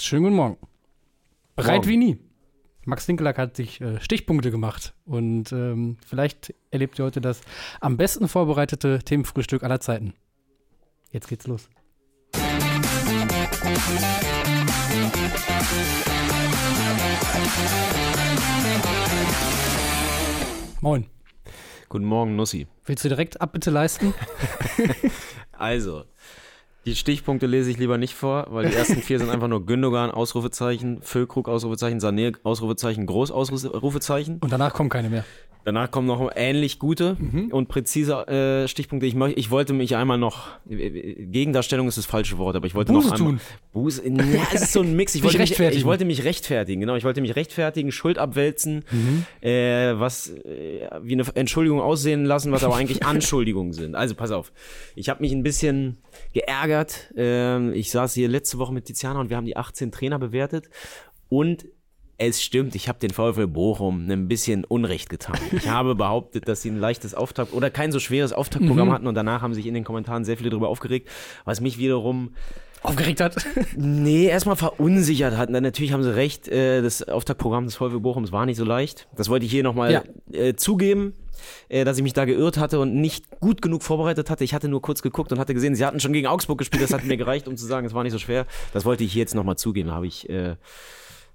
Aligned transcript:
Schönen 0.00 0.22
guten 0.22 0.36
Morgen. 0.36 0.56
Bereit 1.56 1.86
wie 1.88 1.96
nie. 1.96 2.18
Max 2.84 3.06
Dinkelack 3.06 3.36
hat 3.36 3.56
sich 3.56 3.80
äh, 3.80 4.00
Stichpunkte 4.00 4.50
gemacht 4.50 4.94
und 5.04 5.52
ähm, 5.52 5.96
vielleicht 6.06 6.54
erlebt 6.70 6.98
ihr 6.98 7.04
heute 7.04 7.20
das 7.20 7.40
am 7.80 7.96
besten 7.96 8.28
vorbereitete 8.28 9.00
Themenfrühstück 9.00 9.64
aller 9.64 9.80
Zeiten. 9.80 10.14
Jetzt 11.10 11.28
geht's 11.28 11.46
los. 11.48 11.68
Moin. 20.80 21.06
Guten 21.88 22.04
Morgen, 22.04 22.36
Nussi. 22.36 22.68
Willst 22.84 23.04
du 23.04 23.08
direkt 23.08 23.40
Abbitte 23.40 23.70
leisten? 23.70 24.14
Also, 25.60 26.04
die 26.84 26.96
Stichpunkte 26.96 27.46
lese 27.46 27.70
ich 27.70 27.78
lieber 27.78 27.98
nicht 27.98 28.14
vor, 28.14 28.46
weil 28.50 28.68
die 28.68 28.74
ersten 28.74 29.02
vier 29.02 29.18
sind 29.18 29.30
einfach 29.30 29.48
nur 29.48 29.66
Gündogan, 29.66 30.10
Ausrufezeichen, 30.10 31.02
Füllkrug, 31.02 31.48
Ausrufezeichen, 31.48 31.98
Sané, 32.00 32.36
Ausrufezeichen, 32.44 33.06
Groß, 33.06 33.30
Ausrufezeichen. 33.30 34.38
Und 34.38 34.52
danach 34.52 34.72
kommen 34.72 34.88
keine 34.88 35.10
mehr. 35.10 35.24
Danach 35.64 35.90
kommen 35.90 36.06
noch 36.06 36.30
ähnlich 36.34 36.78
gute 36.78 37.16
und 37.50 37.68
präzise 37.68 38.26
äh, 38.26 38.68
Stichpunkte. 38.68 39.06
Ich, 39.06 39.14
möch, 39.14 39.34
ich 39.36 39.50
wollte 39.50 39.74
mich 39.74 39.96
einmal 39.96 40.16
noch, 40.16 40.48
äh, 40.68 41.26
Gegendarstellung 41.26 41.88
ist 41.88 41.98
das 41.98 42.06
falsche 42.06 42.38
Wort, 42.38 42.56
aber 42.56 42.66
ich 42.66 42.74
wollte 42.74 42.92
Buße 42.92 43.08
noch 43.08 43.14
einmal, 43.16 43.32
tun. 43.32 43.40
Buße, 43.74 44.08
ja, 44.08 44.46
es 44.54 44.62
ist 44.62 44.72
so 44.72 44.80
ein 44.80 44.96
Mix. 44.96 45.14
Ich 45.14 45.22
wollte, 45.22 45.36
mich, 45.38 45.50
rechtfertigen. 45.50 45.78
ich 45.78 45.84
wollte 45.84 46.04
mich 46.06 46.24
rechtfertigen, 46.24 46.80
genau. 46.80 46.94
Ich 46.96 47.04
wollte 47.04 47.20
mich 47.20 47.36
rechtfertigen, 47.36 47.92
Schuld 47.92 48.18
abwälzen, 48.18 48.84
Mhm. 48.90 49.26
äh, 49.46 49.98
was 50.00 50.30
äh, 50.30 50.88
wie 51.02 51.12
eine 51.12 51.24
Entschuldigung 51.34 51.80
aussehen 51.82 52.24
lassen, 52.24 52.50
was 52.52 52.64
aber 52.64 52.76
eigentlich 52.76 53.02
Anschuldigungen 53.06 53.72
sind. 53.74 53.94
Also 53.94 54.14
pass 54.14 54.30
auf, 54.30 54.52
ich 54.96 55.08
habe 55.10 55.20
mich 55.22 55.32
ein 55.32 55.42
bisschen 55.42 55.98
geärgert. 56.32 57.12
Ähm, 57.16 57.72
ich 57.74 57.90
saß 57.90 58.14
hier 58.14 58.28
letzte 58.28 58.58
Woche 58.58 58.72
mit 58.72 58.86
Tiziana 58.86 59.20
und 59.20 59.28
wir 59.28 59.36
haben 59.36 59.46
die 59.46 59.56
18 59.56 59.92
Trainer 59.92 60.18
bewertet 60.18 60.70
und 61.28 61.66
es 62.18 62.42
stimmt, 62.42 62.74
ich 62.74 62.88
habe 62.88 62.98
den 62.98 63.10
VfL 63.10 63.46
Bochum 63.46 64.10
ein 64.10 64.26
bisschen 64.28 64.64
Unrecht 64.64 65.08
getan. 65.08 65.38
Ich 65.52 65.68
habe 65.70 65.94
behauptet, 65.94 66.48
dass 66.48 66.62
sie 66.62 66.70
ein 66.70 66.78
leichtes 66.80 67.14
Auftakt 67.14 67.52
oder 67.52 67.70
kein 67.70 67.92
so 67.92 68.00
schweres 68.00 68.32
Auftaktprogramm 68.32 68.92
hatten 68.92 69.06
und 69.06 69.14
danach 69.14 69.40
haben 69.40 69.54
sich 69.54 69.66
in 69.66 69.74
den 69.74 69.84
Kommentaren 69.84 70.24
sehr 70.24 70.36
viele 70.36 70.50
darüber 70.50 70.68
aufgeregt, 70.68 71.08
was 71.44 71.60
mich 71.60 71.78
wiederum 71.78 72.34
Aufgeregt 72.82 73.20
hat. 73.20 73.34
Nee, 73.76 74.26
erstmal 74.26 74.54
verunsichert 74.54 75.36
hat. 75.36 75.50
Na, 75.50 75.60
natürlich 75.60 75.92
haben 75.92 76.02
sie 76.04 76.14
recht, 76.14 76.46
äh, 76.48 76.80
das 76.80 77.02
Auftaktprogramm 77.02 77.64
des 77.64 77.74
VfB 77.76 77.98
Bochums 77.98 78.30
war 78.30 78.46
nicht 78.46 78.56
so 78.56 78.64
leicht. 78.64 79.08
Das 79.16 79.28
wollte 79.28 79.46
ich 79.46 79.50
hier 79.50 79.64
nochmal 79.64 79.90
Ja. 79.92 80.02
äh, 80.32 80.54
zugeben, 80.54 81.12
äh, 81.68 81.84
dass 81.84 81.96
ich 81.96 82.04
mich 82.04 82.12
da 82.12 82.24
geirrt 82.24 82.56
hatte 82.56 82.78
und 82.78 82.94
nicht 82.94 83.40
gut 83.40 83.62
genug 83.62 83.82
vorbereitet 83.82 84.30
hatte. 84.30 84.44
Ich 84.44 84.54
hatte 84.54 84.68
nur 84.68 84.80
kurz 84.80 85.02
geguckt 85.02 85.32
und 85.32 85.40
hatte 85.40 85.54
gesehen, 85.54 85.74
sie 85.74 85.84
hatten 85.84 85.98
schon 85.98 86.12
gegen 86.12 86.28
Augsburg 86.28 86.58
gespielt. 86.58 86.82
Das 86.82 86.92
hat 86.92 87.02
mir 87.04 87.16
gereicht, 87.16 87.48
um 87.48 87.56
zu 87.56 87.66
sagen, 87.66 87.84
es 87.84 87.94
war 87.94 88.04
nicht 88.04 88.12
so 88.12 88.18
schwer. 88.18 88.46
Das 88.72 88.84
wollte 88.84 89.02
ich 89.02 89.12
hier 89.12 89.20
jetzt 89.22 89.34
nochmal 89.34 89.56
zugeben. 89.56 89.88
Da 89.88 89.96
habe 89.96 90.06
ich, 90.06 90.28
äh, 90.30 90.54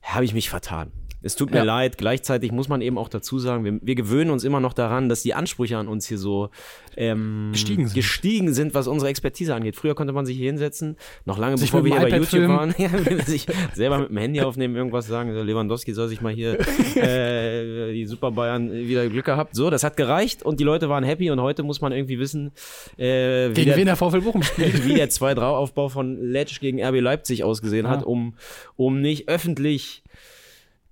habe 0.03 0.25
ich 0.25 0.33
mich 0.33 0.49
vertan. 0.49 0.91
Es 1.23 1.35
tut 1.35 1.51
mir 1.51 1.57
Ja. 1.57 1.63
leid. 1.63 1.97
Gleichzeitig 1.97 2.51
muss 2.51 2.67
man 2.67 2.81
eben 2.81 2.97
auch 2.97 3.09
dazu 3.09 3.39
sagen, 3.39 3.63
wir, 3.65 3.79
wir 3.81 3.95
gewöhnen 3.95 4.29
uns 4.29 4.43
immer 4.43 4.59
noch 4.59 4.73
daran, 4.73 5.09
dass 5.09 5.23
die 5.23 5.33
Ansprüche 5.33 5.77
an 5.77 5.87
uns 5.87 6.05
hier 6.07 6.17
so 6.17 6.49
ähm, 6.97 7.49
Gestiegen 7.53 7.87
sind. 7.87 7.95
gestiegen 7.95 8.53
sind, 8.53 8.73
was 8.75 8.87
unsere 8.87 9.09
Expertise 9.09 9.55
angeht. 9.55 9.75
Früher 9.75 9.95
konnte 9.95 10.13
man 10.13 10.25
sich 10.25 10.37
hier 10.37 10.47
hinsetzen, 10.47 10.97
noch 11.25 11.37
lange 11.39 11.57
Sich 11.57 11.71
bevor 11.71 11.83
wir 11.85 11.93
hier 11.93 12.01
bei 12.01 12.09
YouTube 12.17 12.29
filmen. 12.29 12.49
waren, 12.57 12.75
ja, 12.77 12.89
sich 13.25 13.47
selber 13.73 13.99
mit 13.99 14.09
dem 14.09 14.17
Handy 14.17 14.41
aufnehmen, 14.41 14.75
irgendwas 14.75 15.07
sagen, 15.07 15.31
Lewandowski 15.33 15.93
soll 15.93 16.07
sich 16.09 16.21
mal 16.21 16.33
hier 16.33 16.59
äh, 16.95 17.93
die 17.93 18.05
Super 18.05 18.31
Bayern 18.31 18.71
wieder 18.71 19.07
Glück 19.07 19.25
gehabt. 19.25 19.55
So, 19.55 19.69
das 19.69 19.83
hat 19.83 19.97
gereicht 19.97 20.43
und 20.43 20.59
die 20.59 20.63
Leute 20.63 20.89
waren 20.89 21.03
happy 21.03 21.31
und 21.31 21.41
heute 21.41 21.63
muss 21.63 21.81
man 21.81 21.91
irgendwie 21.93 22.19
wissen, 22.19 22.51
äh, 22.97 23.49
wie, 23.49 23.53
Gegen 23.53 23.71
wen 23.71 23.75
der, 23.77 23.85
der 23.85 23.95
VfL 23.95 24.21
Bochum 24.21 24.43
spielt. 24.43 24.85
wie 24.85 24.95
der 24.95 25.09
2-3-Aufbau 25.09 25.89
von 25.89 26.17
Letsch 26.21 26.59
gegen 26.59 26.83
RB 26.83 26.99
Leipzig 26.99 27.43
ausgesehen 27.43 27.87
hat, 27.87 28.01
Ah. 28.01 28.07
um, 28.07 28.33
um 28.75 29.01
nicht 29.01 29.29
öffentlich 29.29 30.03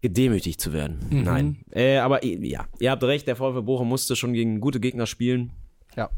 gedemütigt 0.02 0.60
zu 0.60 0.74
werden. 0.74 1.00
Mhm. 1.10 1.24
Nein. 1.24 1.58
Äh, 1.72 1.98
aber 1.98 2.24
ja, 2.26 2.66
ihr 2.80 2.92
habt 2.92 3.04
recht, 3.04 3.28
der 3.28 3.36
VfL 3.36 3.62
Bochum 3.62 3.88
musste 3.90 4.16
schon 4.16 4.34
gegen 4.34 4.60
gute 4.60 4.80
Gegner 4.80 5.06
spielen. 5.06 5.52
Ja, 5.96 6.10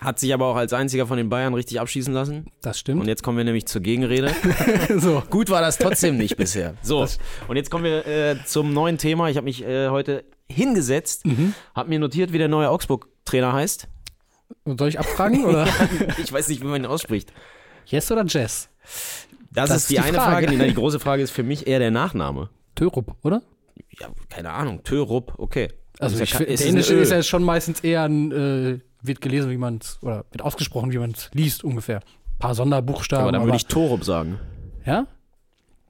Hat 0.00 0.18
sich 0.18 0.34
aber 0.34 0.46
auch 0.46 0.56
als 0.56 0.72
einziger 0.72 1.06
von 1.06 1.16
den 1.18 1.28
Bayern 1.28 1.54
richtig 1.54 1.78
abschießen 1.80 2.12
lassen. 2.12 2.46
das 2.62 2.76
Und 2.76 2.80
stimmt. 2.80 3.06
jetzt 3.06 3.22
kommen 3.22 3.36
wir 3.38 3.44
nämlich 3.44 3.66
zur 3.66 3.80
Gegenrede. 3.82 4.32
so. 4.98 5.22
Gut 5.30 5.50
war 5.50 5.60
das 5.60 5.78
trotzdem 5.78 6.16
nicht 6.16 6.36
bisher. 6.38 6.74
So, 6.82 7.06
und 7.48 7.56
jetzt 7.56 7.70
kommen 7.70 7.84
wir 7.84 8.06
äh, 8.06 8.36
zum 8.44 8.72
neuen 8.72 8.98
Thema. 8.98 9.28
Ich 9.30 9.36
habe 9.36 9.44
mich 9.44 9.62
äh, 9.64 9.88
heute 9.88 10.24
hingesetzt, 10.48 11.24
Mhm. 11.26 11.54
habe 11.74 11.88
mir 11.90 11.98
notiert, 12.00 12.32
wie 12.32 12.38
der 12.38 12.48
neue 12.48 12.68
Augsburg-Trainer 12.70 13.52
heißt. 13.52 13.86
Und 14.64 14.78
soll 14.78 14.88
ich 14.88 14.98
abfragen 14.98 15.44
oder? 15.44 15.66
Ich 16.22 16.32
weiß 16.32 16.48
nicht, 16.48 16.60
wie 16.62 16.66
man 16.66 16.82
ihn 16.82 16.86
ausspricht. 16.86 17.32
yes 17.86 18.10
oder 18.10 18.24
Jess? 18.26 18.68
Das, 19.52 19.68
Das 19.68 19.70
ist 19.70 19.82
ist 19.84 19.90
die, 19.90 19.94
die 19.94 20.00
eine 20.00 20.16
Frage. 20.18 20.46
Frage. 20.46 20.58
Die, 20.58 20.68
die 20.68 20.74
große 20.74 20.98
Frage 20.98 21.22
ist 21.22 21.30
für 21.30 21.42
mich 21.42 21.66
eher 21.66 21.78
der 21.78 21.90
Nachname. 21.90 22.48
Törup, 22.74 23.14
oder? 23.22 23.42
Ja, 23.98 24.08
keine 24.28 24.50
Ahnung. 24.50 24.82
Törup, 24.84 25.34
okay. 25.38 25.68
Also 25.98 26.16
Ist 26.16 26.22
ich, 26.22 26.30
ja, 26.32 26.38
find- 26.38 26.50
ist 26.50 26.90
ist 26.90 27.10
ja 27.10 27.22
schon 27.22 27.42
meistens 27.42 27.80
eher 27.80 28.02
ein, 28.04 28.32
äh, 28.32 28.78
wird 29.02 29.20
gelesen, 29.20 29.50
wie 29.50 29.56
man 29.56 29.78
es, 29.80 29.98
oder 30.02 30.24
wird 30.30 30.42
ausgesprochen, 30.42 30.92
wie 30.92 30.98
man 30.98 31.10
es 31.10 31.30
liest 31.34 31.64
ungefähr. 31.64 31.98
Ein 31.98 32.38
paar 32.38 32.54
Sonderbuchstaben. 32.54 33.22
aber 33.24 33.32
dann 33.32 33.44
würde 33.44 33.56
ich 33.56 33.66
Torup 33.66 34.04
sagen. 34.04 34.38
ja? 34.84 35.06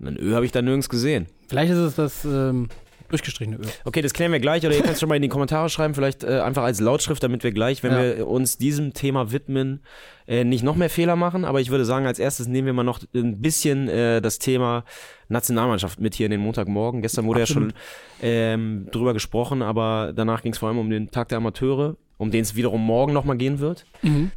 Ein 0.00 0.18
Ö 0.18 0.34
habe 0.34 0.44
ich 0.44 0.50
da 0.52 0.60
nirgends 0.62 0.88
gesehen. 0.88 1.26
Vielleicht 1.48 1.72
ist 1.72 1.78
es 1.78 1.94
das 1.94 2.24
ähm, 2.24 2.68
durchgestrichene 3.12 3.56
Ö. 3.58 3.62
Okay, 3.84 4.02
das 4.02 4.12
klären 4.12 4.32
wir 4.32 4.40
gleich 4.40 4.64
oder 4.66 4.74
ihr 4.74 4.80
könnt 4.82 4.94
es 4.94 5.00
schon 5.00 5.08
mal 5.08 5.16
in 5.16 5.22
die 5.22 5.28
Kommentare 5.28 5.68
schreiben, 5.68 5.94
vielleicht 5.94 6.24
äh, 6.24 6.40
einfach 6.40 6.62
als 6.64 6.80
Lautschrift, 6.80 7.22
damit 7.22 7.44
wir 7.44 7.52
gleich, 7.52 7.82
wenn 7.82 7.92
Ja. 7.92 8.02
wir 8.16 8.26
uns 8.28 8.58
diesem 8.58 8.92
Thema 8.94 9.30
widmen, 9.32 9.80
äh, 10.26 10.44
nicht 10.44 10.64
noch 10.64 10.76
mehr 10.76 10.90
Fehler 10.90 11.14
machen. 11.16 11.44
Aber 11.44 11.60
ich 11.60 11.70
würde 11.70 11.84
sagen, 11.84 12.06
als 12.06 12.18
erstes 12.18 12.48
nehmen 12.48 12.66
wir 12.66 12.72
mal 12.72 12.82
noch 12.84 13.00
ein 13.14 13.40
bisschen 13.40 13.88
äh, 13.88 14.20
das 14.20 14.38
Thema 14.38 14.84
Nationalmannschaft 15.28 16.00
mit 16.00 16.14
hier 16.14 16.26
in 16.26 16.32
den 16.32 16.40
Montagmorgen. 16.40 17.02
Gestern 17.02 17.26
wurde 17.26 17.42
Absolut. 17.42 17.72
ja 17.72 17.76
schon 17.78 18.28
ähm, 18.28 18.86
drüber 18.90 19.12
gesprochen, 19.14 19.62
aber 19.62 20.12
danach 20.14 20.42
ging 20.42 20.52
es 20.52 20.58
vor 20.58 20.68
allem 20.68 20.78
um 20.78 20.90
den 20.90 21.10
Tag 21.10 21.28
der 21.28 21.38
Amateure, 21.38 21.96
um 22.18 22.30
den 22.30 22.42
es 22.42 22.54
wiederum 22.54 22.84
morgen 22.84 23.12
nochmal 23.12 23.36
gehen 23.36 23.58
wird. 23.58 23.84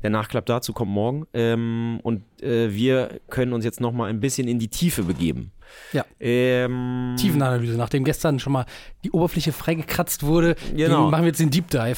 Der 0.01 0.09
Nachklapp 0.09 0.45
dazu 0.47 0.73
kommt 0.73 0.91
morgen. 0.91 1.27
Ähm, 1.33 1.99
und 2.01 2.23
äh, 2.41 2.73
wir 2.73 3.19
können 3.29 3.53
uns 3.53 3.63
jetzt 3.65 3.79
nochmal 3.81 4.09
ein 4.09 4.19
bisschen 4.19 4.47
in 4.47 4.57
die 4.59 4.69
Tiefe 4.69 5.03
begeben. 5.03 5.51
Ja. 5.93 6.05
Ähm, 6.19 7.15
Tiefenanalyse, 7.17 7.77
nachdem 7.77 8.03
gestern 8.03 8.39
schon 8.39 8.53
mal 8.53 8.65
die 9.03 9.11
Oberfläche 9.11 9.51
freigekratzt 9.51 10.23
wurde, 10.23 10.55
Genau. 10.75 11.09
machen 11.09 11.23
wir 11.23 11.27
jetzt 11.29 11.39
den 11.39 11.49
Deep 11.51 11.69
Dive. 11.69 11.97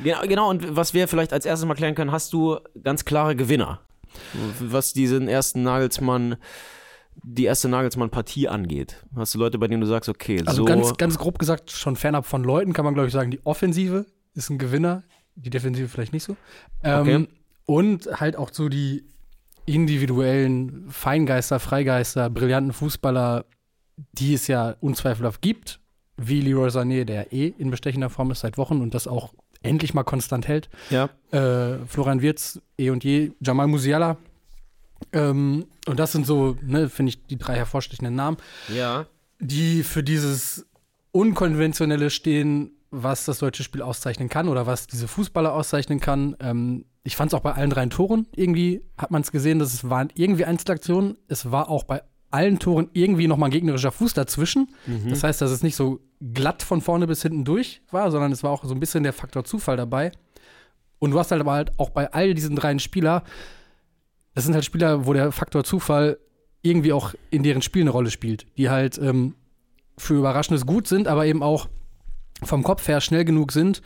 Genau, 0.00 0.20
genau, 0.22 0.50
und 0.50 0.76
was 0.76 0.92
wir 0.94 1.08
vielleicht 1.08 1.32
als 1.32 1.46
erstes 1.46 1.66
mal 1.66 1.74
klären 1.74 1.94
können, 1.94 2.12
hast 2.12 2.32
du 2.32 2.58
ganz 2.82 3.04
klare 3.04 3.34
Gewinner, 3.36 3.80
was 4.60 4.92
diesen 4.92 5.26
ersten 5.28 5.62
Nagelsmann, 5.62 6.36
die 7.22 7.44
erste 7.44 7.68
Nagelsmann-Partie 7.68 8.48
angeht. 8.48 9.02
Hast 9.14 9.34
du 9.34 9.38
Leute, 9.38 9.58
bei 9.58 9.68
denen 9.68 9.80
du 9.80 9.86
sagst, 9.86 10.08
okay, 10.10 10.42
Also 10.44 10.58
so. 10.58 10.64
ganz, 10.66 10.96
ganz 10.98 11.16
grob 11.16 11.38
gesagt, 11.38 11.70
schon 11.70 11.96
fernab 11.96 12.26
von 12.26 12.44
Leuten 12.44 12.72
kann 12.74 12.84
man, 12.84 12.92
glaube 12.92 13.06
ich, 13.06 13.12
sagen, 13.14 13.30
die 13.30 13.40
Offensive 13.44 14.04
ist 14.34 14.50
ein 14.50 14.58
Gewinner, 14.58 15.02
die 15.34 15.48
Defensive 15.50 15.88
vielleicht 15.88 16.12
nicht 16.12 16.24
so. 16.24 16.36
Ähm, 16.82 17.00
Okay. 17.00 17.28
Und 17.64 18.06
halt 18.20 18.36
auch 18.36 18.50
so 18.52 18.68
die 18.68 19.04
individuellen 19.66 20.86
Feingeister, 20.88 21.60
Freigeister, 21.60 22.30
brillanten 22.30 22.72
Fußballer, 22.72 23.44
die 24.12 24.34
es 24.34 24.46
ja 24.46 24.76
unzweifelhaft 24.80 25.42
gibt, 25.42 25.80
wie 26.16 26.40
Leroy 26.40 26.68
Sané, 26.68 27.04
der 27.04 27.32
eh 27.32 27.52
in 27.58 27.70
bestechender 27.70 28.10
Form 28.10 28.30
ist 28.30 28.40
seit 28.40 28.56
Wochen 28.56 28.80
und 28.80 28.94
das 28.94 29.06
auch 29.06 29.34
endlich 29.62 29.94
mal 29.94 30.04
konstant 30.04 30.48
hält. 30.48 30.68
ja, 30.90 31.10
Äh, 31.32 31.78
Florian 31.86 32.22
Wirtz, 32.22 32.60
eh 32.78 32.90
und 32.90 33.04
je, 33.04 33.32
Jamal 33.40 33.66
Musiala. 33.66 34.16
Ähm, 35.12 35.66
und 35.86 35.98
das 35.98 36.12
sind 36.12 36.26
so, 36.26 36.56
ne, 36.62 36.88
finde 36.88 37.10
ich, 37.10 37.26
die 37.26 37.36
drei 37.36 37.56
hervorstechenden 37.56 38.14
Namen 38.14 38.38
ja. 38.74 39.06
die 39.40 39.82
für 39.82 40.02
dieses 40.02 40.66
Unkonventionelle 41.12 42.10
stehen, 42.10 42.70
was 42.90 43.24
das 43.24 43.38
deutsche 43.38 43.62
Spiel 43.62 43.82
auszeichnen 43.82 44.28
kann 44.28 44.48
oder 44.48 44.66
was 44.66 44.86
diese 44.86 45.08
Fußballer 45.08 45.52
auszeichnen 45.52 46.00
kann. 46.00 46.36
Ähm, 46.40 46.86
ich 47.06 47.14
fand 47.14 47.30
es 47.30 47.34
auch 47.34 47.40
bei 47.40 47.52
allen 47.52 47.70
drei 47.70 47.86
Toren 47.86 48.26
irgendwie, 48.34 48.82
hat 48.98 49.12
man 49.12 49.22
es 49.22 49.30
gesehen, 49.30 49.60
dass 49.60 49.72
es 49.72 49.88
waren 49.88 50.08
irgendwie 50.14 50.44
Einzelaktionen. 50.44 51.16
Es 51.28 51.52
war 51.52 51.68
auch 51.70 51.84
bei 51.84 52.02
allen 52.32 52.58
Toren 52.58 52.90
irgendwie 52.94 53.28
nochmal 53.28 53.48
ein 53.48 53.52
gegnerischer 53.52 53.92
Fuß 53.92 54.12
dazwischen. 54.14 54.74
Das 55.10 55.22
heißt, 55.22 55.40
dass 55.40 55.52
es 55.52 55.62
nicht 55.62 55.76
so 55.76 56.00
glatt 56.34 56.64
von 56.64 56.80
vorne 56.80 57.06
bis 57.06 57.22
hinten 57.22 57.44
durch 57.44 57.80
war, 57.92 58.10
sondern 58.10 58.32
es 58.32 58.42
war 58.42 58.50
auch 58.50 58.64
so 58.64 58.74
ein 58.74 58.80
bisschen 58.80 59.04
der 59.04 59.12
Faktor 59.12 59.44
Zufall 59.44 59.76
dabei. 59.76 60.10
Und 60.98 61.12
du 61.12 61.18
hast 61.20 61.30
halt 61.30 61.40
aber 61.40 61.52
halt 61.52 61.78
auch 61.78 61.90
bei 61.90 62.12
all 62.12 62.34
diesen 62.34 62.56
dreien 62.56 62.80
Spieler, 62.80 63.22
das 64.34 64.44
sind 64.44 64.54
halt 64.54 64.64
Spieler, 64.64 65.06
wo 65.06 65.12
der 65.12 65.30
Faktor 65.30 65.62
Zufall 65.62 66.18
irgendwie 66.62 66.92
auch 66.92 67.14
in 67.30 67.44
deren 67.44 67.62
Spiel 67.62 67.82
eine 67.82 67.90
Rolle 67.90 68.10
spielt, 68.10 68.46
die 68.58 68.68
halt 68.68 68.98
ähm, 68.98 69.36
für 69.96 70.14
Überraschendes 70.14 70.66
gut 70.66 70.88
sind, 70.88 71.06
aber 71.06 71.24
eben 71.26 71.42
auch 71.44 71.68
vom 72.42 72.64
Kopf 72.64 72.88
her 72.88 73.00
schnell 73.00 73.24
genug 73.24 73.52
sind, 73.52 73.80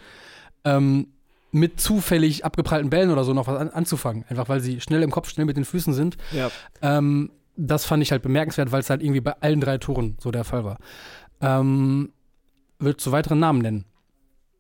ähm, 0.65 1.09
mit 1.53 1.81
zufällig 1.81 2.45
abgeprallten 2.45 2.91
Bällen 2.91 3.11
oder 3.11 3.25
so 3.25 3.33
noch 3.35 3.47
was 3.47 3.59
an, 3.59 3.71
anzufangen. 3.71 4.25
Einfach 4.29 4.49
weil 4.49 4.61
sie 4.61 4.81
schnell 4.81 5.03
im 5.03 5.11
Kopf, 5.11 5.29
schnell 5.31 5.47
mit 5.47 5.57
den 5.57 5.65
Füßen 5.65 5.93
sind. 5.95 6.17
ja. 6.33 6.51
Ähm, 6.83 7.31
das 7.57 7.85
fand 7.85 8.03
ich 8.03 8.11
halt 8.13 8.23
bemerkenswert, 8.23 8.73
weil 8.73 8.81
es 8.81 8.89
halt 8.89 9.03
irgendwie 9.03 9.21
bei 9.21 9.35
allen 9.41 9.61
drei 9.61 9.77
Toren 9.79 10.17
so 10.21 10.31
der 10.31 10.45
Fall 10.45 10.65
war. 10.65 10.79
Ähm, 11.41 12.13
Würdest 12.79 13.07
du 13.07 13.13
weiteren 13.13 13.39
Namen 13.39 13.61
nennen? 13.61 13.85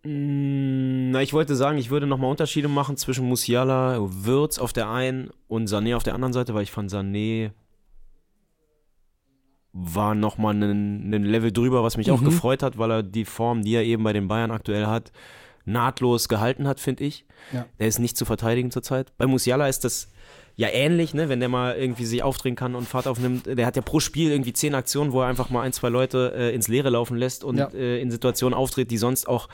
Mm, 0.04 1.10
Na, 1.12 1.22
ich 1.22 1.32
wollte 1.32 1.56
sagen, 1.56 1.78
ich 1.78 1.88
würde 1.90 2.06
nochmal 2.06 2.30
Unterschiede 2.30 2.68
machen 2.68 2.98
zwischen 2.98 3.26
Musiala, 3.26 3.96
Würz 4.00 4.58
auf 4.58 4.72
der 4.74 4.90
einen 4.90 5.30
und 5.48 5.68
Sané 5.70 5.96
auf 5.96 6.02
der 6.02 6.14
anderen 6.14 6.32
Seite, 6.34 6.52
weil 6.54 6.62
ich 6.64 6.72
fand 6.72 6.90
Sané 6.90 7.52
war 9.72 10.14
nochmal 10.14 10.54
ein, 10.54 11.14
ein 11.14 11.24
Level 11.24 11.52
drüber, 11.52 11.82
was 11.84 11.96
mich 11.96 12.08
Mhm. 12.08 12.14
auch 12.14 12.24
gefreut 12.24 12.62
hat, 12.62 12.76
weil 12.76 12.90
er 12.90 13.02
die 13.02 13.24
Form, 13.24 13.62
die 13.62 13.74
er 13.74 13.84
eben 13.84 14.02
bei 14.02 14.12
den 14.12 14.26
Bayern 14.28 14.50
aktuell 14.50 14.86
hat, 14.86 15.12
nahtlos 15.64 16.28
gehalten 16.28 16.66
hat, 16.66 16.80
finde 16.80 17.04
ich. 17.04 17.24
Ja. 17.52 17.66
Der 17.78 17.88
ist 17.88 17.98
nicht 17.98 18.16
zu 18.16 18.24
verteidigen 18.24 18.70
zurzeit. 18.70 19.12
Bei 19.18 19.26
Musiala 19.26 19.68
ist 19.68 19.84
das 19.84 20.08
ja 20.56 20.68
ähnlich, 20.68 21.14
ne? 21.14 21.28
wenn 21.28 21.40
der 21.40 21.48
mal 21.48 21.76
irgendwie 21.76 22.04
sich 22.04 22.22
aufdrehen 22.22 22.56
kann 22.56 22.74
und 22.74 22.86
Fahrt 22.88 23.06
aufnimmt. 23.06 23.46
Der 23.46 23.64
hat 23.66 23.76
ja 23.76 23.82
pro 23.82 24.00
Spiel 24.00 24.30
irgendwie 24.30 24.52
zehn 24.52 24.74
Aktionen, 24.74 25.12
wo 25.12 25.22
er 25.22 25.28
einfach 25.28 25.48
mal 25.50 25.62
ein, 25.62 25.72
zwei 25.72 25.88
Leute 25.88 26.32
äh, 26.36 26.54
ins 26.54 26.68
Leere 26.68 26.90
laufen 26.90 27.16
lässt 27.16 27.44
und 27.44 27.56
Ja. 27.58 27.68
äh, 27.72 28.00
in 28.00 28.10
Situationen 28.10 28.54
auftritt, 28.56 28.90
die 28.90 28.98
sonst 28.98 29.26
auch 29.28 29.48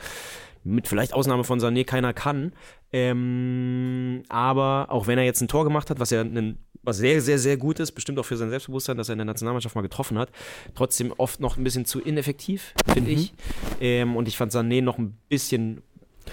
mit 0.63 0.87
vielleicht 0.87 1.13
Ausnahme 1.13 1.43
von 1.45 1.59
Sané 1.61 1.85
keiner 1.85 2.13
kann. 2.13 2.51
Ähm, 2.91 4.23
aber 4.29 4.87
auch 4.89 5.07
wenn 5.07 5.17
er 5.17 5.23
jetzt 5.25 5.41
ein 5.41 5.47
Tor 5.47 5.63
gemacht 5.63 5.89
hat, 5.89 5.99
was 5.99 6.09
ja 6.09 6.21
ein, 6.21 6.57
was 6.83 6.97
sehr, 6.97 7.21
sehr, 7.21 7.37
sehr 7.39 7.57
gut 7.57 7.79
ist, 7.79 7.91
bestimmt 7.91 8.17
auch 8.19 8.25
für 8.25 8.37
sein 8.37 8.49
Selbstbewusstsein, 8.49 8.97
dass 8.97 9.09
er 9.09 9.13
in 9.13 9.19
der 9.19 9.25
Nationalmannschaft 9.25 9.75
mal 9.75 9.81
getroffen 9.81 10.17
hat, 10.17 10.29
trotzdem 10.75 11.13
oft 11.17 11.39
noch 11.39 11.57
ein 11.57 11.63
bisschen 11.63 11.85
zu 11.85 11.99
ineffektiv, 11.99 12.73
finde 12.93 13.11
ich. 13.11 13.33
Ähm, 13.81 14.15
und 14.15 14.27
ich 14.27 14.37
fand 14.37 14.51
Sané 14.53 14.81
noch 14.81 14.97
ein 14.97 15.17
bisschen, 15.29 15.81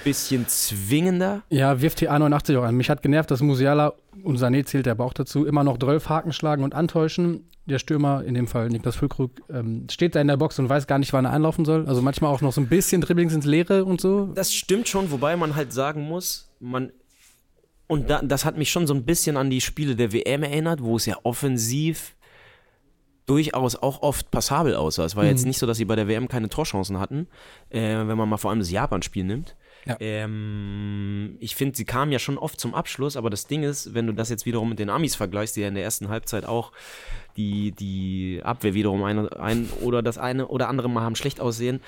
bisschen 0.02 0.46
zwingender. 0.49 1.43
Ja, 1.50 1.81
wirft 1.81 2.00
die 2.00 2.11
A89 2.11 2.58
auch 2.58 2.64
an. 2.64 2.76
Mich 2.76 2.91
hat 2.91 3.02
genervt, 3.02 3.31
dass 3.31 3.41
Musiala, 3.41 3.94
und 4.23 4.38
Sané 4.38 4.64
zählt 4.64 4.88
aber 4.88 5.05
auch 5.05 5.12
dazu, 5.12 5.44
immer 5.44 5.64
noch 5.64 5.79
12 5.79 6.08
Haken 6.08 6.32
schlagen 6.32 6.64
und 6.64 6.75
antäuschen. 6.75 7.49
Der 7.67 7.79
Stürmer, 7.79 8.25
in 8.25 8.35
dem 8.35 8.46
Fall 8.46 8.69
Niklas 8.69 8.96
Füllkrug, 8.96 9.31
ähm, 9.49 9.87
steht 9.91 10.14
da 10.14 10.20
in 10.20 10.29
der 10.29 10.37
Box 10.37 10.58
und 10.58 10.69
weiß 10.69 10.87
gar 10.87 10.99
nicht, 10.99 11.12
wann 11.14 11.25
er 11.25 11.32
einlaufen 11.32 11.64
soll. 11.64 11.87
Also 11.87 12.02
manchmal 12.02 12.31
auch 12.31 12.43
noch 12.43 12.52
so 12.52 12.61
ein 12.61 12.69
bisschen 12.69 13.00
Dribblings 13.00 13.32
ins 13.32 13.46
Leere 13.46 13.87
und 13.87 14.00
so. 14.00 14.26
Das 14.35 14.52
stimmt 14.52 14.87
schon, 14.87 15.11
wobei 15.11 15.37
man 15.37 15.56
halt 15.56 15.73
sagen 15.73 16.02
muss, 16.02 16.50
man 16.61 16.93
und 17.87 18.08
da, 18.08 18.23
das 18.23 18.44
hat 18.44 18.56
mich 18.56 18.70
schon 18.70 18.87
so 18.87 18.94
ein 18.94 19.05
bisschen 19.05 19.37
an 19.37 19.50
die 19.50 19.61
Spiele 19.61 19.94
der 19.94 20.12
WM 20.12 20.43
erinnert, 20.43 20.82
wo 20.82 20.97
es 20.97 21.06
ja 21.06 21.17
offensiv 21.23 22.17
durchaus 23.26 23.76
auch 23.76 24.02
oft 24.02 24.31
passabel 24.31 24.75
aussah. 24.75 25.05
Es 25.05 25.17
war 25.17 25.25
jetzt 25.25 25.47
nicht 25.47 25.58
so, 25.58 25.67
dass 25.67 25.79
sie 25.79 25.85
bei 25.85 25.97
der 25.97 26.08
WM 26.08 26.29
keine 26.29 26.49
Torchancen 26.49 26.99
hatten, 26.99 27.26
äh, 27.70 27.81
wenn 27.81 28.19
man 28.19 28.29
mal 28.29 28.37
vor 28.37 28.50
allem 28.50 28.61
das 28.61 28.70
Japan-Spiel 28.70 29.25
nimmt. 29.25 29.56
Ja. 29.86 29.96
Ähm, 30.00 31.36
ich 31.40 31.54
finde, 31.54 31.76
sie 31.76 31.84
kamen 31.84 32.12
ja 32.12 32.19
schon 32.19 32.38
oft 32.38 32.60
zum 32.60 32.75
Abschluss, 32.75 33.16
aber 33.16 33.31
das 33.31 33.46
Ding 33.46 33.62
ist, 33.62 33.94
wenn 33.94 34.06
du 34.06 34.12
das 34.12 34.31
jetzt 34.31 34.46
wiederum 34.46 34.69
mit 34.70 34.78
den 34.78 34.90
Amis 34.90 35.14
vergleichst, 35.14 35.56
die 35.56 35.60
ja 35.60 35.69
in 35.69 35.75
der 35.75 35.84
ersten 35.84 36.08
Halbzeit 36.08 36.46
auch 36.46 36.72
die, 37.36 37.72
die 37.72 38.40
Abwehr 38.42 38.75
wiederum 38.75 39.02
ein, 39.04 39.28
ein 39.28 39.69
oder 39.82 40.02
das 40.02 40.19
eine 40.19 40.48
oder 40.48 40.69
andere 40.69 40.88
Mal 40.88 41.02
haben 41.02 41.16
schlecht 41.16 41.40
aussehen 41.40 41.81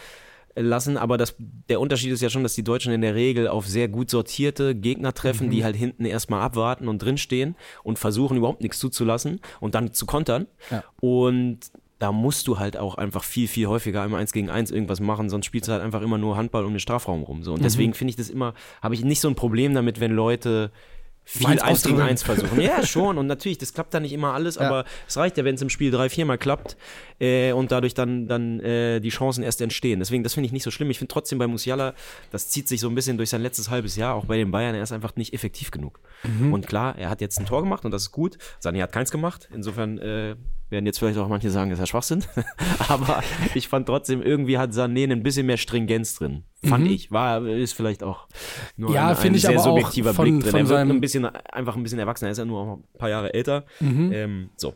lassen, 0.57 0.97
aber 0.97 1.19
das, 1.19 1.37
der 1.39 1.81
Unterschied 1.81 2.11
ist 2.13 2.23
ja 2.23 2.31
schon, 2.31 2.43
dass 2.43 2.55
die 2.55 2.65
Deutschen 2.65 2.93
in 2.93 3.03
der 3.03 3.15
Regel 3.15 3.47
auf 3.47 3.67
sehr 3.67 3.89
gut 3.89 4.11
sortierte 4.11 4.75
Gegner 4.75 5.13
treffen, 5.13 5.51
die 5.51 5.65
halt 5.65 5.77
hinten 5.77 6.07
erstmal 6.07 6.41
abwarten 6.41 6.89
und 6.89 7.03
drinstehen 7.03 7.57
und 7.83 7.99
versuchen 7.99 8.39
überhaupt 8.39 8.63
nichts 8.63 8.79
zuzulassen 8.79 9.41
und 9.61 9.75
dann 9.75 9.93
zu 9.93 10.07
kontern. 10.07 10.47
Ja. 10.71 10.83
Und 11.01 11.61
da 11.99 12.13
musst 12.13 12.47
du 12.47 12.59
halt 12.59 12.77
auch 12.77 12.97
einfach 12.97 13.25
viel, 13.25 13.49
viel 13.49 13.67
häufiger 13.69 14.03
einmal 14.03 14.21
eins 14.21 14.33
gegen 14.33 14.51
eins 14.51 14.71
irgendwas 14.71 15.01
machen, 15.01 15.31
sonst 15.31 15.47
spielst 15.47 15.69
du 15.69 15.73
halt 15.73 15.83
einfach 15.83 16.03
immer 16.03 16.19
nur 16.19 16.37
Handball 16.37 16.65
um 16.65 16.73
den 16.75 16.81
Strafraum 16.81 17.23
rum. 17.23 17.43
So. 17.43 17.55
Und 17.55 17.65
deswegen 17.65 17.95
finde 17.95 18.11
ich 18.11 18.17
das 18.17 18.29
immer, 18.29 18.55
habe 18.83 18.95
ich 18.95 19.03
nicht 19.05 19.21
so 19.21 19.29
ein 19.29 19.35
Problem 19.35 19.75
damit, 19.75 19.99
wenn 20.01 20.13
Leute 20.13 20.71
viel 21.29 21.49
Meins 21.49 21.61
eins 21.63 21.83
gegen 21.83 22.01
eins 22.01 22.23
versuchen. 22.23 22.61
Ja, 22.61 22.87
schon. 22.87 23.19
Und 23.19 23.27
natürlich, 23.27 23.59
das 23.59 23.75
klappt 23.75 23.93
dann 23.95 24.03
nicht 24.05 24.13
immer 24.13 24.33
alles, 24.33 24.55
Ja. 24.55 24.61
aber 24.61 24.85
es 25.09 25.17
reicht 25.17 25.37
ja, 25.37 25.45
wenn 25.45 25.57
es 25.57 25.63
im 25.63 25.71
Spiel 25.71 25.91
drei, 25.91 26.09
viermal 26.09 26.39
klappt 26.39 26.77
äh, 27.19 27.51
und 27.51 27.73
dadurch 27.73 27.95
dann, 27.95 28.29
dann 28.29 28.61
äh, 28.61 29.01
die 29.01 29.09
Chancen 29.09 29.43
erst 29.43 29.61
entstehen. 29.61 29.99
Deswegen, 29.99 30.23
das 30.23 30.35
finde 30.35 30.47
ich 30.47 30.53
nicht 30.53 30.63
so 30.63 30.71
schlimm. 30.71 30.89
Ich 30.91 30.99
finde 30.99 31.13
trotzdem 31.13 31.39
bei 31.39 31.49
Musiala, 31.49 31.95
das 32.31 32.49
zieht 32.51 32.69
sich 32.69 32.79
so 32.81 32.89
ein 32.89 32.95
bisschen 32.95 33.17
durch 33.17 33.31
sein 33.31 33.43
letztes 33.43 33.71
halbes 33.71 33.97
Jahr, 33.97 34.15
auch 34.15 34.27
bei 34.27 34.37
den 34.37 34.53
Bayern, 34.53 34.77
er 34.77 34.83
ist 34.85 34.93
einfach 34.93 35.17
nicht 35.17 35.35
effektiv 35.35 35.73
genug. 35.73 35.99
Und 36.53 36.69
klar, 36.69 36.97
er 36.97 37.11
hat 37.11 37.21
jetzt 37.21 37.41
ein 37.41 37.47
Tor 37.47 37.61
gemacht 37.63 37.85
und 37.85 37.91
das 37.91 38.03
ist 38.03 38.13
gut. 38.13 38.39
Sané 38.63 38.81
hat 38.83 38.93
keins 38.93 39.11
gemacht. 39.11 39.49
Insofern 39.53 39.99
äh, 39.99 40.37
werden 40.71 40.87
jetzt 40.87 40.99
vielleicht 40.99 41.19
auch 41.19 41.29
manche 41.29 41.51
sagen, 41.51 41.71
das 41.71 41.79
ist 41.79 41.83
ja 41.83 41.87
Schwachsinn. 41.87 42.25
aber 42.89 43.23
ich 43.55 43.69
fand 43.69 43.87
trotzdem, 43.87 44.23
irgendwie 44.23 44.59
hat 44.59 44.73
Sané 44.73 45.11
ein 45.11 45.23
bisschen 45.23 45.47
mehr 45.47 45.57
Stringenz 45.57 46.15
drin. 46.17 46.45
Fand 46.65 46.89
ich. 46.89 47.11
War, 47.13 47.47
ist 47.47 47.73
vielleicht 47.75 48.03
auch 48.03 48.27
nur 48.77 48.93
Ja, 48.93 49.05
ein, 49.05 49.09
ein 49.11 49.17
finde 49.17 49.37
ich 49.39 49.43
sehr 49.45 49.59
subjektiver 49.59 50.13
von- 50.15 50.25
Blick 50.25 50.41
drin. 50.41 50.67
von 50.67 50.77
er 50.77 50.87
wird 50.87 50.97
ein 50.97 51.01
bisschen, 51.01 51.25
einfach 51.27 51.77
ein 51.77 51.83
bisschen 51.83 51.99
erwachsener. 51.99 52.29
Er 52.29 52.33
ist 52.33 52.39
ja 52.39 52.45
nur 52.45 52.61
auch 52.61 52.77
ein 52.79 52.85
paar 52.99 53.09
Jahre 53.11 53.33
älter. 53.35 53.65
Mhm. 53.81 54.13
Ähm, 54.13 54.51
so. 54.57 54.75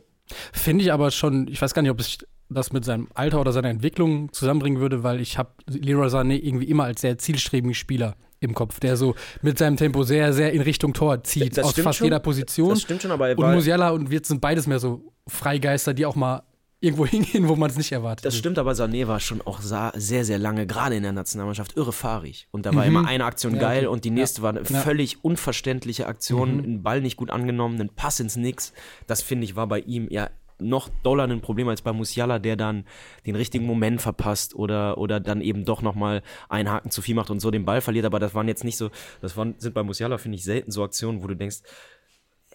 Finde 0.53 0.83
ich 0.83 0.93
aber 0.93 1.11
schon, 1.11 1.47
ich 1.49 1.61
weiß 1.61 1.73
gar 1.73 1.81
nicht, 1.81 1.91
ob 1.91 1.99
ich 1.99 2.19
das 2.49 2.71
mit 2.73 2.85
seinem 2.85 3.07
Alter 3.13 3.41
oder 3.41 3.51
seiner 3.51 3.69
Entwicklung 3.69 4.31
zusammenbringen 4.33 4.79
würde, 4.79 5.03
weil 5.03 5.19
ich 5.21 5.37
habe 5.37 5.51
Leroy 5.67 6.07
Sané 6.07 6.39
irgendwie 6.41 6.65
immer 6.65 6.83
als 6.85 7.01
sehr 7.01 7.17
zielstrebigen 7.17 7.73
Spieler 7.73 8.15
im 8.41 8.53
Kopf, 8.53 8.79
der 8.81 8.97
so 8.97 9.15
mit 9.41 9.57
seinem 9.57 9.77
Tempo 9.77 10.03
sehr, 10.03 10.33
sehr 10.33 10.51
in 10.51 10.61
Richtung 10.61 10.93
Tor 10.93 11.23
zieht, 11.23 11.57
Das 11.57 11.65
aus 11.67 11.79
fast 11.79 11.99
schon. 11.99 12.05
jeder 12.05 12.19
Position. 12.19 12.71
Das 12.71 12.81
stimmt 12.81 13.01
schon, 13.03 13.11
aber 13.11 13.29
er 13.29 13.37
und 13.39 13.53
Musiala 13.53 13.91
und 13.91 14.09
Wirtz 14.11 14.27
sind 14.27 14.41
beides 14.41 14.67
mehr 14.67 14.79
so 14.79 15.13
Freigeister, 15.27 15.93
die 15.93 16.05
auch 16.05 16.15
mal 16.15 16.41
irgendwo 16.83 17.05
hingehen, 17.05 17.47
wo 17.47 17.55
man 17.55 17.69
es 17.69 17.77
nicht 17.77 17.91
erwartet. 17.91 18.25
Das 18.25 18.35
stimmt, 18.35 18.57
aber 18.57 18.71
Sané 18.71 19.05
war 19.07 19.19
schon 19.19 19.41
auch 19.43 19.59
sehr, 19.61 20.25
sehr 20.25 20.39
lange, 20.39 20.65
gerade 20.65 20.95
in 20.95 21.03
der 21.03 21.11
Nationalmannschaft, 21.11 21.77
irre 21.77 21.93
fahrig. 21.93 22.47
Und 22.49 22.65
da 22.65 22.73
war 22.73 22.81
Mhm. 22.83 22.89
immer 22.97 23.07
eine 23.07 23.25
Aktion 23.25 23.53
Ja, 23.53 23.61
geil 23.61 23.85
okay. 23.85 23.87
und 23.93 24.03
die 24.03 24.09
nächste 24.09 24.41
war 24.41 24.49
eine 24.49 24.61
Ja. 24.63 24.65
Mhm. 24.77 24.81
völlig 24.81 25.23
unverständliche 25.23 26.07
Aktion, 26.07 26.57
ein 26.59 26.81
Ball 26.81 27.01
nicht 27.01 27.17
gut 27.17 27.29
angenommen, 27.29 27.79
ein 27.79 27.89
Pass 27.95 28.19
ins 28.19 28.35
Nix. 28.35 28.73
Das 29.05 29.21
finde 29.21 29.45
ich 29.45 29.55
war 29.55 29.67
bei 29.67 29.79
ihm 29.81 30.07
ja 30.09 30.31
noch 30.61 30.89
doller 31.03 31.23
ein 31.23 31.41
Problem 31.41 31.67
als 31.67 31.81
bei 31.81 31.93
Musiala, 31.93 32.39
der 32.39 32.55
dann 32.55 32.85
den 33.25 33.35
richtigen 33.35 33.65
Moment 33.65 34.01
verpasst 34.01 34.55
oder, 34.55 34.97
oder 34.97 35.19
dann 35.19 35.41
eben 35.41 35.65
doch 35.65 35.81
nochmal 35.81 36.21
einen 36.49 36.69
Haken 36.69 36.91
zu 36.91 37.01
viel 37.01 37.15
macht 37.15 37.29
und 37.29 37.39
so 37.39 37.51
den 37.51 37.65
Ball 37.65 37.81
verliert. 37.81 38.05
Aber 38.05 38.19
das 38.19 38.33
waren 38.33 38.47
jetzt 38.47 38.63
nicht 38.63 38.77
so, 38.77 38.89
das 39.21 39.35
waren, 39.37 39.55
sind 39.57 39.73
bei 39.73 39.83
Musiala, 39.83 40.17
finde 40.17 40.37
ich, 40.37 40.43
selten 40.43 40.71
so 40.71 40.83
Aktionen, 40.83 41.23
wo 41.23 41.27
du 41.27 41.35
denkst, 41.35 41.61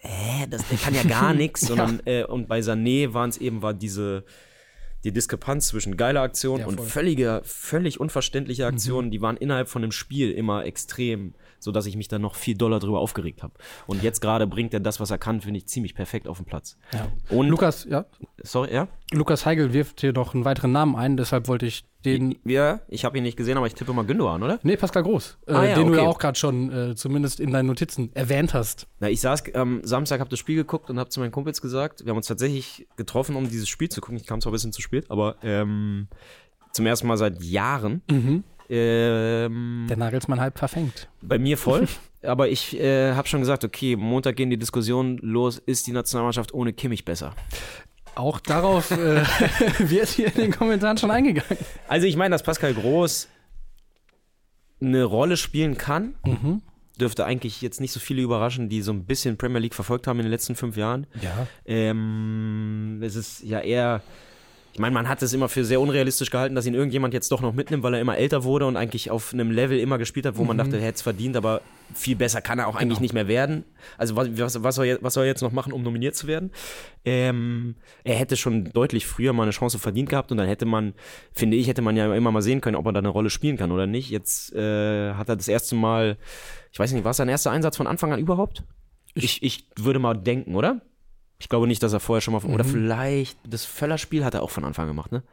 äh, 0.01 0.47
das, 0.49 0.67
der 0.67 0.77
kann 0.77 0.93
ja 0.93 1.03
gar 1.03 1.33
nichts, 1.35 1.61
sondern 1.61 2.01
äh, 2.05 2.23
und 2.23 2.47
bei 2.47 2.59
Sané 2.59 3.13
waren 3.13 3.29
es 3.29 3.37
eben, 3.37 3.61
war 3.61 3.73
diese 3.73 4.23
die 5.03 5.11
Diskrepanz 5.11 5.67
zwischen 5.67 5.97
geiler 5.97 6.21
Aktion 6.21 6.61
Ja, 6.61 6.67
und. 6.67 6.79
Mhm. 6.79 6.85
völliger, 6.85 7.41
völlig 7.43 7.99
unverständliche 7.99 8.65
Aktionen, 8.65 9.11
die 9.11 9.21
waren 9.21 9.37
innerhalb 9.37 9.69
von 9.69 9.81
dem 9.81 9.91
Spiel 9.91 10.31
immer 10.31 10.65
extrem, 10.65 11.33
so 11.59 11.71
dass 11.71 11.85
ich 11.85 11.95
mich 11.95 12.07
dann 12.07 12.21
noch 12.21 12.35
viel 12.35 12.57
doller 12.57 12.79
drüber 12.79 12.99
aufgeregt 12.99 13.43
habe. 13.43 13.53
Und 13.85 14.03
jetzt 14.03 14.21
gerade 14.21 14.47
bringt 14.47 14.73
er 14.73 14.79
das, 14.79 14.99
was 14.99 15.11
er 15.11 15.17
kann, 15.17 15.41
finde 15.41 15.59
ich 15.59 15.67
ziemlich 15.67 15.95
perfekt 15.95 16.27
auf 16.27 16.37
den 16.37 16.45
Platz. 16.45 16.77
Ja. 16.93 17.11
Und 17.29 17.47
Lukas, 17.47 17.85
ja, 17.85 18.05
sorry, 18.43 18.73
ja, 18.73 18.87
Lukas 19.13 19.45
Heigl 19.45 19.71
wirft 19.71 20.01
hier 20.01 20.11
noch 20.11 20.33
einen 20.33 20.43
weiteren 20.43 20.73
Namen 20.73 20.95
ein, 20.95 21.15
deshalb 21.15 21.47
wollte 21.47 21.65
ich 21.65 21.85
den. 22.03 22.37
ja, 22.43 22.81
ich 22.89 23.05
habe 23.05 23.17
ihn 23.17 23.23
nicht 23.23 23.37
gesehen, 23.37 23.57
aber 23.57 23.65
ich 23.67 23.73
tippe 23.73 23.93
mal 23.93 24.05
Gündogan, 24.05 24.43
oder? 24.43 24.59
Nee, 24.63 24.75
Pascal 24.75 25.03
Groß, 25.03 25.37
äh, 25.47 25.53
Ah 25.53 25.63
ja, 25.65 25.75
den 25.75 25.87
du 25.87 25.93
ja 25.93 25.99
okay. 26.01 26.07
auch 26.07 26.19
gerade 26.19 26.37
schon 26.37 26.71
äh, 26.71 26.95
zumindest 26.95 27.39
in 27.39 27.51
deinen 27.51 27.67
Notizen 27.67 28.11
erwähnt 28.15 28.53
hast. 28.53 28.87
Na, 28.99 29.09
ich 29.09 29.21
saß 29.21 29.55
am 29.55 29.81
Samstag, 29.83 30.19
habe 30.19 30.29
das 30.29 30.39
Spiel 30.39 30.57
geguckt 30.57 30.89
und 30.89 30.99
habe 30.99 31.09
zu 31.09 31.21
meinen 31.21 31.31
Kumpels 31.31 31.61
gesagt, 31.61 32.03
wir 32.03 32.09
haben 32.09 32.17
uns 32.17 32.27
tatsächlich 32.27 32.85
getroffen, 32.97 33.35
um 33.37 33.49
dieses 33.49 33.69
Spiel 33.69 33.87
zu 33.89 34.01
gucken. 34.01 34.17
Ich 34.17 34.25
kam 34.25 34.41
zwar 34.41 34.51
ein 34.51 34.53
bisschen 34.53 34.73
zu 34.73 34.81
spät, 34.81 35.09
aber 35.09 35.37
ähm, 35.41 36.07
zum 36.73 36.85
ersten 36.85 37.07
Mal 37.07 37.17
seit 37.17 37.41
Jahren. 37.41 38.01
Mhm. 38.11 38.43
Ähm, 38.69 39.85
Der 39.89 39.95
Nagelsmann 39.97 40.41
halb 40.41 40.57
verfängt. 40.59 41.07
Bei 41.21 41.39
mir 41.39 41.57
voll. 41.57 41.87
Aber 42.23 42.49
ich 42.49 42.77
äh, 42.77 43.13
habe 43.13 43.27
schon 43.27 43.39
gesagt, 43.41 43.63
okay, 43.63 43.95
Montag 43.95 44.35
gehen 44.35 44.49
die 44.49 44.57
Diskussionen 44.57 45.19
los, 45.19 45.59
ist 45.59 45.85
die 45.87 45.91
Nationalmannschaft 45.91 46.51
ohne 46.53 46.73
Kimmich 46.73 47.05
besser? 47.05 47.33
Auch 48.17 48.39
darauf 48.39 48.91
äh, 48.91 48.95
wird 49.79 50.09
hier 50.09 50.27
in 50.27 50.33
den 50.41 50.51
Kommentaren 50.51 50.97
schon 50.97 51.11
eingegangen. 51.11 51.57
Also 51.87 52.07
ich 52.07 52.15
meine, 52.15 52.33
dass 52.33 52.43
Pascal 52.43 52.73
Groß 52.73 53.27
eine 54.81 55.03
Rolle 55.03 55.37
spielen 55.37 55.77
kann, 55.77 56.15
Mhm. 56.25 56.61
dürfte 56.99 57.25
eigentlich 57.25 57.61
jetzt 57.61 57.79
nicht 57.81 57.91
so 57.91 57.99
viele 57.99 58.21
überraschen, 58.21 58.69
die 58.69 58.81
so 58.81 58.91
ein 58.91 59.05
bisschen 59.05 59.37
Premier 59.37 59.59
League 59.59 59.75
verfolgt 59.75 60.07
haben 60.07 60.19
in 60.19 60.25
den 60.25 60.31
letzten 60.31 60.55
fünf 60.55 60.77
Jahren. 60.77 61.05
Ja. 61.21 61.47
Ähm, 61.65 62.99
es 63.03 63.15
ist 63.15 63.43
ja 63.43 63.59
eher, 63.59 64.01
ich 64.77 64.81
meine, 64.81 64.93
man 64.93 65.09
hat 65.09 65.23
es 65.23 65.33
immer 65.33 65.49
für 65.49 65.65
sehr 65.65 65.81
unrealistisch 65.81 66.29
gehalten, 66.29 66.53
dass 66.53 66.67
ihn 66.67 66.75
irgendjemand 66.75 67.11
jetzt 67.11 67.31
doch 67.31 67.41
noch 67.41 67.51
mitnimmt, 67.51 67.81
weil 67.81 67.95
er 67.95 67.99
immer 67.99 68.15
älter 68.15 68.43
wurde 68.43 68.67
und 68.67 68.77
eigentlich 68.77 69.09
auf 69.09 69.33
einem 69.33 69.49
Level 69.49 69.79
immer 69.79 69.97
gespielt 69.97 70.27
hat, 70.27 70.37
wo 70.37 70.43
man 70.43 70.55
dachte, 70.55 70.77
er 70.77 70.83
hätte 70.83 70.97
es 70.97 71.01
verdient, 71.01 71.35
aber 71.35 71.61
viel 71.95 72.15
besser 72.15 72.41
kann 72.41 72.59
er 72.59 72.67
auch 72.67 72.75
eigentlich 72.75 72.99
nicht 72.99 73.11
mehr 73.13 73.27
werden. 73.27 73.63
Also 73.97 74.15
was, 74.15 74.29
was, 74.37 74.61
was, 74.61 74.75
soll, 74.75 74.85
er- 74.85 74.99
was 75.01 75.15
soll 75.15 75.23
er 75.23 75.29
jetzt 75.29 75.41
noch 75.41 75.51
machen, 75.51 75.73
um 75.73 75.81
nominiert 75.81 76.15
zu 76.15 76.27
werden? 76.27 76.51
Ähm, 77.05 77.73
er 78.03 78.15
hätte 78.17 78.37
schon 78.37 78.65
deutlich 78.71 79.07
früher 79.07 79.33
mal 79.33 79.43
eine 79.43 79.51
Chance 79.51 79.79
verdient 79.79 80.09
gehabt 80.09 80.31
und 80.31 80.37
dann 80.37 80.47
hätte 80.47 80.65
man, 80.67 80.93
finde 81.33 81.57
ich, 81.57 81.67
hätte 81.67 81.81
man 81.81 81.97
ja 81.97 82.13
immer 82.13 82.31
mal 82.31 82.43
sehen 82.43 82.61
können, 82.61 82.75
ob 82.75 82.85
er 82.85 82.93
da 82.93 82.99
eine 82.99 83.09
Rolle 83.09 83.31
spielen 83.31 83.57
kann 83.57 83.71
oder 83.71 83.87
nicht. 83.87 84.11
Jetzt 84.11 84.53
äh, 84.53 85.13
hat 85.13 85.27
er 85.27 85.37
das 85.37 85.47
erste 85.47 85.73
Mal, 85.75 86.17
ich 86.71 86.77
weiß 86.77 86.91
nicht, 86.93 87.03
war 87.03 87.11
es 87.11 87.17
sein 87.17 87.29
erster 87.29 87.49
Einsatz 87.49 87.77
von 87.77 87.87
Anfang 87.87 88.13
an 88.13 88.19
überhaupt? 88.19 88.61
Ich, 89.15 89.41
ich 89.41 89.67
würde 89.75 89.97
mal 89.97 90.13
denken, 90.13 90.53
oder? 90.53 90.81
Ich 91.39 91.49
glaube 91.49 91.67
nicht, 91.67 91.83
dass 91.83 91.93
er 91.93 91.99
vorher 91.99 92.21
schon 92.21 92.33
mal. 92.33 92.43
Oder 92.43 92.63
vielleicht 92.63 93.37
das 93.47 93.65
Völler-Spiel 93.65 94.25
hat 94.25 94.33
er 94.33 94.41
auch 94.41 94.49
von 94.49 94.63
Anfang 94.63 94.83
an 94.83 94.89
gemacht, 94.89 95.11
ne? 95.11 95.23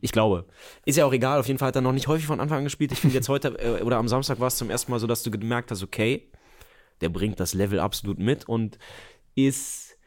Ich 0.00 0.12
glaube. 0.12 0.46
Ist 0.84 0.96
ja 0.96 1.04
auch 1.04 1.12
egal, 1.12 1.38
auf 1.38 1.46
jeden 1.46 1.58
Fall 1.58 1.68
hat 1.68 1.76
er 1.76 1.82
noch 1.82 1.92
nicht 1.92 2.08
häufig 2.08 2.26
von 2.26 2.40
Anfang 2.40 2.58
an 2.58 2.64
gespielt. 2.64 2.92
Ich 2.92 3.00
finde 3.00 3.14
jetzt 3.14 3.28
heute 3.28 3.48
äh, 3.58 3.82
oder 3.82 3.98
am 3.98 4.08
Samstag 4.08 4.40
war 4.40 4.48
es 4.48 4.56
zum 4.56 4.70
ersten 4.70 4.90
Mal 4.90 4.98
so, 4.98 5.06
dass 5.06 5.22
du 5.22 5.30
gemerkt 5.30 5.70
hast, 5.70 5.82
okay, 5.82 6.28
der 7.00 7.08
bringt 7.08 7.40
das 7.40 7.54
Level 7.54 7.80
absolut 7.80 8.18
mit 8.18 8.48
und 8.48 8.78
ist. 9.34 9.98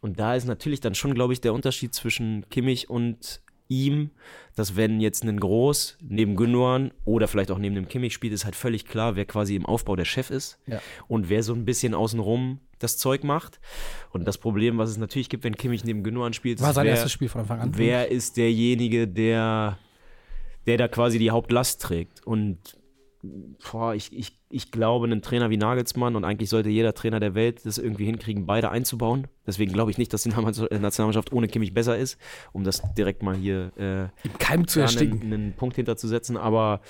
Und 0.00 0.20
da 0.20 0.34
ist 0.34 0.44
natürlich 0.44 0.80
dann 0.80 0.94
schon, 0.94 1.14
glaube 1.14 1.32
ich, 1.32 1.40
der 1.40 1.54
Unterschied 1.54 1.94
zwischen 1.94 2.48
Kimmich 2.50 2.90
und 2.90 3.40
ihm, 3.68 4.10
dass 4.54 4.76
wenn 4.76 5.00
jetzt 5.00 5.24
ein 5.24 5.38
Groß 5.40 5.98
neben 6.00 6.36
Gündogan 6.36 6.92
oder 7.04 7.28
vielleicht 7.28 7.50
auch 7.50 7.58
neben 7.58 7.74
dem 7.74 7.88
Kimmich 7.88 8.14
spielt, 8.14 8.32
ist 8.32 8.44
halt 8.44 8.56
völlig 8.56 8.86
klar, 8.86 9.16
wer 9.16 9.24
quasi 9.24 9.54
im 9.56 9.66
Aufbau 9.66 9.96
der 9.96 10.04
Chef 10.04 10.30
ist 10.30 10.58
Ja. 10.66 10.80
und 11.08 11.28
wer 11.28 11.42
so 11.42 11.52
ein 11.54 11.64
bisschen 11.64 11.94
außenrum 11.94 12.60
das 12.78 12.98
Zeug 12.98 13.24
macht. 13.24 13.58
Und 14.10 14.26
das 14.26 14.38
Problem, 14.38 14.78
was 14.78 14.90
es 14.90 14.98
natürlich 14.98 15.28
gibt, 15.28 15.44
wenn 15.44 15.56
Kimmich 15.56 15.84
neben 15.84 16.02
Gündogan 16.02 16.32
spielt, 16.32 16.60
War 16.60 16.70
ist, 16.70 16.74
sein 16.76 16.84
wer, 16.86 16.92
erstes 16.92 17.12
Spiel 17.12 17.28
von 17.28 17.40
Anfang 17.42 17.60
an. 17.60 17.72
wer 17.76 18.10
ist 18.10 18.36
derjenige, 18.36 19.08
der, 19.08 19.78
der 20.66 20.76
da 20.76 20.88
quasi 20.88 21.18
die 21.18 21.30
Hauptlast 21.30 21.80
trägt. 21.82 22.26
Und 22.26 22.58
boah, 23.22 23.94
ich, 23.94 24.12
ich, 24.12 24.38
ich 24.50 24.70
glaube, 24.70 25.06
ein 25.06 25.22
Trainer 25.22 25.50
wie 25.50 25.56
Nagelsmann 25.56 26.16
und 26.16 26.24
eigentlich 26.24 26.50
sollte 26.50 26.68
jeder 26.68 26.94
Trainer 26.94 27.20
der 27.20 27.34
Welt 27.34 27.64
das 27.64 27.78
irgendwie 27.78 28.04
hinkriegen, 28.04 28.46
beide 28.46 28.70
einzubauen. 28.70 29.26
Deswegen 29.46 29.72
glaube 29.72 29.90
ich 29.90 29.98
nicht, 29.98 30.12
dass 30.12 30.22
die 30.22 30.30
Nationalmannschaft 30.30 31.32
ohne 31.32 31.48
Kimmich 31.48 31.74
besser 31.74 31.96
ist, 31.96 32.18
um 32.52 32.64
das 32.64 32.82
direkt 32.94 33.22
mal 33.22 33.36
hier 33.36 33.72
äh, 33.76 34.26
Im 34.26 34.38
Keim 34.38 34.66
zu 34.66 34.80
ersticken. 34.80 35.22
einen, 35.22 35.32
einen 35.32 35.52
Punkt 35.54 35.76
hinterzusetzen, 35.76 36.36
aber 36.36 36.80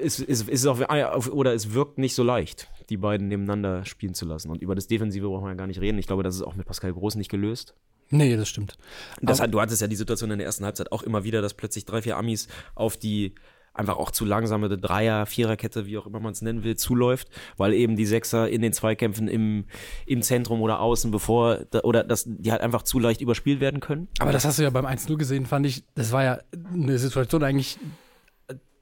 es, 0.00 0.20
es, 0.20 0.42
es 0.42 0.48
ist 0.48 0.66
auf, 0.66 0.80
auf, 0.82 1.32
oder 1.32 1.54
es 1.54 1.72
wirkt 1.72 1.98
nicht 1.98 2.14
so 2.14 2.22
leicht, 2.22 2.68
die 2.90 2.96
beiden 2.96 3.28
nebeneinander 3.28 3.84
spielen 3.84 4.14
zu 4.14 4.26
lassen. 4.26 4.50
Und 4.50 4.62
über 4.62 4.74
das 4.74 4.86
Defensive 4.86 5.26
brauchen 5.26 5.44
wir 5.44 5.50
ja 5.50 5.54
gar 5.54 5.66
nicht 5.66 5.80
reden. 5.80 5.98
Ich 5.98 6.06
glaube, 6.06 6.22
das 6.22 6.34
ist 6.34 6.42
auch 6.42 6.54
mit 6.54 6.66
Pascal 6.66 6.92
Groß 6.92 7.16
nicht 7.16 7.30
gelöst. 7.30 7.74
Nee, 8.10 8.36
das 8.36 8.48
stimmt. 8.48 8.78
Das 9.20 9.38
du 9.38 9.60
hattest 9.60 9.82
ja 9.82 9.86
die 9.86 9.96
Situation 9.96 10.30
in 10.30 10.38
der 10.38 10.46
ersten 10.46 10.64
Halbzeit 10.64 10.92
auch 10.92 11.02
immer 11.02 11.24
wieder, 11.24 11.42
dass 11.42 11.54
plötzlich 11.54 11.84
drei, 11.84 12.00
vier 12.00 12.16
Amis 12.16 12.48
auf 12.74 12.96
die 12.96 13.34
einfach 13.74 13.96
auch 13.96 14.10
zu 14.10 14.24
langsame 14.24 14.68
Dreier-, 14.76 15.26
Viererkette, 15.26 15.86
wie 15.86 15.98
auch 15.98 16.06
immer 16.06 16.20
man 16.20 16.32
es 16.32 16.42
nennen 16.42 16.64
will, 16.64 16.76
zuläuft, 16.76 17.28
weil 17.56 17.72
eben 17.72 17.96
die 17.96 18.06
Sechser 18.06 18.48
in 18.48 18.62
den 18.62 18.72
Zweikämpfen 18.72 19.28
im, 19.28 19.66
im 20.06 20.22
Zentrum 20.22 20.60
oder 20.60 20.80
außen, 20.80 21.10
bevor, 21.10 21.60
oder 21.82 22.04
dass 22.04 22.24
die 22.26 22.50
halt 22.50 22.60
einfach 22.60 22.82
zu 22.82 22.98
leicht 22.98 23.20
überspielt 23.20 23.60
werden 23.60 23.80
können. 23.80 24.08
Aber 24.18 24.32
das 24.32 24.44
hast 24.44 24.58
du 24.58 24.62
ja 24.62 24.70
beim 24.70 24.86
1-0 24.86 25.16
gesehen, 25.16 25.46
fand 25.46 25.66
ich. 25.66 25.84
Das 25.94 26.12
war 26.12 26.24
ja 26.24 26.38
eine 26.72 26.98
Situation 26.98 27.42
eigentlich, 27.42 27.78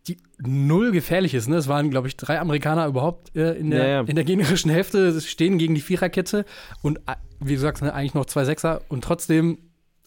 die 0.09 0.19
null 0.39 0.93
gefährlich 0.93 1.35
ist. 1.35 1.49
Ne? 1.49 1.57
Es 1.57 1.69
waren, 1.69 1.91
glaube 1.91 2.09
ich, 2.09 2.17
drei 2.17 2.39
Amerikaner 2.39 2.87
überhaupt 2.87 3.35
äh, 3.37 3.53
in, 3.55 3.71
der, 3.71 3.83
Ja, 3.83 3.89
ja. 3.89 4.01
in 4.03 4.15
der 4.15 4.25
gegnerischen 4.25 4.71
Hälfte, 4.71 5.21
stehen 5.21 5.59
gegen 5.59 5.75
die 5.75 5.81
Viererkette 5.81 6.45
und 6.83 6.99
äh, 7.07 7.17
wie 7.41 7.55
du 7.55 7.61
sagst, 7.61 7.83
ne, 7.83 7.93
eigentlich 7.93 8.15
noch 8.15 8.27
zwei 8.27 8.45
Sechser 8.45 8.83
und 8.89 9.05
trotzdem 9.05 9.59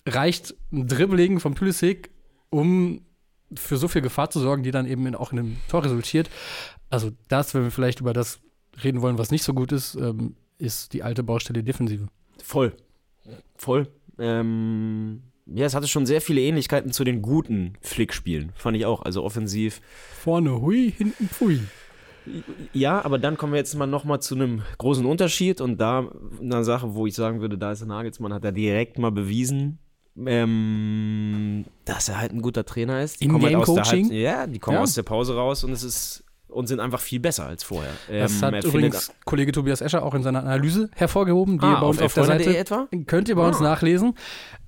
reicht 0.08 0.56
ein 0.72 0.88
Dribbling 0.88 1.40
vom 1.40 1.54
Pulisic, 1.54 2.10
um 2.50 3.02
für 3.56 3.78
so 3.78 3.88
viel 3.88 4.02
Gefahr 4.02 4.30
zu 4.30 4.40
sorgen, 4.40 4.64
die 4.64 4.72
dann 4.72 4.86
eben 4.86 5.06
in, 5.06 5.16
auch 5.16 5.32
in 5.32 5.40
einem 5.40 5.58
Tor 5.68 5.84
resultiert. 5.84 6.30
Also 6.90 7.12
das, 7.28 7.54
wenn 7.54 7.64
wir 7.64 7.72
vielleicht 7.72 8.00
über 8.00 8.14
das 8.14 8.40
reden 8.84 9.02
wollen, 9.02 9.18
was 9.18 9.32
nicht 9.32 9.44
so 9.44 9.54
gut 9.54 9.72
ist, 9.72 9.96
ähm, 9.96 10.36
ist 10.58 10.94
die 10.94 11.04
alte 11.04 11.24
Baustelle 11.24 11.64
Defensive. 11.64 12.08
Voll. 12.44 12.74
Voll. 13.56 13.88
Ähm, 14.18 15.24
ja, 15.46 15.66
es 15.66 15.74
hatte 15.74 15.88
schon 15.88 16.06
sehr 16.06 16.22
viele 16.22 16.42
Ähnlichkeiten 16.42 16.92
zu 16.92 17.04
den 17.04 17.22
guten 17.22 17.74
Flickspielen, 17.82 18.52
fand 18.56 18.78
ich 18.78 18.86
auch. 18.86 19.02
Also 19.02 19.24
offensiv. 19.24 19.82
Vorne 20.12 20.62
hui, 20.62 20.92
hinten 20.96 21.28
pfui. 21.28 21.62
Ja, 22.74 23.04
aber 23.04 23.18
dann 23.18 23.38
kommen 23.38 23.54
wir 23.54 23.58
jetzt 23.58 23.74
mal 23.76 23.88
nochmal 23.88 24.22
zu 24.22 24.36
einem 24.36 24.62
großen 24.78 25.06
Unterschied 25.06 25.62
und 25.62 25.80
da 25.80 26.12
eine 26.40 26.64
Sache, 26.64 26.94
wo 26.94 27.08
ich 27.08 27.16
sagen 27.16 27.42
würde, 27.42 27.58
da 27.58 27.72
ist 27.72 27.80
der 27.80 27.88
Nagelsmann, 27.88 28.34
hat 28.34 28.46
er 28.46 28.52
direkt 28.52 29.00
mal 29.00 29.12
bewiesen, 29.12 29.80
ähm, 30.18 31.66
dass 31.86 32.10
er 32.10 32.20
halt 32.20 32.32
ein 32.34 32.42
guter 32.42 32.66
Trainer 32.66 33.02
ist. 33.02 33.22
Die 33.22 33.28
kommen 33.28 33.44
halt 33.44 33.56
aus 33.56 33.66
der 33.66 33.76
In-Game-Coaching? 33.76 34.06
Halb- 34.10 34.14
Ja, 34.14 34.48
die 34.48 34.60
kommen 34.60 34.76
Ja. 34.78 34.84
aus 34.84 34.94
der 34.94 35.04
Pause 35.04 35.36
raus 35.36 35.64
und 35.64 35.72
es 35.72 35.84
ist 35.84 36.24
und 36.48 36.66
sind 36.66 36.80
einfach 36.80 37.00
viel 37.00 37.20
besser 37.20 37.46
als 37.46 37.64
vorher. 37.64 37.92
Das 38.10 38.42
Ähm, 38.42 38.42
hat 38.42 38.64
übrigens 38.66 39.06
findet- 39.06 39.26
Kollege 39.26 39.52
Tobias 39.52 39.82
Escher 39.82 40.04
auch 40.04 40.16
in 40.16 40.24
seiner 40.24 40.40
Analyse 40.40 40.90
hervorgehoben, 40.96 41.60
die 41.60 41.66
Ah, 41.66 41.74
ihr 41.76 41.80
bei 41.82 41.86
uns 41.86 42.00
auf 42.00 42.06
auf 42.06 42.14
der 42.16 42.24
Seite 42.24 42.58
etwa? 42.58 42.88
könnt 43.06 43.30
ihr 43.30 43.36
bei 43.36 43.48
uns 43.48 43.58
Ah. 43.58 43.64
nachlesen. 43.64 44.16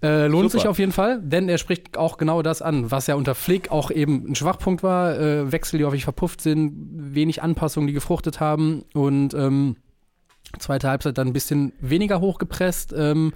Äh, 0.04 0.28
lohnt 0.28 0.52
Super. 0.52 0.62
sich 0.62 0.68
auf 0.68 0.78
jeden 0.78 0.92
Fall, 0.92 1.20
denn 1.24 1.50
er 1.50 1.58
spricht 1.58 1.98
auch 1.98 2.18
genau 2.18 2.44
das 2.44 2.62
an, 2.62 2.92
was 2.92 3.08
ja 3.08 3.16
unter 3.16 3.34
Flick 3.34 3.72
auch 3.72 3.90
eben 3.90 4.28
ein 4.30 4.36
Schwachpunkt 4.36 4.84
war. 4.84 5.20
Äh, 5.20 5.52
Wechsel, 5.52 5.80
die 5.80 5.86
häufig 5.86 6.04
verpufft 6.04 6.42
sind, 6.42 6.76
wenig 7.16 7.42
Anpassungen, 7.42 7.88
die 7.88 7.94
gefruchtet 7.94 8.40
haben 8.40 8.84
und 8.94 9.34
ähm, 9.34 9.76
zweite 10.60 10.88
Halbzeit 10.88 11.18
dann 11.18 11.28
ein 11.30 11.34
bisschen 11.34 11.74
weniger 11.80 12.20
hochgepresst 12.22 12.94
ähm, 12.96 13.34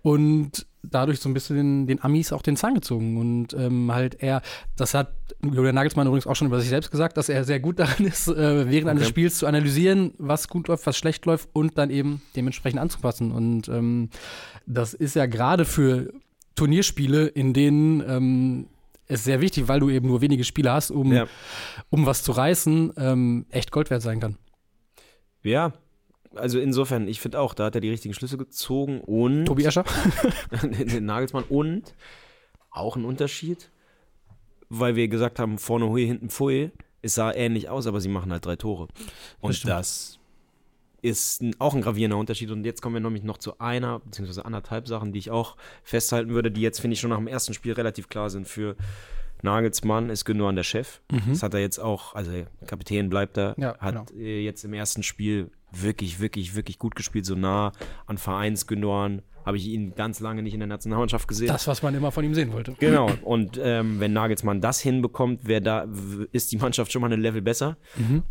und 0.00 0.66
dadurch 0.82 1.20
so 1.20 1.28
ein 1.28 1.34
bisschen 1.34 1.86
den, 1.86 2.02
Amis 2.02 2.32
auch 2.32 2.42
den 2.42 2.56
Zahn 2.56 2.74
gezogen. 2.74 3.16
Und 3.18 3.54
ähm, 3.54 3.92
halt 3.92 4.16
er, 4.22 4.42
das 4.76 4.94
hat 4.94 5.12
Julian 5.42 5.74
Nagelsmann 5.74 6.06
übrigens 6.06 6.26
auch 6.26 6.36
schon 6.36 6.48
über 6.48 6.60
sich 6.60 6.68
selbst 6.68 6.90
gesagt, 6.90 7.16
dass 7.16 7.28
er 7.28 7.44
sehr 7.44 7.60
gut 7.60 7.78
darin 7.78 8.06
ist, 8.06 8.28
äh, 8.28 8.70
während 8.70 8.88
eines 8.88 9.02
Okay. 9.04 9.10
Spiels 9.10 9.38
zu 9.38 9.46
analysieren, 9.46 10.14
was 10.18 10.48
gut 10.48 10.68
läuft, 10.68 10.86
was 10.86 10.96
schlecht 10.96 11.24
läuft 11.26 11.48
und 11.52 11.78
dann 11.78 11.90
eben 11.90 12.22
dementsprechend 12.36 12.80
anzupassen. 12.80 13.32
Und 13.32 13.68
ähm, 13.68 14.10
das 14.66 14.94
ist 14.94 15.14
ja 15.16 15.26
gerade 15.26 15.64
für 15.64 16.12
Turnierspiele, 16.54 17.26
in 17.28 17.52
denen 17.54 18.02
ähm, 18.08 18.66
es 19.06 19.24
sehr 19.24 19.40
wichtig, 19.40 19.68
weil 19.68 19.80
du 19.80 19.90
eben 19.90 20.06
nur 20.08 20.20
wenige 20.20 20.44
Spiele 20.44 20.72
hast, 20.72 20.90
um, 20.90 21.12
Ja. 21.12 21.26
um 21.90 22.06
was 22.06 22.22
zu 22.22 22.32
reißen, 22.32 22.92
ähm, 22.96 23.46
echt 23.50 23.70
Gold 23.72 23.90
wert 23.90 24.02
sein 24.02 24.20
kann. 24.20 24.36
Ja, 25.42 25.72
also 26.34 26.58
insofern, 26.58 27.08
ich 27.08 27.20
finde 27.20 27.40
auch, 27.40 27.54
da 27.54 27.66
hat 27.66 27.74
er 27.74 27.80
die 27.80 27.90
richtigen 27.90 28.14
Schlüsse 28.14 28.36
gezogen 28.36 29.00
und 29.00 29.44
Tobi 29.46 29.64
Escher? 29.64 29.84
den, 30.62 31.04
Nagelsmann 31.04 31.44
und 31.44 31.94
auch 32.70 32.96
ein 32.96 33.04
Unterschied, 33.04 33.70
weil 34.68 34.96
wir 34.96 35.08
gesagt 35.08 35.38
haben, 35.38 35.58
vorne 35.58 35.88
Hui, 35.88 36.06
hinten 36.06 36.30
Pfui, 36.30 36.70
es 37.02 37.14
sah 37.14 37.32
ähnlich 37.32 37.68
aus, 37.68 37.86
aber 37.86 38.00
sie 38.00 38.08
machen 38.08 38.32
halt 38.32 38.46
drei 38.46 38.56
Tore. 38.56 38.88
Und 39.40 39.54
stimmt. 39.54 39.72
das 39.72 40.18
ist 41.02 41.42
auch 41.58 41.74
ein 41.74 41.82
gravierender 41.82 42.16
Unterschied. 42.16 42.50
Und 42.50 42.64
jetzt 42.64 42.80
kommen 42.80 42.94
wir 42.94 43.00
nämlich 43.00 43.24
noch 43.24 43.38
zu 43.38 43.58
einer, 43.58 43.98
beziehungsweise 43.98 44.44
anderthalb 44.44 44.86
Sachen, 44.86 45.12
die 45.12 45.18
ich 45.18 45.30
auch 45.30 45.56
festhalten 45.82 46.30
würde, 46.30 46.52
die 46.52 46.60
jetzt, 46.60 46.80
finde 46.80 46.94
ich, 46.94 47.00
schon 47.00 47.10
nach 47.10 47.18
dem 47.18 47.26
ersten 47.26 47.54
Spiel 47.54 47.72
relativ 47.72 48.08
klar 48.08 48.30
sind 48.30 48.46
für 48.46 48.76
Nagelsmann 49.42 50.08
ist 50.10 50.24
Gündogan 50.24 50.56
der 50.56 50.62
Chef. 50.62 51.00
Das 51.28 51.42
hat 51.42 51.54
er 51.54 51.60
jetzt 51.60 51.78
auch, 51.78 52.14
also 52.14 52.30
Kapitän 52.66 53.08
bleibt 53.10 53.36
er, 53.36 53.54
Ja, 53.58 53.76
hat 53.78 54.06
genau. 54.06 54.20
äh, 54.20 54.44
jetzt 54.44 54.64
im 54.64 54.72
ersten 54.72 55.02
Spiel 55.02 55.50
wirklich, 55.72 56.20
wirklich, 56.20 56.54
wirklich 56.54 56.78
gut 56.78 56.94
gespielt, 56.94 57.26
so 57.26 57.34
nah 57.34 57.72
an 58.06 58.18
Vereins 58.18 58.66
Gündogan. 58.66 59.22
Habe 59.44 59.56
ich 59.56 59.66
ihn 59.66 59.94
ganz 59.96 60.20
lange 60.20 60.40
nicht 60.42 60.54
in 60.54 60.60
der 60.60 60.68
Nationalmannschaft 60.68 61.26
gesehen. 61.26 61.48
Das, 61.48 61.66
was 61.66 61.82
man 61.82 61.94
immer 61.96 62.12
von 62.12 62.24
ihm 62.24 62.32
sehen 62.34 62.52
wollte. 62.52 62.74
Genau. 62.78 63.10
Und 63.22 63.58
ähm, 63.60 63.98
wenn 63.98 64.12
Nagelsmann 64.12 64.60
das 64.60 64.78
hinbekommt, 64.80 65.40
wer 65.42 65.60
da 65.60 65.88
ist 66.30 66.52
die 66.52 66.58
Mannschaft 66.58 66.92
schon 66.92 67.02
mal 67.02 67.12
ein 67.12 67.20
Level 67.20 67.42
besser. 67.42 67.76
Mhm. 67.96 68.22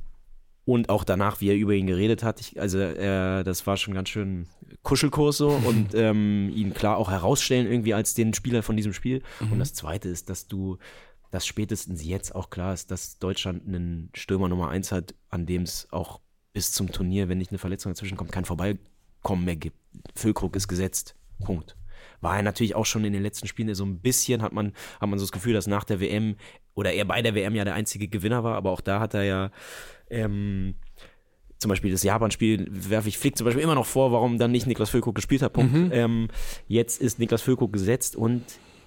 Und 0.72 0.88
auch 0.88 1.04
danach, 1.04 1.42
wie 1.42 1.50
er 1.50 1.58
über 1.58 1.74
ihn 1.74 1.86
geredet 1.86 2.24
hat, 2.24 2.40
ich, 2.40 2.58
also 2.58 2.80
äh, 2.80 3.44
das 3.44 3.68
war 3.68 3.76
schon 3.76 3.94
ganz 3.94 4.08
schön 4.08 4.48
Kuschelkurs 4.84 5.36
so 5.36 5.50
und 5.66 5.94
ähm, 5.96 6.50
ihn 6.56 6.74
klar 6.74 6.96
auch 6.96 7.12
herausstellen 7.12 7.70
irgendwie 7.70 7.94
als 7.94 8.14
den 8.14 8.34
Spieler 8.34 8.64
von 8.64 8.78
diesem 8.78 8.94
Spiel. 8.94 9.22
Und 9.42 9.60
das 9.60 9.74
Zweite 9.74 10.08
ist, 10.08 10.30
dass 10.30 10.48
du, 10.48 10.78
dass 11.30 11.46
spätestens 11.46 12.06
jetzt 12.06 12.34
auch 12.34 12.50
klar 12.50 12.74
ist, 12.74 12.90
dass 12.90 13.20
Deutschland 13.20 13.68
einen 13.68 14.12
Stürmer 14.14 14.48
Nummer 14.48 14.70
eins 14.70 14.94
hat, 14.94 15.14
an 15.28 15.46
dem 15.46 15.64
es 15.64 15.90
auch 15.92 16.22
bis 16.54 16.72
zum 16.72 16.90
Turnier, 16.90 17.28
wenn 17.28 17.38
nicht 17.38 17.52
eine 17.52 17.60
Verletzung 17.60 17.92
dazwischen 17.92 18.16
kommt, 18.16 18.32
kein 18.32 18.46
Vorbeikommen 18.46 19.44
mehr 19.44 19.58
gibt. 19.58 19.76
Füllkrug 20.16 20.56
ist 20.56 20.70
gesetzt. 20.70 21.18
Punkt. 21.44 21.76
War 22.22 22.38
er 22.38 22.44
natürlich 22.44 22.76
auch 22.76 22.86
schon 22.86 23.04
in 23.04 23.12
den 23.12 23.24
letzten 23.24 23.50
Spielen 23.50 23.76
so 23.76 23.84
ein 23.84 24.00
bisschen, 24.00 24.42
hat 24.42 24.54
man, 24.54 24.72
hat 25.02 25.10
man 25.10 25.20
so 25.20 25.26
das 25.26 25.34
Gefühl, 25.34 25.54
dass 25.54 25.68
nach 25.68 25.84
der 25.84 26.00
WM 26.00 26.38
oder 26.76 26.94
er 26.94 27.06
bei 27.06 27.22
der 27.22 27.36
WM 27.36 27.56
ja 27.56 27.66
der 27.66 27.74
einzige 27.74 28.08
Gewinner 28.08 28.44
war, 28.44 28.56
aber 28.56 28.72
auch 28.72 28.82
da 28.82 29.00
hat 29.00 29.14
er 29.14 29.24
ja 29.24 29.52
ähm, 30.10 30.76
zum 31.58 31.70
Beispiel 31.70 31.92
das 31.92 32.04
Japan-Spiel 32.04 32.68
werfe 32.72 33.08
ich 33.08 33.18
Flick 33.18 33.38
zum 33.38 33.46
Beispiel 33.46 33.64
immer 33.64 33.76
noch 33.76 33.86
vor, 33.86 34.12
warum 34.12 34.40
dann 34.40 34.52
nicht 34.52 34.66
Niklas 34.66 34.90
Füllkrug 34.90 35.14
gespielt 35.14 35.44
hat. 35.44 35.54
Punkt. 35.54 35.94
Ähm, 35.94 36.28
jetzt 36.68 37.00
ist 37.00 37.20
Niklas 37.20 37.44
Füllkrug 37.44 37.72
gesetzt 37.72 38.16
und 38.16 38.44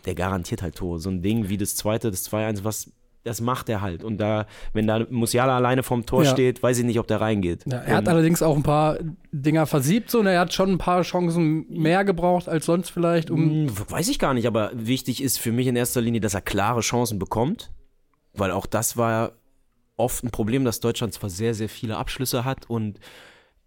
der 0.07 0.15
garantiert 0.17 0.61
halt 0.61 0.75
Tore. 0.75 0.99
So 0.99 1.09
ein 1.09 1.23
Ding 1.23 1.49
wie 1.49 1.57
das 1.57 1.77
zweite, 1.77 2.11
das 2.11 2.31
2-1, 2.31 2.65
was 2.65 2.91
das 3.25 3.41
macht 3.41 3.69
er 3.69 3.81
halt. 3.81 4.05
Und 4.05 4.19
da, 4.19 4.47
wenn 4.75 4.87
da 4.87 5.05
Musiala 5.11 5.57
alleine 5.57 5.83
vorm 5.83 6.07
Tor 6.07 6.25
Ja. 6.25 6.31
steht, 6.31 6.63
weiß 6.63 6.79
ich 6.79 6.85
nicht, 6.85 6.99
ob 6.99 7.07
der 7.07 7.21
reingeht. 7.21 7.65
Ja, 7.67 7.79
er 7.79 7.97
hat 7.97 8.05
Und- 8.05 8.09
allerdings 8.11 8.43
auch 8.43 8.55
ein 8.57 8.63
paar 8.63 8.99
Dinger 9.33 9.67
versiebt 9.67 10.11
so, 10.11 10.21
und 10.21 10.27
er 10.27 10.39
hat 10.41 10.53
schon 10.53 10.71
ein 10.71 10.79
paar 10.79 11.03
Chancen 11.03 11.67
mehr 11.71 12.05
gebraucht 12.05 12.49
als 12.49 12.67
sonst 12.67 12.91
vielleicht, 12.91 13.31
um 13.31 13.41
Hm, 13.69 13.91
Weiß 13.91 14.09
ich 14.09 14.19
gar 14.19 14.35
nicht, 14.35 14.47
aber 14.47 14.71
wichtig 14.75 15.23
ist 15.23 15.39
für 15.39 15.53
mich 15.53 15.67
in 15.67 15.75
erster 15.77 16.01
Linie, 16.01 16.21
dass 16.21 16.35
er 16.35 16.43
klare 16.43 16.81
Chancen 16.81 17.19
bekommt, 17.19 17.71
weil 18.35 18.51
auch 18.51 18.67
das 18.67 18.97
war 18.97 19.33
oft 19.97 20.23
ein 20.25 20.31
Problem, 20.31 20.65
dass 20.65 20.81
Deutschland 20.81 21.15
zwar 21.15 21.31
sehr, 21.31 21.55
sehr 21.55 21.69
viele 21.69 21.97
Abschlüsse 21.97 22.45
hat 22.45 22.69
und 22.69 22.99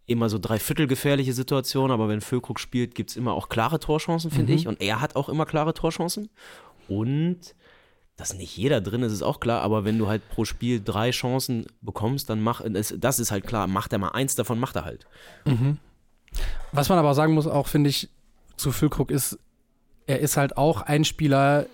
immer 0.05 0.29
so 0.29 0.37
dreiviertel 0.39 0.87
gefährliche 0.87 1.33
Situationen, 1.33 1.91
aber 1.91 2.07
wenn 2.09 2.21
Füllkrug 2.21 2.59
spielt, 2.59 2.95
gibt 2.95 3.09
es 3.09 3.17
immer 3.17 3.33
auch 3.33 3.49
klare 3.49 3.79
Torchancen, 3.79 4.29
finde 4.31 4.53
ich. 4.53 4.67
Und 4.67 4.79
er 4.81 5.01
hat 5.01 5.15
auch 5.15 5.27
immer 5.29 5.45
klare 5.45 5.73
Torchancen. 5.73 6.29
Und 6.87 7.39
dass 8.17 8.33
nicht 8.33 8.57
jeder 8.57 8.81
drin 8.81 9.03
ist, 9.03 9.13
ist 9.13 9.21
auch 9.21 9.39
klar, 9.39 9.61
aber 9.61 9.85
wenn 9.85 9.99
du 9.99 10.07
halt 10.07 10.27
pro 10.29 10.43
Spiel 10.43 10.81
drei 10.83 11.11
Chancen 11.11 11.67
bekommst, 11.81 12.29
dann 12.29 12.41
mach, 12.41 12.61
das, 12.67 12.93
das 12.97 13.19
ist 13.19 13.31
halt 13.31 13.45
klar, 13.45 13.67
macht 13.67 13.93
er 13.93 13.99
mal 13.99 14.09
eins 14.09 14.35
davon, 14.35 14.59
macht 14.59 14.75
er 14.75 14.85
halt. 14.85 15.05
Was 16.71 16.89
man 16.89 16.97
aber 16.97 17.13
sagen 17.13 17.33
muss, 17.33 17.47
auch 17.47 17.67
finde 17.67 17.91
ich, 17.91 18.09
zu 18.57 18.71
Füllkrug 18.71 19.11
ist, 19.11 19.39
er 20.07 20.19
ist 20.19 20.35
halt 20.35 20.57
auch 20.57 20.81
ein 20.81 21.05
Spieler, 21.05 21.67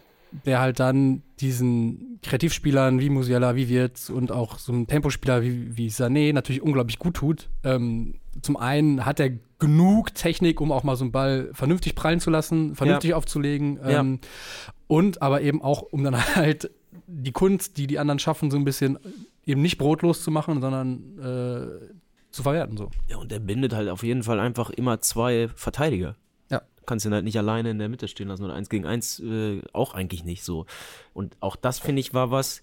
der 0.45 0.59
halt 0.59 0.79
dann 0.79 1.21
diesen 1.39 2.19
Kreativspielern 2.23 2.99
wie 2.99 3.09
Musiala, 3.09 3.55
wie 3.55 3.69
Wirtz 3.69 4.09
und 4.09 4.31
auch 4.31 4.57
so 4.57 4.73
einem 4.73 4.87
Tempospieler 4.87 5.43
wie, 5.43 5.77
wie 5.77 5.89
Sané 5.89 6.33
natürlich 6.33 6.61
unglaublich 6.61 6.99
gut 6.99 7.15
tut. 7.15 7.49
Ähm, 7.63 8.15
zum 8.41 8.57
einen 8.57 9.05
hat 9.05 9.19
er 9.19 9.31
genug 9.59 10.13
Technik, 10.13 10.59
um 10.59 10.71
auch 10.71 10.83
mal 10.83 10.95
so 10.95 11.05
einen 11.05 11.11
Ball 11.11 11.49
vernünftig 11.53 11.95
prallen 11.95 12.19
zu 12.19 12.29
lassen, 12.29 12.75
vernünftig 12.75 13.11
ja. 13.11 13.15
aufzulegen. 13.15 13.79
Ähm, 13.83 14.19
ja. 14.21 14.72
Und 14.87 15.21
aber 15.21 15.41
eben 15.41 15.61
auch, 15.61 15.81
um 15.81 16.03
dann 16.03 16.17
halt 16.35 16.71
die 17.07 17.31
Kunst, 17.31 17.77
die 17.77 17.87
die 17.87 17.99
anderen 17.99 18.19
schaffen, 18.19 18.51
so 18.51 18.57
ein 18.57 18.65
bisschen 18.65 18.99
eben 19.45 19.61
nicht 19.61 19.77
brotlos 19.77 20.23
zu 20.23 20.31
machen, 20.31 20.61
sondern 20.61 21.19
äh, 21.19 21.93
zu 22.31 22.43
verwerten. 22.43 22.77
So. 22.77 22.89
Ja, 23.07 23.17
und 23.17 23.31
der 23.31 23.39
bindet 23.39 23.73
halt 23.73 23.89
auf 23.89 24.03
jeden 24.03 24.23
Fall 24.23 24.39
einfach 24.39 24.69
immer 24.69 25.01
zwei 25.01 25.49
Verteidiger. 25.55 26.15
Ja. 26.49 26.59
Du 26.77 26.83
kannst 26.85 27.05
ihn 27.05 27.13
halt 27.13 27.23
nicht 27.23 27.37
alleine 27.37 27.69
in 27.69 27.79
der 27.79 27.89
Mitte 27.89 28.07
stehen 28.07 28.27
lassen 28.27 28.43
oder 28.43 28.53
eins 28.53 28.69
gegen 28.69 28.85
eins 28.85 29.19
äh, 29.19 29.61
auch 29.73 29.93
eigentlich 29.93 30.23
nicht 30.23 30.43
so. 30.43 30.65
Und 31.13 31.35
auch 31.39 31.55
das, 31.55 31.79
finde 31.79 31.99
ich, 31.99 32.13
war 32.13 32.31
was. 32.31 32.61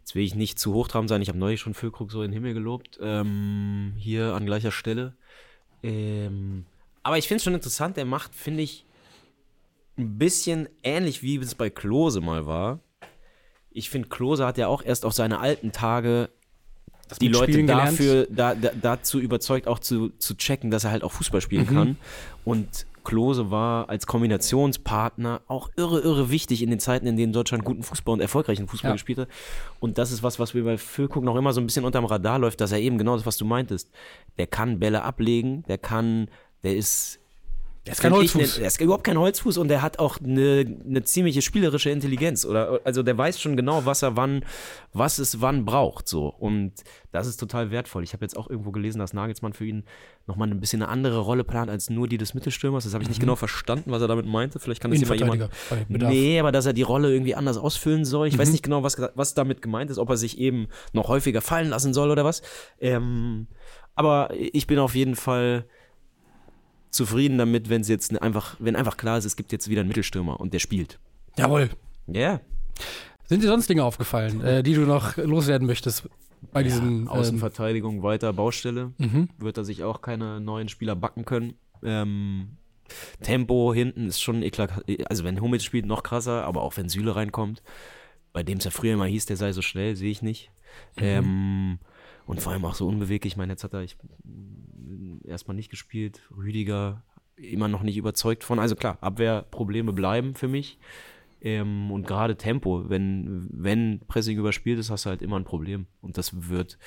Jetzt 0.00 0.14
will 0.14 0.24
ich 0.24 0.34
nicht 0.34 0.58
zu 0.58 0.72
hochtrabend 0.72 1.10
sein. 1.10 1.20
Ich 1.20 1.28
habe 1.28 1.38
neulich 1.38 1.60
schon 1.60 1.74
Füllkrug 1.74 2.10
so 2.10 2.22
in 2.22 2.30
den 2.30 2.34
Himmel 2.34 2.54
gelobt. 2.54 2.98
Ähm, 3.02 3.92
hier 3.98 4.34
an 4.34 4.46
gleicher 4.46 4.72
Stelle. 4.72 5.14
Ähm, 5.82 6.64
aber 7.02 7.18
ich 7.18 7.28
finde 7.28 7.36
es 7.36 7.44
schon 7.44 7.54
interessant. 7.54 7.96
Der 7.96 8.06
macht, 8.06 8.34
finde 8.34 8.62
ich, 8.62 8.86
ein 9.98 10.18
bisschen 10.18 10.68
ähnlich, 10.82 11.22
wie 11.22 11.36
es 11.36 11.54
bei 11.54 11.70
Klose 11.70 12.20
mal 12.20 12.46
war. 12.46 12.80
Ich 13.70 13.90
finde, 13.90 14.08
Klose 14.08 14.46
hat 14.46 14.58
ja 14.58 14.68
auch 14.68 14.82
erst 14.82 15.04
auf 15.04 15.12
seine 15.12 15.40
alten 15.40 15.72
Tage 15.72 16.30
das 17.08 17.18
die 17.18 17.28
Leute 17.28 17.64
dafür, 17.64 18.26
da, 18.30 18.54
da, 18.54 18.70
dazu 18.80 19.18
überzeugt, 19.18 19.66
auch 19.66 19.78
zu, 19.78 20.10
zu 20.18 20.36
checken, 20.36 20.70
dass 20.70 20.84
er 20.84 20.90
halt 20.90 21.02
auch 21.02 21.12
Fußball 21.12 21.40
spielen 21.40 21.66
mhm. 21.70 21.74
kann. 21.74 21.96
Und 22.44 22.86
Klose 23.04 23.50
war 23.50 23.88
als 23.88 24.06
Kombinationspartner 24.06 25.40
auch 25.46 25.70
irre, 25.76 26.00
irre 26.00 26.30
wichtig 26.30 26.62
in 26.62 26.68
den 26.68 26.78
Zeiten, 26.78 27.06
in 27.06 27.16
denen 27.16 27.32
Deutschland 27.32 27.64
guten 27.64 27.82
Fußball 27.82 28.12
und 28.12 28.20
erfolgreichen 28.20 28.68
Fußball 28.68 28.90
ja. 28.90 28.94
gespielt 28.94 29.18
hat. 29.18 29.28
Und 29.80 29.96
das 29.96 30.12
ist 30.12 30.22
was, 30.22 30.38
was 30.38 30.52
mir 30.52 30.64
bei 30.64 30.76
Füllkrug 30.76 31.24
noch 31.24 31.36
immer 31.36 31.54
so 31.54 31.60
ein 31.60 31.66
bisschen 31.66 31.86
unterm 31.86 32.04
Radar 32.04 32.38
läuft, 32.38 32.60
dass 32.60 32.72
er 32.72 32.80
eben 32.80 32.98
genau 32.98 33.16
das, 33.16 33.24
was 33.24 33.38
du 33.38 33.46
meintest. 33.46 33.90
Der 34.36 34.46
kann 34.46 34.78
Bälle 34.78 35.02
ablegen, 35.02 35.64
der 35.68 35.78
kann, 35.78 36.28
der 36.62 36.76
ist 36.76 37.18
der 37.88 37.92
ist 37.94 38.00
kein 38.02 38.12
Holzfuß. 38.12 38.56
der 38.56 38.66
ist 38.66 38.80
überhaupt 38.82 39.04
kein 39.04 39.18
Holzfuß 39.18 39.56
und 39.56 39.68
der 39.68 39.80
hat 39.80 39.98
auch 39.98 40.18
eine, 40.20 40.76
eine 40.86 41.02
ziemliche 41.04 41.40
spielerische 41.40 41.88
Intelligenz. 41.88 42.44
Oder, 42.44 42.80
also 42.84 43.02
der 43.02 43.16
weiß 43.16 43.40
schon 43.40 43.56
genau, 43.56 43.86
was 43.86 44.02
er 44.02 44.14
wann, 44.14 44.44
was 44.92 45.18
es 45.18 45.40
wann 45.40 45.64
braucht. 45.64 46.06
So. 46.06 46.26
Und 46.28 46.72
das 47.12 47.26
ist 47.26 47.38
total 47.38 47.70
wertvoll. 47.70 48.02
Ich 48.04 48.12
habe 48.12 48.24
jetzt 48.24 48.36
auch 48.36 48.50
irgendwo 48.50 48.72
gelesen, 48.72 48.98
dass 48.98 49.14
Nagelsmann 49.14 49.54
für 49.54 49.64
ihn 49.64 49.84
nochmal 50.26 50.50
ein 50.50 50.60
bisschen 50.60 50.82
eine 50.82 50.90
andere 50.90 51.20
Rolle 51.20 51.44
plant 51.44 51.70
als 51.70 51.88
nur 51.88 52.08
die 52.08 52.18
des 52.18 52.34
Mittelstürmers. 52.34 52.84
Das 52.84 52.92
habe 52.92 53.02
ich 53.02 53.08
nicht 53.08 53.20
mhm. 53.20 53.22
genau 53.22 53.36
verstanden, 53.36 53.90
was 53.90 54.02
er 54.02 54.08
damit 54.08 54.26
meinte. 54.26 54.58
Vielleicht 54.58 54.82
kann 54.82 54.90
das 54.90 55.00
jemand 55.00 55.20
jemand. 55.20 55.50
Nee, 55.88 56.38
aber 56.38 56.52
dass 56.52 56.66
er 56.66 56.74
die 56.74 56.82
Rolle 56.82 57.10
irgendwie 57.10 57.34
anders 57.34 57.56
ausfüllen 57.56 58.04
soll. 58.04 58.28
Ich 58.28 58.34
mhm. 58.34 58.40
weiß 58.40 58.52
nicht 58.52 58.62
genau, 58.62 58.82
was, 58.82 59.00
was 59.14 59.32
damit 59.32 59.62
gemeint 59.62 59.90
ist, 59.90 59.96
ob 59.96 60.10
er 60.10 60.18
sich 60.18 60.38
eben 60.38 60.68
noch 60.92 61.08
häufiger 61.08 61.40
fallen 61.40 61.70
lassen 61.70 61.94
soll 61.94 62.10
oder 62.10 62.26
was. 62.26 62.42
Ähm, 62.80 63.46
aber 63.94 64.30
ich 64.34 64.66
bin 64.66 64.78
auf 64.78 64.94
jeden 64.94 65.16
Fall 65.16 65.64
zufrieden 66.90 67.38
damit, 67.38 67.68
wenn 67.68 67.80
es 67.80 67.88
jetzt 67.88 68.20
einfach, 68.20 68.56
wenn 68.58 68.76
einfach 68.76 68.96
klar 68.96 69.18
ist, 69.18 69.24
es 69.24 69.36
gibt 69.36 69.52
jetzt 69.52 69.68
wieder 69.68 69.80
einen 69.80 69.88
Mittelstürmer 69.88 70.40
und 70.40 70.54
der 70.54 70.58
spielt. 70.58 70.98
Jawohl. 71.36 71.70
Ja. 72.06 72.20
Yeah. 72.20 72.40
Sind 73.24 73.42
dir 73.42 73.48
sonst 73.48 73.68
Dinge 73.68 73.84
aufgefallen, 73.84 74.42
äh, 74.42 74.62
die 74.62 74.74
du 74.74 74.82
noch 74.82 75.16
loswerden 75.18 75.66
möchtest 75.66 76.08
bei 76.52 76.62
diesem 76.62 77.04
ja, 77.04 77.10
Außenverteidigung 77.10 77.96
ähm, 77.96 78.02
weiter 78.02 78.32
Baustelle? 78.32 78.92
Mhm. 78.96 79.28
Wird 79.38 79.58
er 79.58 79.64
sich 79.64 79.84
auch 79.84 80.00
keine 80.00 80.40
neuen 80.40 80.68
Spieler 80.68 80.96
backen 80.96 81.26
können? 81.26 81.54
Ähm, 81.82 82.56
Tempo 83.20 83.74
hinten 83.74 84.06
ist 84.06 84.22
schon 84.22 84.42
eklat, 84.42 84.82
also 85.10 85.24
wenn 85.24 85.40
Hummels 85.40 85.62
spielt, 85.62 85.84
noch 85.84 86.02
krasser, 86.02 86.44
aber 86.44 86.62
auch 86.62 86.78
wenn 86.78 86.88
Süle 86.88 87.14
reinkommt, 87.16 87.62
bei 88.32 88.42
dem 88.42 88.58
es 88.58 88.64
ja 88.64 88.70
früher 88.70 88.94
immer 88.94 89.06
hieß, 89.06 89.26
der 89.26 89.36
sei 89.36 89.52
so 89.52 89.60
schnell, 89.60 89.94
sehe 89.94 90.10
ich 90.10 90.22
nicht. 90.22 90.50
Mhm. 90.96 91.02
Ähm, 91.02 91.78
und 92.26 92.40
vor 92.40 92.52
allem 92.52 92.64
auch 92.64 92.74
so 92.74 92.86
unbeweglich. 92.86 93.34
Ich 93.34 93.36
meine, 93.36 93.52
jetzt 93.52 93.64
hat 93.64 93.74
er 93.74 93.82
ich, 93.82 93.96
erstmal 95.28 95.56
nicht 95.56 95.70
gespielt. 95.70 96.20
Rüdiger 96.36 97.02
immer 97.36 97.68
noch 97.68 97.82
nicht 97.82 97.96
überzeugt 97.96 98.44
von. 98.44 98.58
Also 98.58 98.74
klar, 98.74 98.98
Abwehrprobleme 99.00 99.92
bleiben 99.92 100.34
für 100.34 100.48
mich. 100.48 100.78
Ähm, 101.40 101.90
und 101.92 102.06
gerade 102.06 102.36
Tempo, 102.36 102.88
wenn, 102.88 103.48
wenn 103.50 104.00
Pressing 104.08 104.38
überspielt 104.38 104.78
ist, 104.78 104.90
hast 104.90 105.06
du 105.06 105.10
halt 105.10 105.22
immer 105.22 105.38
ein 105.38 105.44
Problem. 105.44 105.86
Und 106.00 106.18
das 106.18 106.48
wird 106.48 106.78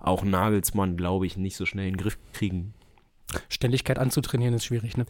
auch 0.00 0.24
Nagelsmann, 0.24 0.96
glaube 0.96 1.26
ich, 1.26 1.36
nicht 1.36 1.56
so 1.56 1.64
schnell 1.64 1.86
in 1.86 1.94
den 1.94 2.00
Griff 2.00 2.18
kriegen. 2.32 2.74
Ständigkeit 3.48 3.98
anzutrainieren 3.98 4.54
ist 4.54 4.64
schwierig, 4.64 4.96
ne? 4.96 5.06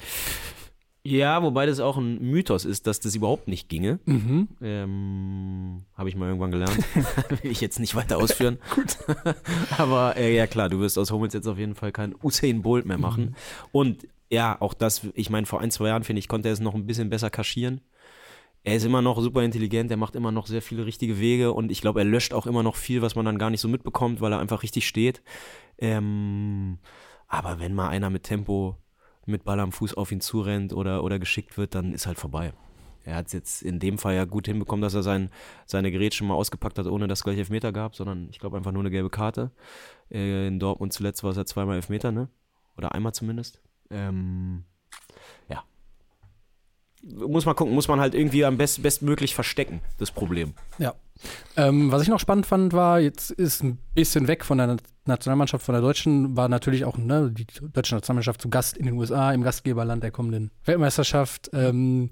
Ja, 1.03 1.43
wobei 1.43 1.65
das 1.65 1.81
auch 1.81 1.97
ein 1.97 2.21
Mythos 2.21 2.67
ist, 2.67 2.87
dass 2.87 3.01
das 3.01 3.15
überhaupt 3.15 3.49
nicht 3.49 3.69
ginge. 3.71 4.01
Mhm. 4.05 4.49
Ähm, 4.61 5.85
Habe 5.95 6.11
ich 6.11 6.17
mal 6.17 6.27
irgendwann 6.27 6.51
gelernt. 6.51 6.77
Will 7.43 7.51
ich 7.51 7.61
jetzt 7.61 7.81
nicht 7.81 7.95
weiter 7.95 8.19
ausführen. 8.19 8.59
Gut. 8.75 8.99
Aber 9.79 10.17
äh, 10.17 10.37
ja 10.37 10.47
klar, 10.47 10.69
du 10.69 10.79
wirst 10.81 10.99
aus 10.99 11.11
Hummels 11.11 11.33
jetzt 11.33 11.47
auf 11.47 11.59
jeden 11.59 11.75
Fall 11.75 11.93
kein 11.93 12.15
Usain 12.23 12.61
Bolt 12.61 12.85
mehr 12.85 12.99
machen. 12.99 13.25
Mhm. 13.25 13.35
Und 13.73 14.09
ja, 14.29 14.61
auch 14.61 14.75
das, 14.75 15.03
ich 15.15 15.31
meine, 15.31 15.47
vor 15.47 15.61
ein, 15.61 15.71
zwei 15.71 15.89
Jahren, 15.89 16.05
finde 16.05 16.21
ich, 16.21 16.29
konnte 16.29 16.49
er 16.49 16.53
es 16.53 16.61
noch 16.61 16.75
ein 16.75 16.87
bisschen 16.87 17.09
besser 17.09 17.31
kaschieren. 17.31 17.81
Er 18.63 18.77
ist 18.77 18.85
immer 18.85 19.01
noch 19.01 19.19
super 19.21 19.43
intelligent, 19.43 19.91
er 19.91 19.97
macht 19.97 20.15
immer 20.15 20.33
noch 20.33 20.47
sehr 20.47 20.61
viele 20.61 20.85
richtige 20.85 21.19
Wege 21.19 21.53
und 21.55 21.73
ich 21.73 21.81
glaube, 21.81 22.01
er 22.01 22.05
löscht 22.05 22.35
auch 22.35 22.47
immer 22.47 22.63
noch 22.63 22.77
viel, 22.77 23.01
was 23.01 23.15
man 23.15 23.25
dann 23.25 23.39
gar 23.39 23.49
nicht 23.49 23.63
so 23.63 23.69
mitbekommt, 23.69 24.21
weil 24.21 24.33
er 24.33 24.39
einfach 24.39 24.63
richtig 24.63 24.87
steht. 24.87 25.23
Ähm, 25.79 26.79
aber 27.27 27.59
wenn 27.59 27.75
mal 27.75 27.89
einer 27.89 28.11
mit 28.11 28.25
Tempo 28.25 28.77
mit 29.27 29.45
Ball 29.45 29.61
am 29.61 29.73
Fuß 29.73 29.95
auf 29.95 30.13
ihn 30.13 30.21
zurennt 30.21 30.73
oder, 30.73 31.05
oder 31.05 31.19
geschickt 31.19 31.59
wird, 31.59 31.75
dann 31.75 31.93
ist 31.93 32.07
halt 32.07 32.19
vorbei. 32.19 32.53
Er 33.05 33.17
hat 33.17 33.27
es 33.29 33.33
jetzt 33.33 33.63
in 33.63 33.79
dem 33.79 33.99
Fall 33.99 34.15
ja 34.15 34.25
gut 34.25 34.47
hinbekommen, 34.47 34.83
dass 34.83 34.95
er 34.95 35.03
sein, 35.03 35.31
seine 35.67 35.91
Gerätsche 35.91 36.25
mal 36.25 36.35
ausgepackt 36.35 36.79
hat, 36.79 36.87
ohne 36.87 37.09
dass 37.09 37.21
es 37.21 37.25
gleich 37.25 37.39
Elfmeter 37.39 37.73
gab, 37.73 37.97
sondern 37.97 38.29
ich 38.31 38.39
glaube 38.39 38.57
einfach 38.57 38.73
nur 38.73 38.83
eine 38.83 38.91
gelbe 38.91 39.11
Karte. 39.11 39.51
Äh, 40.11 40.49
in 40.49 40.59
Dortmund 40.59 40.93
zuletzt 40.93 41.25
war 41.25 41.31
es 41.31 41.37
ja 41.37 41.45
zweimal 41.45 41.77
Elfmeter, 41.77 42.13
ne? 42.13 42.29
Oder 42.77 42.95
einmal 42.95 43.13
zumindest. 43.13 43.61
Ähm. 43.91 44.65
Muss 47.03 47.47
man 47.47 47.57
gucken, 47.57 47.75
muss 47.75 47.89
man 47.89 47.99
halt 47.99 48.15
irgendwie 48.15 48.45
am 48.45 48.59
best, 48.59 48.83
bestmöglich 48.83 49.35
verstecken, 49.35 49.81
das 49.99 50.11
Problem. 50.11 50.55
Ja. 50.79 50.95
Ähm, 51.57 51.91
was 51.93 52.03
ich 52.03 52.09
noch 52.09 52.21
spannend 52.21 52.47
fand, 52.47 52.73
war, 52.73 53.01
jetzt 53.01 53.31
ist 53.31 53.63
ein 53.63 53.79
bisschen 53.95 54.29
weg 54.29 54.45
von 54.45 54.59
der 54.59 54.77
Nationalmannschaft, 55.07 55.65
von 55.65 55.75
der 55.75 55.83
Deutschen, 55.83 56.37
war 56.37 56.49
natürlich 56.49 56.85
auch 56.85 56.99
ne, 56.99 57.31
die 57.31 57.47
deutsche 57.73 57.95
Nationalmannschaft 57.95 58.43
zu 58.43 58.49
Gast 58.49 58.77
in 58.77 58.87
den 58.87 58.97
USA, 58.97 59.33
im 59.33 59.43
Gastgeberland 59.43 60.03
der 60.03 60.11
kommenden 60.11 60.51
Weltmeisterschaft. 60.65 61.51
Ähm, 61.53 62.11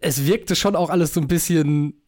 es 0.00 0.26
wirkte 0.26 0.54
schon 0.54 0.76
auch 0.76 0.90
alles 0.90 1.14
so 1.14 1.20
ein 1.20 1.28
bisschen 1.28 2.00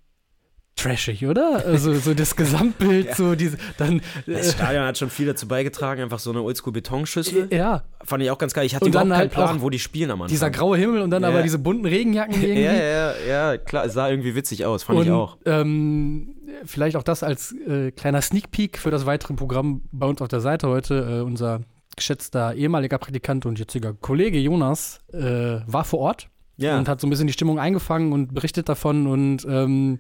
trashig, 0.77 1.27
oder? 1.27 1.65
Also 1.65 1.95
so 1.95 2.15
das 2.15 2.37
Gesamtbild, 2.37 3.07
ja. 3.09 3.15
so 3.15 3.35
diese, 3.35 3.59
dann. 3.77 4.01
Das 4.27 4.49
äh, 4.49 4.53
Stadion 4.53 4.85
hat 4.85 4.99
schon 4.99 5.11
viel 5.11 5.27
dazu 5.27 5.47
beigetragen, 5.47 6.03
einfach 6.03 6.19
so 6.19 6.31
eine 6.31 6.43
Oldschool-Betonschüssel. 6.43 7.49
Ja. 7.53 7.83
Fand 8.03 8.23
ich 8.23 8.31
auch 8.31 8.39
ganz 8.39 8.55
geil. 8.55 8.67
Ich 8.67 8.75
hatte 8.75 8.87
und 8.87 8.93
überhaupt 8.93 9.11
halt 9.11 9.33
keinen 9.33 9.47
Plan, 9.47 9.63
wo 9.63 9.71
die 9.71 9.79
spielen 9.79 10.11
am 10.11 10.23
Anfang. 10.23 10.29
Dieser 10.29 10.51
graue 10.51 10.77
Himmel 10.77 11.03
und 11.03 11.11
dann 11.11 11.23
ja. 11.23 11.29
aber 11.29 11.43
diese 11.43 11.59
bunten 11.59 11.87
Regenjacken 11.87 12.35
irgendwie. 12.43 12.63
Ja, 12.63 12.75
ja, 12.75 13.15
ja, 13.29 13.57
klar, 13.59 13.85
es 13.85 13.93
sah 13.93 14.09
irgendwie 14.09 14.35
witzig 14.35 14.65
aus, 14.65 14.83
fand 14.83 15.01
und, 15.01 15.07
ich 15.07 15.13
auch. 15.13 15.37
Ähm, 15.45 16.35
vielleicht 16.65 16.97
auch 16.97 17.03
das 17.03 17.23
als 17.23 17.53
äh, 17.53 17.91
kleiner 17.93 18.23
Sneak 18.23 18.51
Peek 18.51 18.79
für 18.79 18.91
das 18.91 19.07
weitere 19.07 19.35
Programm 19.35 19.83
bei 19.93 20.07
uns 20.07 20.21
auf 20.23 20.29
der 20.29 20.41
Seite 20.41 20.69
heute. 20.69 21.21
Äh, 21.21 21.21
unser 21.23 21.61
geschätzter 21.97 22.55
ehemaliger 22.55 22.99
Praktikant 22.99 23.47
und 23.47 23.59
jetziger 23.59 23.93
Kollege 23.93 24.39
Jonas 24.39 25.01
äh, 25.13 25.61
war 25.67 25.85
vor 25.85 26.01
Ort. 26.01 26.29
Ja. 26.61 26.79
Und 26.79 26.89
hat 26.89 27.01
so 27.01 27.07
ein 27.07 27.11
bisschen 27.11 27.27
die 27.27 27.33
Stimmung 27.33 27.59
eingefangen 27.59 28.13
und 28.13 28.35
berichtet 28.35 28.69
davon 28.69 29.07
und 29.07 29.47
ähm, 29.49 29.99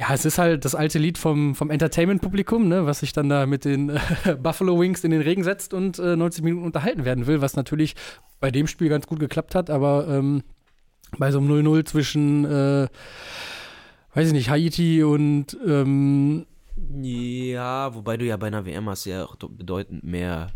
ja, 0.00 0.14
es 0.14 0.24
ist 0.24 0.38
halt 0.38 0.64
das 0.64 0.74
alte 0.74 0.98
Lied 0.98 1.18
vom, 1.18 1.54
vom 1.54 1.70
Entertainment-Publikum, 1.70 2.68
ne, 2.68 2.86
was 2.86 3.00
sich 3.00 3.12
dann 3.12 3.28
da 3.28 3.44
mit 3.44 3.66
den 3.66 3.90
äh, 3.90 4.00
Buffalo 4.42 4.80
Wings 4.80 5.04
in 5.04 5.10
den 5.10 5.20
Regen 5.20 5.44
setzt 5.44 5.74
und 5.74 5.98
äh, 5.98 6.16
90 6.16 6.42
Minuten 6.42 6.64
unterhalten 6.64 7.04
werden 7.04 7.26
will, 7.26 7.42
was 7.42 7.54
natürlich 7.54 7.94
bei 8.40 8.50
dem 8.50 8.66
Spiel 8.66 8.88
ganz 8.88 9.06
gut 9.06 9.20
geklappt 9.20 9.54
hat, 9.54 9.68
aber 9.68 10.08
ähm, 10.08 10.42
bei 11.18 11.30
so 11.30 11.38
einem 11.38 11.50
0-0 11.50 11.84
zwischen, 11.84 12.44
äh, 12.46 12.88
weiß 14.14 14.28
ich 14.28 14.32
nicht, 14.32 14.48
Haiti 14.48 15.04
und 15.04 15.56
ähm, 15.66 16.46
ja, 17.02 17.94
wobei 17.94 18.16
du 18.16 18.24
ja 18.24 18.38
bei 18.38 18.46
einer 18.46 18.64
WM 18.64 18.88
hast 18.88 19.04
ja 19.04 19.24
auch 19.24 19.36
bedeutend 19.36 20.02
mehr 20.02 20.50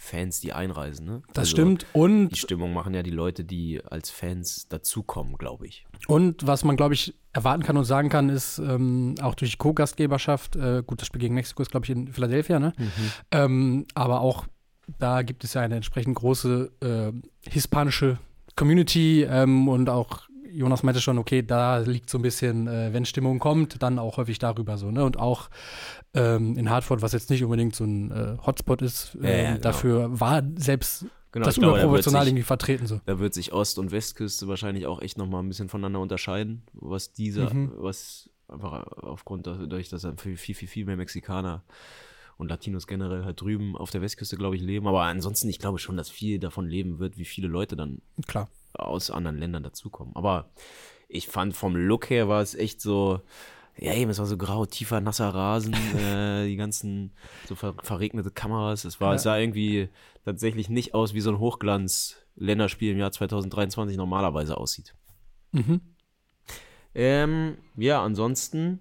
Fans, 0.00 0.40
die 0.40 0.52
einreisen. 0.52 1.04
Ne? 1.04 1.22
Das 1.28 1.38
also 1.38 1.50
stimmt. 1.50 1.86
Und 1.92 2.28
die 2.30 2.36
Stimmung 2.36 2.72
machen 2.72 2.94
ja 2.94 3.02
die 3.02 3.10
Leute, 3.10 3.44
die 3.44 3.82
als 3.84 4.10
Fans 4.10 4.68
dazukommen, 4.68 5.36
glaube 5.36 5.66
ich. 5.66 5.86
Und 6.06 6.46
was 6.46 6.64
man, 6.64 6.76
glaube 6.76 6.94
ich, 6.94 7.14
erwarten 7.32 7.64
kann 7.64 7.76
und 7.76 7.84
sagen 7.84 8.08
kann, 8.08 8.28
ist 8.28 8.58
ähm, 8.58 9.16
auch 9.20 9.34
durch 9.34 9.50
die 9.50 9.56
Co-Gastgeberschaft, 9.56 10.54
äh, 10.54 10.84
gut, 10.86 11.00
das 11.00 11.08
Spiel 11.08 11.20
gegen 11.20 11.34
Mexiko 11.34 11.62
ist, 11.62 11.72
glaube 11.72 11.84
ich, 11.84 11.90
in 11.90 12.12
Philadelphia, 12.12 12.60
ne? 12.60 12.72
Mhm. 12.78 12.92
Ähm, 13.32 13.86
aber 13.94 14.20
auch 14.20 14.46
da 14.98 15.22
gibt 15.22 15.42
es 15.42 15.54
ja 15.54 15.62
eine 15.62 15.76
entsprechend 15.76 16.14
große 16.14 16.70
äh, 16.80 17.50
hispanische 17.50 18.18
Community 18.54 19.24
ähm, 19.24 19.68
und 19.68 19.90
auch 19.90 20.27
Jonas 20.52 20.82
meinte 20.82 21.00
schon, 21.00 21.18
okay, 21.18 21.42
da 21.42 21.78
liegt 21.78 22.10
so 22.10 22.18
ein 22.18 22.22
bisschen, 22.22 22.66
äh, 22.66 22.92
wenn 22.92 23.04
Stimmung 23.04 23.38
kommt, 23.38 23.82
dann 23.82 23.98
auch 23.98 24.16
häufig 24.16 24.38
darüber 24.38 24.78
so, 24.78 24.90
ne? 24.90 25.04
Und 25.04 25.18
auch 25.18 25.50
ähm, 26.14 26.56
in 26.56 26.70
Hartford, 26.70 27.02
was 27.02 27.12
jetzt 27.12 27.30
nicht 27.30 27.44
unbedingt 27.44 27.74
so 27.74 27.84
ein 27.84 28.10
äh, 28.10 28.36
Hotspot 28.44 28.82
ist, 28.82 29.16
äh, 29.22 29.30
ja, 29.30 29.36
ja, 29.36 29.50
genau. 29.50 29.60
dafür 29.60 30.20
war 30.20 30.42
selbst 30.56 31.06
genau, 31.32 31.46
das 31.46 31.56
überproportional 31.56 32.26
irgendwie 32.26 32.42
vertreten 32.42 32.86
so. 32.86 33.00
Da 33.06 33.18
wird 33.18 33.34
sich 33.34 33.52
Ost- 33.52 33.78
und 33.78 33.90
Westküste 33.90 34.48
wahrscheinlich 34.48 34.86
auch 34.86 35.02
echt 35.02 35.18
nochmal 35.18 35.42
ein 35.42 35.48
bisschen 35.48 35.68
voneinander 35.68 36.00
unterscheiden, 36.00 36.62
was 36.72 37.12
dieser, 37.12 37.52
mhm. 37.52 37.72
was 37.76 38.30
einfach 38.48 38.86
aufgrund 39.02 39.46
dadurch, 39.46 39.88
dass 39.88 40.06
viel, 40.16 40.36
viel, 40.36 40.54
viel, 40.54 40.68
viel 40.68 40.84
mehr 40.86 40.96
Mexikaner 40.96 41.62
und 42.38 42.48
Latinos 42.48 42.86
generell 42.86 43.24
halt 43.24 43.40
drüben 43.40 43.76
auf 43.76 43.90
der 43.90 44.00
Westküste, 44.00 44.36
glaube 44.36 44.56
ich, 44.56 44.62
leben. 44.62 44.86
Aber 44.86 45.02
ansonsten, 45.02 45.48
ich 45.48 45.58
glaube 45.58 45.78
schon, 45.78 45.96
dass 45.96 46.08
viel 46.08 46.38
davon 46.38 46.66
leben 46.66 46.98
wird, 46.98 47.18
wie 47.18 47.24
viele 47.24 47.48
Leute 47.48 47.76
dann 47.76 48.00
Klar. 48.26 48.48
Aus 48.78 49.10
anderen 49.10 49.38
Ländern 49.38 49.62
dazukommen. 49.62 50.14
Aber 50.16 50.50
ich 51.08 51.28
fand 51.28 51.56
vom 51.56 51.74
Look 51.76 52.10
her 52.10 52.28
war 52.28 52.42
es 52.42 52.54
echt 52.54 52.80
so, 52.80 53.20
ja 53.78 53.94
eben, 53.94 54.10
es 54.10 54.18
war 54.18 54.26
so 54.26 54.36
grau, 54.36 54.66
tiefer, 54.66 55.00
nasser 55.00 55.28
Rasen, 55.30 55.72
äh, 55.98 56.46
die 56.46 56.56
ganzen 56.56 57.12
so 57.46 57.54
ver 57.54 57.74
verregnete 57.82 58.30
Kameras. 58.30 58.84
Es 58.84 59.00
war, 59.00 59.10
Ja. 59.10 59.14
es 59.16 59.22
sah 59.22 59.38
irgendwie 59.38 59.88
tatsächlich 60.24 60.68
nicht 60.68 60.94
aus, 60.94 61.14
wie 61.14 61.20
so 61.20 61.30
ein 61.30 61.38
Hochglanz-Länderspiel 61.38 62.92
im 62.92 62.98
Jahr 62.98 63.12
2023 63.12 63.96
normalerweise 63.96 64.56
aussieht. 64.56 64.94
Mhm. 65.52 65.80
Ähm, 66.94 67.58
ja, 67.76 68.02
ansonsten, 68.02 68.80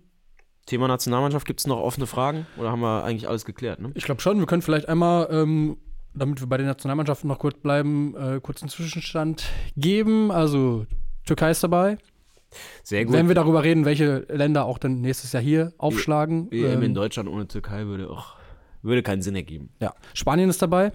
Thema 0.65 0.87
Nationalmannschaft, 0.87 1.45
gibt 1.45 1.59
es 1.59 1.67
noch 1.67 1.79
offene 1.79 2.07
Fragen? 2.07 2.45
Oder 2.57 2.71
haben 2.71 2.81
wir 2.81 3.03
eigentlich 3.03 3.29
alles 3.29 3.45
geklärt, 3.45 3.79
ne? 3.79 3.91
Ich 3.95 4.03
glaube 4.03 4.21
schon, 4.21 4.39
wir 4.39 4.45
können 4.47 4.61
vielleicht 4.61 4.89
einmal, 4.89 5.27
ähm, 5.31 5.77
damit 6.17 6.39
wir 6.41 6.47
bei 6.47 6.57
den 6.57 6.65
Nationalmannschaften 6.67 7.27
noch 7.27 7.39
kurz 7.39 7.57
bleiben, 7.59 8.15
äh, 8.15 8.39
kurz 8.41 8.61
einen 8.61 8.69
Zwischenstand 8.69 9.45
geben. 9.75 10.31
Also 10.31 10.85
Türkei 11.25 11.51
ist 11.51 11.63
dabei. 11.63 11.97
Sehr 12.83 13.05
gut. 13.05 13.13
Wenn 13.13 13.27
wir 13.27 13.35
darüber 13.35 13.63
reden, 13.63 13.85
welche 13.85 14.19
Länder 14.29 14.65
auch 14.65 14.77
dann 14.77 15.01
nächstes 15.01 15.33
Jahr 15.33 15.43
hier 15.43 15.73
aufschlagen. 15.77 16.49
EM 16.51 16.77
in 16.81 16.83
ähm, 16.83 16.93
Deutschland 16.93 17.27
ohne 17.29 17.47
Türkei 17.47 17.85
würde 17.85 18.09
auch, 18.09 18.35
würde 18.81 19.03
keinen 19.03 19.21
Sinn 19.21 19.35
ergeben. 19.35 19.69
ja. 19.79 19.93
Spanien 20.13 20.49
ist 20.49 20.61
dabei. 20.61 20.91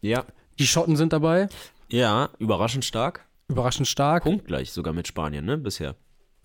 Ja. 0.00 0.24
Die 0.58 0.66
Schotten 0.66 0.96
sind 0.96 1.12
dabei. 1.12 1.48
Ja, 1.88 2.30
überraschend 2.38 2.84
stark. 2.84 3.26
Überraschend 3.48 3.88
stark. 3.88 4.22
Punktgleich 4.22 4.70
sogar 4.70 4.92
mit 4.94 5.08
Spanien, 5.08 5.44
ne, 5.44 5.58
bisher. 5.58 5.96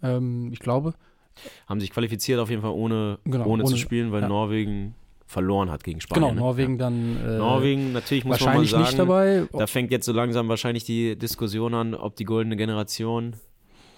Ähm, 0.01 0.49
ich 0.51 0.59
glaube. 0.59 0.93
Haben 1.67 1.79
sich 1.79 1.91
qualifiziert 1.91 2.39
auf 2.39 2.49
jeden 2.49 2.61
Fall 2.61 2.71
ohne, 2.71 3.19
Genau, 3.25 3.45
ohne, 3.45 3.63
zu 3.63 3.71
ohne- 3.73 3.77
spielen, 3.77 4.11
weil 4.11 4.21
ja. 4.23 4.27
Norwegen 4.27 4.95
verloren 5.25 5.71
hat 5.71 5.83
gegen 5.83 6.01
Spanien. 6.01 6.29
genau, 6.29 6.33
ne? 6.35 6.39
Norwegen 6.41 6.77
dann. 6.77 7.17
Äh. 7.25 7.37
Norwegen, 7.37 7.93
natürlich 7.93 8.25
muss 8.25 8.39
man 8.39 8.45
mal 8.55 8.59
wahrscheinlich 8.61 8.69
sagen, 8.71 8.83
nicht 8.83 8.99
dabei. 8.99 9.47
da 9.53 9.67
fängt 9.67 9.91
jetzt 9.91 10.05
so 10.05 10.13
langsam 10.13 10.47
wahrscheinlich 10.49 10.83
die 10.83 11.15
Diskussion 11.17 11.73
an, 11.73 11.95
ob 11.95 12.15
die 12.15 12.25
goldene 12.25 12.55
Generation 12.55 13.35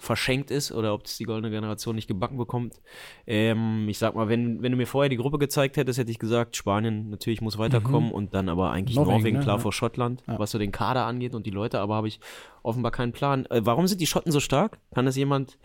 verschenkt 0.00 0.50
ist 0.52 0.70
oder 0.70 0.94
ob 0.94 1.06
es 1.06 1.16
die 1.18 1.24
goldene 1.24 1.50
Generation 1.50 1.96
nicht 1.96 2.06
gebacken 2.06 2.38
bekommt. 2.38 2.80
Ähm, 3.26 3.86
ich 3.88 3.98
sag 3.98 4.14
mal, 4.14 4.28
wenn, 4.28 4.62
wenn 4.62 4.70
du 4.72 4.78
mir 4.78 4.86
vorher 4.86 5.08
die 5.08 5.16
Gruppe 5.16 5.38
gezeigt 5.38 5.76
hättest, 5.76 5.98
hätte 5.98 6.10
ich 6.10 6.20
gesagt, 6.20 6.56
Spanien 6.56 7.10
natürlich 7.10 7.40
muss 7.40 7.58
weiterkommen 7.58 8.12
und 8.12 8.32
dann 8.32 8.48
aber 8.48 8.70
eigentlich 8.70 8.96
Mhm. 8.96 9.02
Norwegen, 9.02 9.18
Norwegen, 9.18 9.36
ne? 9.38 9.42
klar 9.42 9.56
Ja. 9.56 9.62
vor 9.62 9.72
Schottland, 9.72 10.22
Ja. 10.28 10.38
was 10.38 10.52
so 10.52 10.58
den 10.58 10.70
Kader 10.72 11.04
angeht 11.04 11.34
und 11.34 11.46
die 11.46 11.50
Leute, 11.50 11.80
aber 11.80 11.96
habe 11.96 12.06
ich 12.08 12.20
offenbar 12.62 12.92
keinen 12.92 13.12
Plan. 13.12 13.44
Äh, 13.46 13.62
warum 13.64 13.86
sind 13.88 14.00
die 14.00 14.06
Schotten 14.06 14.30
so 14.30 14.40
stark? 14.40 14.78
Kann 14.94 15.04
das 15.04 15.16
jemand 15.16 15.58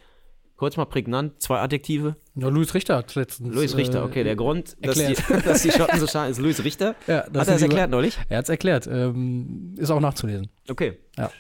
kurz 0.56 0.78
mal 0.78 0.86
prägnant, 0.86 1.42
zwei 1.42 1.60
Adjektive? 1.60 2.16
Ja, 2.36 2.48
Luis 2.50 2.74
Richter 2.74 2.98
hat 2.98 3.14
letztens. 3.16 3.54
Luis 3.54 3.76
Richter, 3.78 4.00
äh, 4.02 4.06
okay, 4.06 4.24
der 4.24 4.36
Grund, 4.36 4.76
dass 4.82 4.96
die, 4.98 5.16
dass 5.46 5.62
die 5.64 5.72
Schotten 5.72 6.00
so 6.00 6.08
stark 6.08 6.30
ist, 6.30 6.40
Luis 6.40 6.64
Richter. 6.64 6.96
Ja, 7.08 7.26
Hat 7.26 7.48
er 7.48 7.58
die- 7.58 7.64
erklärt 7.64 7.90
neulich? 7.92 8.18
Er 8.30 8.38
hat 8.40 8.46
es 8.46 8.50
erklärt. 8.50 8.88
Ähm, 8.88 9.76
ist 9.78 9.90
auch 9.92 10.00
nachzulesen. 10.00 10.50
Okay. 10.70 10.98
Ja. 11.18 11.32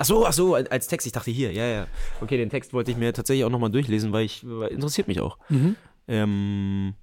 Ach 0.00 0.04
so, 0.04 0.24
ach 0.26 0.32
so, 0.32 0.54
als 0.54 0.86
Text. 0.86 1.06
Ich 1.08 1.12
dachte 1.12 1.30
hier, 1.32 1.52
ja, 1.52 1.66
ja. 1.66 1.86
Okay, 2.20 2.36
den 2.36 2.50
Text 2.50 2.72
wollte 2.72 2.90
ich 2.92 2.96
mir 2.96 3.12
tatsächlich 3.12 3.44
auch 3.44 3.50
nochmal 3.50 3.70
durchlesen, 3.70 4.12
weil 4.12 4.24
ich 4.24 4.42
weil 4.46 4.68
interessiert 4.68 5.08
mich 5.08 5.20
auch. 5.20 5.38
Mhm. 5.48 5.74
Ähm, 6.06 6.94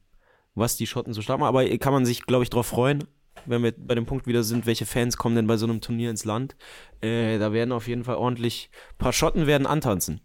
was 0.56 0.78
die 0.78 0.88
Schotten 0.88 1.14
so 1.14 1.22
stark 1.22 1.40
machen. 1.40 1.50
Aber 1.50 1.68
kann 1.78 1.92
man 1.94 2.06
sich, 2.06 2.26
glaube 2.26 2.44
ich, 2.44 2.50
drauf 2.50 2.68
freuen, 2.68 3.04
wenn 3.46 3.62
wir 3.64 3.74
bei 3.78 3.96
dem 3.96 4.06
Punkt 4.06 4.28
wieder 4.28 4.44
sind, 4.44 4.66
welche 4.66 4.86
Fans 4.86 5.18
kommen 5.18 5.36
denn 5.36 5.46
bei 5.48 5.58
so 5.58 5.66
einem 5.66 5.82
Turnier 5.82 6.10
ins 6.10 6.24
Land. 6.26 6.56
Äh, 7.02 7.38
da 7.38 7.52
werden 7.52 7.74
auf 7.74 7.88
jeden 7.90 8.06
Fall 8.06 8.16
ordentlich, 8.16 8.70
paar 8.98 9.12
Schotten 9.14 9.46
werden 9.46 9.68
antanzen. 9.68 10.22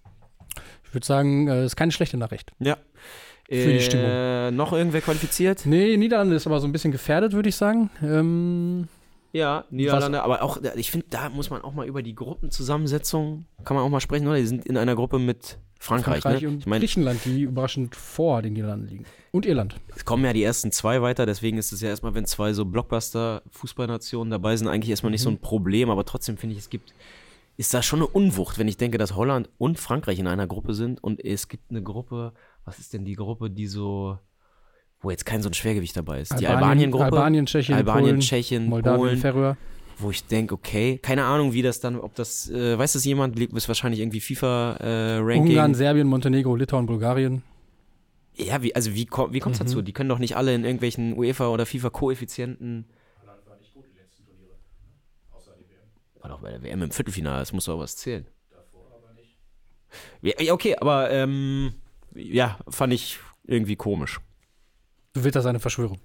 Ich 0.90 0.94
würde 0.94 1.06
sagen, 1.06 1.46
äh, 1.46 1.64
ist 1.64 1.76
keine 1.76 1.92
schlechte 1.92 2.16
Nachricht. 2.16 2.50
Ja. 2.58 2.76
Für 3.48 3.72
die 3.72 3.80
Stimmung. 3.80 4.56
Noch 4.56 4.72
irgendwer 4.72 5.00
qualifiziert? 5.00 5.66
Nee, 5.66 5.96
Niederlande 5.96 6.34
ist 6.34 6.46
aber 6.46 6.60
so 6.60 6.66
ein 6.66 6.72
bisschen 6.72 6.90
gefährdet, 6.92 7.32
würde 7.32 7.48
ich 7.48 7.56
sagen. 7.56 7.90
Ähm, 8.02 8.88
Ja, 9.32 9.64
Niederlande, 9.70 10.22
aber 10.22 10.42
auch, 10.42 10.58
ich 10.76 10.90
finde, 10.90 11.06
da 11.10 11.28
muss 11.28 11.50
man 11.50 11.62
auch 11.62 11.72
mal 11.72 11.86
über 11.86 12.02
die 12.02 12.14
Gruppenzusammensetzung, 12.16 13.46
kann 13.64 13.76
man 13.76 13.84
auch 13.84 13.88
mal 13.88 14.00
sprechen, 14.00 14.26
oder? 14.26 14.36
Die 14.36 14.46
sind 14.46 14.66
in 14.66 14.76
einer 14.76 14.96
Gruppe 14.96 15.20
mit 15.20 15.58
Frankreich, 15.78 16.22
Frankreich 16.22 16.42
ne? 16.42 16.48
und 16.48 16.58
Ich 16.58 16.66
meine, 16.66 16.80
Griechenland, 16.80 17.20
die 17.24 17.42
überraschend 17.42 17.94
vor 17.94 18.42
den 18.42 18.52
Niederlanden 18.54 18.88
liegen. 18.88 19.04
Und 19.32 19.46
Irland. 19.46 19.76
es 19.94 20.04
kommen 20.04 20.24
ja 20.24 20.32
die 20.32 20.42
ersten 20.42 20.72
zwei 20.72 21.00
weiter, 21.02 21.26
deswegen 21.26 21.56
ist 21.58 21.72
es 21.72 21.80
ja 21.80 21.88
erstmal, 21.88 22.14
wenn 22.14 22.26
zwei 22.26 22.52
so 22.52 22.64
Blockbuster-Fußballnationen 22.64 24.30
dabei 24.30 24.56
sind, 24.56 24.66
eigentlich 24.68 24.90
erstmal 24.90 25.12
nicht 25.12 25.22
so 25.22 25.30
ein 25.30 25.38
Problem, 25.38 25.90
aber 25.90 26.04
trotzdem 26.04 26.36
finde 26.36 26.54
ich, 26.54 26.60
es 26.60 26.70
gibt, 26.70 26.92
ist 27.60 27.74
da 27.74 27.82
schon 27.82 27.98
eine 27.98 28.06
Unwucht, 28.06 28.58
wenn 28.58 28.68
ich 28.68 28.78
denke, 28.78 28.96
dass 28.96 29.14
Holland 29.14 29.50
und 29.58 29.78
Frankreich 29.78 30.18
in 30.18 30.26
einer 30.26 30.46
Gruppe 30.46 30.72
sind 30.72 31.04
und 31.04 31.22
es 31.22 31.46
gibt 31.48 31.70
eine 31.70 31.82
Gruppe, 31.82 32.32
was 32.64 32.78
ist 32.78 32.94
denn 32.94 33.04
die 33.04 33.16
Gruppe, 33.16 33.50
die 33.50 33.66
so, 33.66 34.18
wo 35.02 35.10
jetzt 35.10 35.26
kein 35.26 35.42
so 35.42 35.50
ein 35.50 35.52
Schwergewicht 35.54 35.94
dabei 35.94 36.22
ist? 36.22 36.40
Die 36.40 36.46
Albanien-Gruppe? 36.46 37.04
Albanien, 37.04 37.44
Tschechien, 37.44 37.76
Albanien, 37.76 38.04
Polen, 38.12 38.20
Tschechien, 38.20 38.66
Moldawien, 38.66 38.98
Polen, 39.00 39.18
Färöer. 39.18 39.56
wo 39.98 40.10
ich 40.10 40.24
denke, 40.26 40.54
okay, 40.54 40.96
keine 41.02 41.24
Ahnung, 41.24 41.52
wie 41.52 41.60
das 41.60 41.80
dann, 41.80 41.96
ob 42.00 42.14
das, 42.14 42.48
äh, 42.48 42.78
weiß 42.78 42.94
das 42.94 43.04
jemand, 43.04 43.38
ist 43.38 43.68
wahrscheinlich 43.68 44.00
irgendwie 44.00 44.20
FIFA-Ranking. 44.20 45.50
Ungarn, 45.50 45.74
Serbien, 45.74 46.06
Montenegro, 46.06 46.56
Litauen, 46.56 46.86
Bulgarien. 46.86 47.42
ja, 48.36 48.62
wie, 48.62 48.74
also 48.74 48.94
wie, 48.94 49.06
wie 49.30 49.40
kommt 49.40 49.54
es 49.56 49.60
Mhm. 49.60 49.64
dazu? 49.66 49.82
Die 49.82 49.92
können 49.92 50.08
doch 50.08 50.18
nicht 50.18 50.34
alle 50.34 50.54
in 50.54 50.64
irgendwelchen 50.64 51.14
UEFA- 51.14 51.48
oder 51.52 51.66
FIFA-Koeffizienten. 51.66 52.86
War 56.20 56.30
doch 56.30 56.40
bei 56.40 56.50
der 56.50 56.62
WM 56.62 56.82
im 56.82 56.90
Viertelfinale, 56.90 57.40
das 57.40 57.52
muss 57.52 57.64
doch 57.64 57.78
was 57.78 57.96
zählen. 57.96 58.26
Ja, 60.22 60.40
ja, 60.40 60.52
okay, 60.52 60.76
aber 60.76 61.10
ähm, 61.10 61.74
ja, 62.14 62.58
fand 62.68 62.92
ich 62.92 63.18
irgendwie 63.44 63.76
komisch. 63.76 64.20
Du 65.12 65.24
willst 65.24 65.36
das 65.36 65.46
eine 65.46 65.58
Verschwörung. 65.58 65.98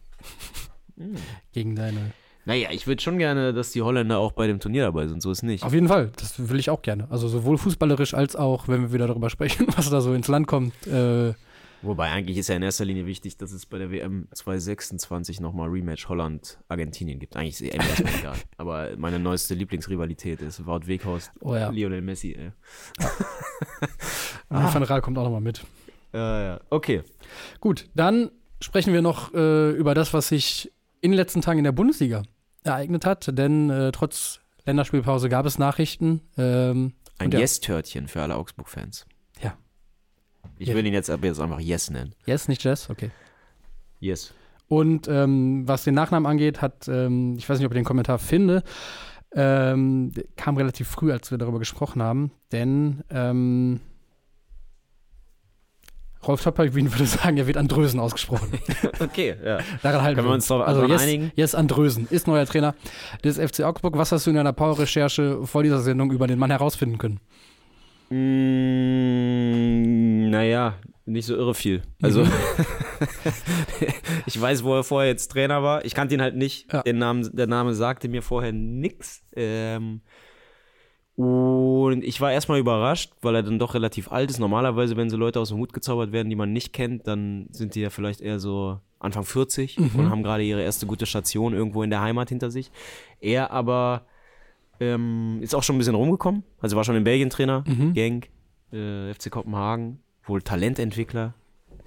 Hm. 0.97 1.15
Gegen 1.51 1.75
deine. 1.75 2.13
Naja, 2.45 2.69
ich 2.71 2.87
würde 2.87 3.01
schon 3.01 3.17
gerne, 3.17 3.53
dass 3.53 3.71
die 3.71 3.81
Holländer 3.81 4.19
auch 4.19 4.31
bei 4.31 4.47
dem 4.47 4.59
Turnier 4.59 4.83
dabei 4.83 5.07
sind, 5.07 5.21
so 5.21 5.31
ist 5.31 5.43
nicht. 5.43 5.63
Auf 5.63 5.73
jeden 5.73 5.87
Fall, 5.87 6.11
das 6.17 6.49
will 6.49 6.59
ich 6.59 6.69
auch 6.69 6.81
gerne. 6.81 7.07
Also 7.09 7.27
sowohl 7.27 7.57
fußballerisch 7.57 8.13
als 8.13 8.35
auch, 8.35 8.67
wenn 8.67 8.81
wir 8.81 8.93
wieder 8.93 9.07
darüber 9.07 9.29
sprechen, 9.29 9.67
was 9.75 9.89
da 9.89 9.99
so 9.99 10.13
ins 10.13 10.27
Land 10.27 10.47
kommt. 10.47 10.73
Äh, 10.87 11.33
Wobei 11.85 12.11
eigentlich 12.11 12.37
ist 12.37 12.49
ja 12.49 12.55
in 12.55 12.63
erster 12.63 12.85
Linie 12.85 13.05
wichtig, 13.05 13.37
dass 13.37 13.51
es 13.51 13.65
bei 13.65 13.77
der 13.77 13.91
WM 13.91 14.27
2026 14.33 15.39
nochmal 15.39 15.69
Rematch 15.69 16.09
Holland-Argentinien 16.09 17.19
gibt. 17.19 17.35
Eigentlich 17.35 17.55
ist 17.55 17.61
eh 17.61 17.67
erstmal 17.67 18.13
egal. 18.19 18.35
Aber 18.57 18.89
meine 18.97 19.19
neueste 19.19 19.53
Lieblingsrivalität 19.53 20.41
ist 20.41 20.65
Wout 20.65 20.87
Weghorst, 20.87 21.31
oh 21.41 21.55
ja, 21.55 21.69
Lionel 21.69 22.01
Messi. 22.01 22.33
Ey. 22.33 22.51
und 24.49 24.73
Van 24.73 24.83
Raal 24.83 25.01
kommt 25.01 25.17
auch 25.17 25.23
nochmal 25.23 25.41
mit. 25.41 25.63
Ja, 26.13 26.41
ja. 26.43 26.61
Okay. 26.69 27.03
Gut, 27.59 27.87
dann 27.93 28.31
sprechen 28.61 28.93
wir 28.93 29.01
noch 29.01 29.33
äh, 29.33 29.71
über 29.71 29.93
das, 29.93 30.13
was 30.13 30.29
sich 30.29 30.71
in 31.01 31.11
den 31.11 31.17
letzten 31.17 31.41
Tagen 31.41 31.59
in 31.59 31.65
der 31.65 31.71
Bundesliga 31.71 32.23
ereignet 32.63 33.05
hat. 33.05 33.37
Denn 33.37 33.69
äh, 33.69 33.91
trotz 33.91 34.39
Länderspielpause 34.65 35.29
gab 35.29 35.45
es 35.45 35.59
Nachrichten. 35.59 36.21
Ähm, 36.37 36.93
Ein 37.19 37.31
ja. 37.31 37.39
Yes-Törtchen 37.39 38.07
für 38.07 38.21
alle 38.21 38.35
Augsburg-Fans. 38.35 39.05
Ich 40.57 40.67
Ja. 40.69 40.75
will 40.75 40.85
ihn 40.85 40.93
jetzt 40.93 41.09
ab 41.09 41.19
jetzt 41.23 41.39
einfach 41.39 41.59
Yes 41.59 41.89
nennen. 41.89 42.13
yes, 42.25 42.47
nicht 42.47 42.63
Jess, 42.63 42.89
okay. 42.89 43.11
Yes. 43.99 44.33
Und 44.67 45.07
ähm, 45.07 45.67
was 45.67 45.83
den 45.83 45.93
Nachnamen 45.93 46.25
angeht, 46.29 46.61
hat, 46.61 46.87
ähm, 46.87 47.35
ich 47.37 47.47
weiß 47.47 47.57
nicht, 47.59 47.65
ob 47.67 47.71
ich 47.73 47.77
den 47.77 47.85
Kommentar 47.85 48.17
finde, 48.19 48.63
ähm, 49.35 50.11
kam 50.37 50.57
relativ 50.57 50.87
früh, 50.87 51.11
als 51.11 51.29
wir 51.31 51.37
darüber 51.37 51.59
gesprochen 51.59 52.01
haben, 52.01 52.31
denn 52.51 53.03
ähm, 53.09 53.79
Rolf 56.25 56.41
Töpperwien 56.41 56.91
würde 56.91 57.05
sagen, 57.05 57.37
er 57.37 57.45
wird 57.45 57.57
Andrösen 57.57 57.99
ausgesprochen. 57.99 58.47
Okay, 58.99 59.35
ja. 59.43 59.59
Daran 59.83 60.01
halten 60.01 60.15
Können 60.15 60.29
wir 60.29 60.33
uns 60.33 60.47
darauf 60.47 60.65
also 60.67 60.85
yes, 60.85 61.01
einigen? 61.03 61.31
Yes 61.35 61.53
Andrösen 61.53 62.07
ist 62.09 62.25
neuer 62.27 62.45
Trainer 62.45 62.73
des 63.23 63.37
FC 63.37 63.61
Augsburg. 63.61 63.97
Was 63.97 64.11
hast 64.13 64.25
du 64.25 64.29
in 64.31 64.37
deiner 64.37 64.53
Power-Recherche 64.53 65.45
vor 65.45 65.61
dieser 65.63 65.81
Sendung 65.81 66.11
über 66.11 66.25
den 66.27 66.39
Mann 66.39 66.49
herausfinden 66.49 66.97
können? 66.97 67.19
Mm, 68.95 70.14
naja, 70.29 70.75
nicht 71.05 71.25
so 71.25 71.35
irre 71.35 71.53
viel. 71.53 71.83
Also, 72.01 72.23
Mhm. 72.23 72.31
ich 74.25 74.39
weiß, 74.39 74.63
wo 74.63 74.75
er 74.75 74.83
vorher 74.83 75.09
jetzt 75.09 75.31
Trainer 75.31 75.61
war. 75.63 75.85
Ich 75.85 75.93
kannte 75.93 76.15
ihn 76.15 76.21
halt 76.21 76.35
nicht. 76.35 76.71
Ja. 76.71 76.83
Den 76.83 76.97
Namen, 76.97 77.29
der 77.35 77.47
Name 77.47 77.73
sagte 77.73 78.07
mir 78.09 78.21
vorher 78.21 78.51
nix. 78.51 79.23
Ähm, 79.35 80.01
und 81.15 82.03
ich 82.03 82.19
war 82.19 82.31
erstmal 82.33 82.59
überrascht, 82.59 83.13
weil 83.21 83.35
er 83.35 83.43
dann 83.43 83.57
doch 83.59 83.73
relativ 83.73 84.11
alt 84.11 84.29
ist. 84.29 84.39
Normalerweise, 84.39 84.97
wenn 84.97 85.09
so 85.09 85.15
Leute 85.15 85.39
aus 85.39 85.49
dem 85.49 85.57
Hut 85.59 85.71
gezaubert 85.71 86.11
werden, 86.11 86.29
die 86.29 86.35
man 86.35 86.51
nicht 86.51 86.73
kennt, 86.73 87.07
dann 87.07 87.47
sind 87.51 87.75
die 87.75 87.81
ja 87.81 87.89
vielleicht 87.89 88.19
eher 88.19 88.39
so 88.39 88.79
Anfang 88.99 89.23
40 89.23 89.77
Mhm. 89.79 89.91
und 89.97 90.09
haben 90.09 90.23
gerade 90.23 90.43
ihre 90.43 90.61
erste 90.61 90.85
gute 90.87 91.05
Station 91.05 91.53
irgendwo 91.53 91.83
in 91.83 91.89
der 91.89 92.01
Heimat 92.01 92.29
hinter 92.29 92.49
sich. 92.51 92.69
Er 93.21 93.51
aber 93.51 94.05
ähm, 94.81 95.37
ist 95.41 95.55
auch 95.55 95.63
schon 95.63 95.75
ein 95.75 95.79
bisschen 95.79 95.95
rumgekommen. 95.95 96.43
Also 96.59 96.75
war 96.75 96.83
schon 96.83 96.97
in 96.97 97.05
Belgien 97.05 97.29
Trainer, 97.29 97.63
Mhm. 97.65 97.93
Genk, 97.93 98.29
äh, 98.73 99.13
FC 99.13 99.29
Kopenhagen, 99.31 99.99
wohl 100.25 100.41
Talententwickler. 100.41 101.33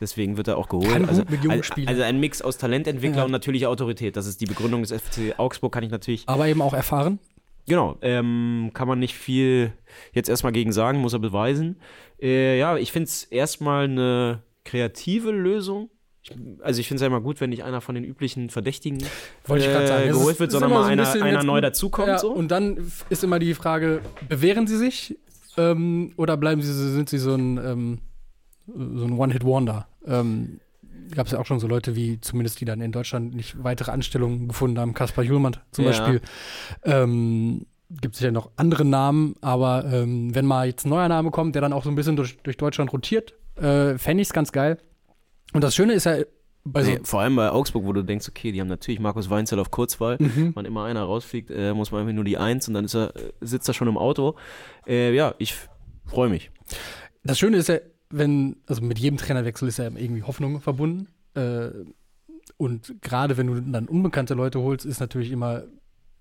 Deswegen 0.00 0.36
wird 0.36 0.46
er 0.46 0.58
auch 0.58 0.68
geholt. 0.68 0.90
Kann 0.92 1.06
also, 1.08 1.22
mit 1.28 1.42
jungen 1.42 1.62
Spielern. 1.64 1.88
also 1.88 2.02
ein 2.02 2.20
Mix 2.20 2.40
aus 2.40 2.56
Talententwickler 2.56 3.18
Ja. 3.18 3.24
und 3.24 3.32
natürlicher 3.32 3.68
Autorität. 3.68 4.16
Das 4.16 4.26
ist 4.26 4.40
die 4.40 4.46
Begründung 4.46 4.82
des 4.82 4.92
FC 4.92 5.34
Augsburg, 5.38 5.72
kann 5.72 5.82
ich 5.82 5.90
natürlich 5.90 6.22
Aber 6.28 6.46
eben 6.46 6.62
auch 6.62 6.72
erfahren. 6.74 7.18
Genau, 7.66 7.96
ähm, 8.00 8.70
kann 8.74 8.86
man 8.88 8.98
nicht 9.00 9.14
viel 9.14 9.72
jetzt 10.12 10.28
erstmal 10.28 10.52
gegen 10.52 10.72
sagen, 10.72 10.98
muss 11.00 11.12
er 11.12 11.18
beweisen. 11.18 11.76
Äh, 12.22 12.58
ja, 12.58 12.76
ich 12.78 12.92
finde 12.92 13.08
es 13.08 13.24
erstmal 13.24 13.84
eine 13.84 14.42
kreative 14.64 15.32
Lösung, 15.32 15.90
Ich, 16.22 16.32
also 16.62 16.80
ich 16.80 16.86
finde 16.88 16.96
es 16.96 17.00
ja 17.02 17.06
immer 17.08 17.20
gut, 17.20 17.40
wenn 17.40 17.50
nicht 17.50 17.64
einer 17.64 17.80
von 17.80 17.94
den 17.94 18.04
üblichen 18.04 18.50
Verdächtigen 18.50 19.00
sagen. 19.46 19.60
äh, 19.60 20.04
Es 20.08 20.12
geholt 20.16 20.34
ist- 20.34 20.40
wird, 20.40 20.52
sondern 20.52 20.70
mal 20.70 20.84
so 20.84 20.88
ein 20.90 21.00
einer, 21.00 21.22
einer 21.24 21.42
neu 21.42 21.60
dazukommt. 21.60 22.08
Ja, 22.08 22.18
so. 22.18 22.30
Und 22.32 22.48
dann 22.50 22.90
ist 23.10 23.24
immer 23.24 23.38
die 23.38 23.52
Frage, 23.54 24.00
bewähren 24.28 24.66
sie 24.66 24.76
sich 24.76 25.18
ähm, 25.56 26.12
oder 26.16 26.36
bleiben 26.36 26.62
sie, 26.62 26.72
sind 26.72 27.08
sie 27.08 27.18
so 27.18 27.34
ein, 27.34 27.58
ähm, 27.58 27.98
so 28.74 29.04
ein 29.04 29.18
One-Hit-Wonder? 29.18 29.86
Ähm, 30.06 30.60
Gab 31.14 31.24
es 31.26 31.32
ja 31.32 31.38
auch 31.38 31.46
schon 31.46 31.58
so 31.58 31.66
Leute 31.66 31.96
wie, 31.96 32.20
zumindest 32.20 32.60
die 32.60 32.66
dann 32.66 32.82
in 32.82 32.92
Deutschland 32.92 33.34
nicht 33.34 33.62
weitere 33.64 33.90
Anstellungen 33.92 34.48
gefunden 34.48 34.78
haben, 34.78 34.92
Kaspar 34.92 35.24
Julmann 35.24 35.56
zum 35.70 35.84
Ja. 35.86 35.90
Beispiel. 35.90 36.20
Ähm, 36.84 37.66
Gibt 37.90 38.16
sicher 38.16 38.30
noch 38.30 38.50
andere 38.56 38.84
Namen, 38.84 39.34
aber 39.40 39.86
ähm, 39.90 40.34
wenn 40.34 40.44
mal 40.44 40.66
jetzt 40.66 40.84
ein 40.84 40.90
neuer 40.90 41.08
Name 41.08 41.30
kommt, 41.30 41.54
der 41.54 41.62
dann 41.62 41.72
auch 41.72 41.82
so 41.84 41.88
ein 41.88 41.94
bisschen 41.94 42.16
durch, 42.16 42.36
durch 42.42 42.58
Deutschland 42.58 42.92
rotiert, 42.92 43.32
äh, 43.56 43.96
fände 43.96 44.20
ich 44.20 44.28
es 44.28 44.34
ganz 44.34 44.52
geil. 44.52 44.76
Und 45.54 45.64
das 45.64 45.74
Schöne 45.74 45.94
ist 45.94 46.04
ja 46.04 46.18
bei 46.64 46.84
so 46.84 46.90
Nee, 46.90 46.98
vor 47.04 47.20
allem 47.22 47.36
bei 47.36 47.50
Augsburg, 47.50 47.84
wo 47.86 47.94
du 47.94 48.02
denkst, 48.02 48.28
okay, 48.28 48.52
die 48.52 48.60
haben 48.60 48.68
natürlich 48.68 49.00
Markus 49.00 49.30
Weinzel 49.30 49.58
auf 49.58 49.70
Kurzwahl. 49.70 50.18
Mhm. 50.20 50.50
Wann 50.54 50.66
immer 50.66 50.84
einer 50.84 51.02
rausfliegt, 51.04 51.50
äh, 51.50 51.72
muss 51.72 51.90
man 51.90 52.02
einfach 52.02 52.12
nur 52.12 52.24
die 52.24 52.36
Eins 52.36 52.68
und 52.68 52.74
dann 52.74 52.84
ist 52.84 52.94
er, 52.94 53.16
äh, 53.16 53.32
sitzt 53.40 53.66
er 53.68 53.72
schon 53.72 53.88
im 53.88 53.96
Auto. 53.96 54.34
Äh, 54.86 55.14
ja, 55.14 55.34
ich 55.38 55.54
freue 56.04 56.28
mich. 56.28 56.50
Das 57.24 57.38
Schöne 57.38 57.56
ist 57.56 57.68
ja, 57.68 57.78
wenn, 58.10 58.56
also 58.66 58.82
mit 58.82 58.98
jedem 58.98 59.18
Trainerwechsel 59.18 59.68
ist 59.68 59.78
ja 59.78 59.84
irgendwie 59.84 60.22
Hoffnung 60.22 60.60
verbunden. 60.60 61.08
Äh, 61.34 61.70
und 62.56 62.96
gerade 63.02 63.36
wenn 63.36 63.46
du 63.46 63.60
dann 63.60 63.86
unbekannte 63.86 64.34
Leute 64.34 64.60
holst, 64.60 64.84
ist 64.86 65.00
natürlich 65.00 65.30
immer 65.30 65.62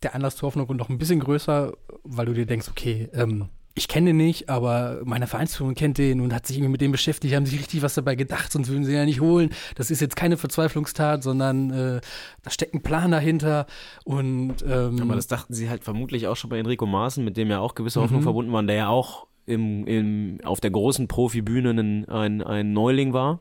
der 0.03 0.13
Anlass 0.13 0.35
zur 0.35 0.47
Hoffnung 0.47 0.67
und 0.67 0.77
noch 0.77 0.89
ein 0.89 0.97
bisschen 0.97 1.19
größer, 1.19 1.73
weil 2.03 2.25
du 2.25 2.33
dir 2.33 2.45
denkst, 2.45 2.67
okay, 2.69 3.09
ähm, 3.13 3.49
ich 3.73 3.87
kenne 3.87 4.07
den 4.07 4.17
nicht, 4.17 4.49
aber 4.49 5.01
meine 5.05 5.27
Vereinsführung 5.27 5.75
kennt 5.75 5.99
den 5.99 6.19
und 6.19 6.33
hat 6.33 6.47
sich 6.47 6.57
irgendwie 6.57 6.71
mit 6.71 6.81
dem 6.81 6.91
beschäftigt, 6.91 7.35
haben 7.35 7.45
sich 7.45 7.59
richtig 7.59 7.83
was 7.83 7.93
dabei 7.93 8.15
gedacht, 8.15 8.51
sonst 8.51 8.69
würden 8.69 8.85
sie 8.85 8.93
ja 8.93 9.05
nicht 9.05 9.21
holen. 9.21 9.51
Das 9.75 9.91
ist 9.91 10.01
jetzt 10.01 10.15
keine 10.15 10.35
Verzweiflungstat, 10.37 11.21
sondern 11.21 11.69
äh, 11.71 12.01
da 12.41 12.49
steckt 12.49 12.73
ein 12.73 12.81
Plan 12.81 13.11
dahinter 13.11 13.67
und 14.03 14.55
ähm, 14.67 14.99
Aber 15.01 15.15
das 15.15 15.27
dachten 15.27 15.53
sie 15.53 15.69
halt 15.69 15.83
vermutlich 15.83 16.27
auch 16.27 16.35
schon 16.35 16.49
bei 16.49 16.57
Enrico 16.57 16.87
Maaßen, 16.87 17.23
mit 17.23 17.37
dem 17.37 17.49
ja 17.49 17.59
auch 17.59 17.75
gewisse 17.75 17.99
Mhm. 17.99 18.03
Hoffnung 18.03 18.21
verbunden 18.23 18.51
waren, 18.51 18.65
der 18.67 18.75
ja 18.75 18.87
auch 18.87 19.27
im, 19.47 19.87
im, 19.87 20.37
auf 20.43 20.59
der 20.59 20.69
großen 20.71 21.07
Profibühne 21.07 21.71
ein, 21.71 22.07
ein, 22.07 22.41
ein 22.43 22.73
Neuling 22.73 23.13
war. 23.13 23.39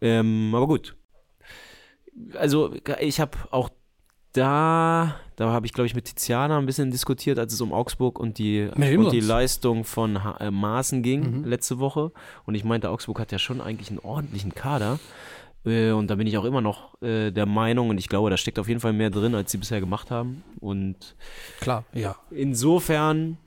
Ähm, 0.00 0.54
aber 0.54 0.68
gut. 0.68 0.94
Also 2.34 2.72
ich 3.00 3.18
habe 3.20 3.36
auch 3.50 3.70
da, 4.32 5.16
da 5.36 5.50
habe 5.50 5.66
ich 5.66 5.72
glaube 5.72 5.86
ich 5.86 5.94
mit 5.94 6.04
Tiziana 6.04 6.58
ein 6.58 6.66
bisschen 6.66 6.90
diskutiert, 6.90 7.38
als 7.38 7.52
es 7.52 7.60
um 7.60 7.72
Augsburg 7.72 8.18
und 8.20 8.38
die, 8.38 8.68
und 9.06 9.12
die? 9.12 9.20
Leistung 9.20 9.84
von 9.84 10.22
Ha- 10.22 10.36
äh, 10.38 10.50
Maaßen 10.50 11.02
ging 11.02 11.38
Mhm. 11.40 11.44
letzte 11.44 11.78
Woche. 11.78 12.12
Und 12.44 12.54
ich 12.54 12.64
meinte, 12.64 12.90
Augsburg 12.90 13.18
hat 13.20 13.32
ja 13.32 13.38
schon 13.38 13.60
eigentlich 13.60 13.88
einen 13.90 13.98
ordentlichen 14.00 14.54
Kader. 14.54 14.98
Äh, 15.64 15.90
Und 15.92 16.08
da 16.08 16.14
bin 16.16 16.26
ich 16.26 16.36
auch 16.38 16.44
immer 16.44 16.60
noch 16.60 17.00
äh, 17.02 17.30
der 17.32 17.46
Meinung 17.46 17.88
und 17.90 17.98
ich 17.98 18.08
glaube, 18.08 18.30
da 18.30 18.36
steckt 18.36 18.58
auf 18.58 18.68
jeden 18.68 18.80
Fall 18.80 18.92
mehr 18.92 19.10
drin, 19.10 19.34
als 19.34 19.50
sie 19.50 19.58
bisher 19.58 19.80
gemacht 19.80 20.10
haben. 20.10 20.44
Und 20.60 21.16
klar, 21.60 21.84
ja. 21.94 22.14
insofern, 22.30 23.38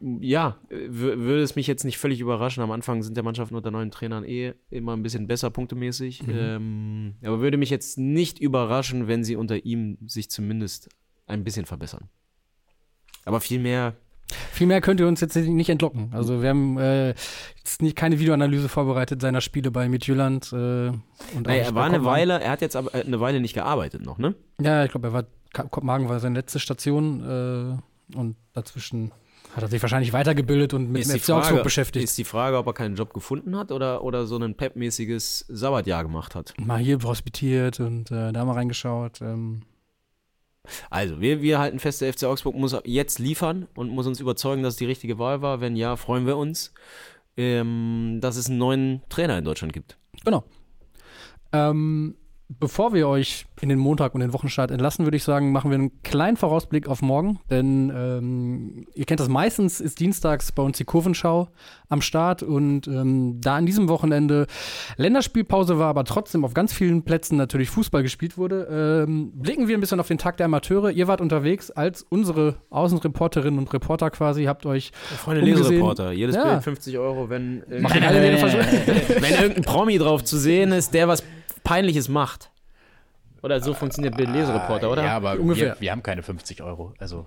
ja, 0.00 0.56
w- 0.68 1.18
würde 1.18 1.42
es 1.42 1.56
mich 1.56 1.66
jetzt 1.66 1.84
nicht 1.84 1.98
völlig 1.98 2.20
überraschen. 2.20 2.62
Am 2.62 2.70
Anfang 2.70 3.02
sind 3.02 3.16
der 3.16 3.24
Mannschaften 3.24 3.54
unter 3.54 3.70
neuen 3.70 3.90
Trainern 3.90 4.24
eh 4.24 4.54
immer 4.70 4.96
ein 4.96 5.02
bisschen 5.02 5.26
besser 5.26 5.50
punktemäßig. 5.50 6.22
Ähm, 6.28 7.14
aber 7.22 7.40
würde 7.40 7.56
mich 7.58 7.70
jetzt 7.70 7.98
nicht 7.98 8.38
überraschen, 8.38 9.08
wenn 9.08 9.24
sie 9.24 9.36
unter 9.36 9.64
ihm 9.64 9.98
sich 10.06 10.30
zumindest 10.30 10.88
ein 11.26 11.44
bisschen 11.44 11.66
verbessern. 11.66 12.08
Aber 13.24 13.40
viel 13.40 13.60
mehr, 13.60 13.94
Viel 14.52 14.68
mehr 14.68 14.80
könnt 14.80 15.00
ihr 15.00 15.08
uns 15.08 15.20
jetzt 15.20 15.34
nicht 15.36 15.68
entlocken. 15.68 16.10
Also 16.12 16.40
wir 16.40 16.50
haben 16.50 16.78
äh, 16.78 17.08
jetzt 17.58 17.82
nicht, 17.82 17.96
keine 17.96 18.18
Videoanalyse 18.20 18.68
vorbereitet 18.68 19.20
seiner 19.20 19.40
Spiele 19.40 19.70
bei 19.72 19.88
Midtjylland. 19.88 20.52
Äh, 20.52 20.56
und 20.56 21.46
naja, 21.46 21.64
er 21.64 21.74
war 21.74 21.84
eine. 21.86 22.04
Weile, 22.04 22.40
er 22.40 22.52
hat 22.52 22.60
jetzt 22.62 22.76
aber 22.76 22.94
äh, 22.94 23.02
eine 23.04 23.18
Weile 23.20 23.40
nicht 23.40 23.54
gearbeitet 23.54 24.04
noch, 24.04 24.18
ne? 24.18 24.34
Ja, 24.60 24.84
ich 24.84 24.92
glaube, 24.92 25.08
er 25.08 25.12
war 25.12 25.24
Kopenhagen 25.52 26.08
war 26.08 26.20
seine 26.20 26.36
letzte 26.38 26.60
Station 26.60 27.20
äh, 28.14 28.16
und 28.16 28.36
dazwischen 28.52 29.10
hat 29.54 29.62
er 29.62 29.68
sich 29.68 29.82
wahrscheinlich 29.82 30.12
weitergebildet 30.12 30.74
und 30.74 30.90
mit 30.90 31.04
dem 31.04 31.18
FC 31.18 31.30
Augsburg 31.30 31.62
beschäftigt. 31.62 32.04
ist 32.04 32.16
die 32.18 32.24
Frage, 32.24 32.56
ob 32.58 32.66
er 32.66 32.72
keinen 32.72 32.96
Job 32.96 33.12
gefunden 33.12 33.56
hat 33.56 33.72
oder, 33.72 34.02
oder 34.04 34.26
so 34.26 34.36
ein 34.36 34.54
Pep-mäßiges 34.54 35.46
Sabbatjahr 35.48 36.04
gemacht 36.04 36.34
hat. 36.34 36.54
mal 36.58 36.78
hier 36.78 36.98
hospitiert 37.02 37.80
und 37.80 38.10
äh, 38.10 38.32
da 38.32 38.44
mal 38.44 38.52
reingeschaut. 38.54 39.20
Ähm, 39.20 39.62
Also, 40.90 41.20
wir, 41.20 41.42
wir 41.42 41.58
halten 41.58 41.78
fest, 41.78 42.00
der 42.00 42.12
FC 42.12 42.24
Augsburg 42.24 42.54
muss 42.54 42.76
jetzt 42.84 43.18
liefern 43.18 43.66
und 43.74 43.90
muss 43.90 44.06
uns 44.06 44.20
überzeugen, 44.20 44.62
dass 44.62 44.74
es 44.74 44.78
die 44.78 44.86
richtige 44.86 45.18
Wahl 45.18 45.42
war. 45.42 45.60
Wenn 45.60 45.74
ja, 45.76 45.96
freuen 45.96 46.26
wir 46.26 46.36
uns, 46.36 46.72
ähm, 47.36 48.18
dass 48.20 48.36
es 48.36 48.48
einen 48.48 48.58
neuen 48.58 49.02
Trainer 49.08 49.38
in 49.38 49.44
Deutschland 49.44 49.72
gibt. 49.72 49.96
genau. 50.24 50.44
Ähm, 51.52 52.14
bevor 52.58 52.92
wir 52.92 53.06
euch 53.08 53.46
in 53.60 53.68
den 53.68 53.78
Montag 53.78 54.14
und 54.14 54.20
den 54.20 54.32
Wochenstart 54.32 54.70
entlassen, 54.70 55.04
würde 55.06 55.16
ich 55.16 55.22
sagen, 55.22 55.52
machen 55.52 55.70
wir 55.70 55.76
einen 55.76 56.02
kleinen 56.02 56.36
Vorausblick 56.36 56.88
auf 56.88 57.02
morgen. 57.02 57.38
Denn 57.50 57.92
ähm, 57.94 58.86
ihr 58.94 59.04
kennt 59.04 59.20
das 59.20 59.28
meistens, 59.28 59.80
ist 59.80 60.00
dienstags 60.00 60.50
bei 60.50 60.62
uns 60.62 60.78
die 60.78 60.84
Kurvenschau 60.84 61.48
am 61.88 62.00
Start. 62.02 62.42
Und 62.42 62.88
ähm, 62.88 63.40
da 63.40 63.56
an 63.56 63.66
diesem 63.66 63.88
Wochenende 63.88 64.46
Länderspielpause 64.96 65.78
war, 65.78 65.88
aber 65.88 66.04
trotzdem 66.04 66.44
auf 66.44 66.54
ganz 66.54 66.72
vielen 66.72 67.02
Plätzen 67.02 67.36
natürlich 67.36 67.70
Fußball 67.70 68.02
gespielt 68.02 68.36
wurde, 68.36 69.04
ähm, 69.06 69.32
blicken 69.34 69.68
wir 69.68 69.76
ein 69.76 69.80
bisschen 69.80 70.00
auf 70.00 70.08
den 70.08 70.18
Tag 70.18 70.36
der 70.38 70.46
Amateure. 70.46 70.90
Ihr 70.90 71.06
wart 71.08 71.20
unterwegs 71.20 71.70
als 71.70 72.02
unsere 72.08 72.56
Außenreporterinnen 72.70 73.58
und 73.58 73.72
Reporter 73.72 74.10
quasi, 74.10 74.44
habt 74.44 74.66
euch 74.66 74.90
Freunde 75.18 75.42
Umgesehen- 75.42 75.62
Lesereporter, 75.70 76.12
jedes 76.12 76.36
Ja. 76.36 76.44
Bild 76.44 76.62
50 76.64 76.98
Euro, 76.98 77.28
wenn, 77.28 77.62
äh, 77.70 77.80
Machen 77.80 78.02
alle 78.02 78.20
wenn 78.20 79.32
irgendein 79.34 79.62
Promi 79.64 79.98
drauf 79.98 80.24
zu 80.24 80.36
sehen 80.38 80.72
ist, 80.72 80.94
der 80.94 81.06
was 81.08 81.22
Peinliches 81.64 82.08
macht. 82.08 82.50
Oder 83.42 83.60
so 83.60 83.72
funktioniert 83.74 84.16
Bild 84.16 84.30
Lesereporter, 84.30 84.90
oder? 84.90 85.02
Ja, 85.04 85.16
aber 85.16 85.38
Ungefähr. 85.38 85.74
Wir, 85.76 85.80
wir 85.80 85.92
haben 85.92 86.02
keine 86.02 86.22
50 86.22 86.62
Euro. 86.62 86.92
Also 86.98 87.24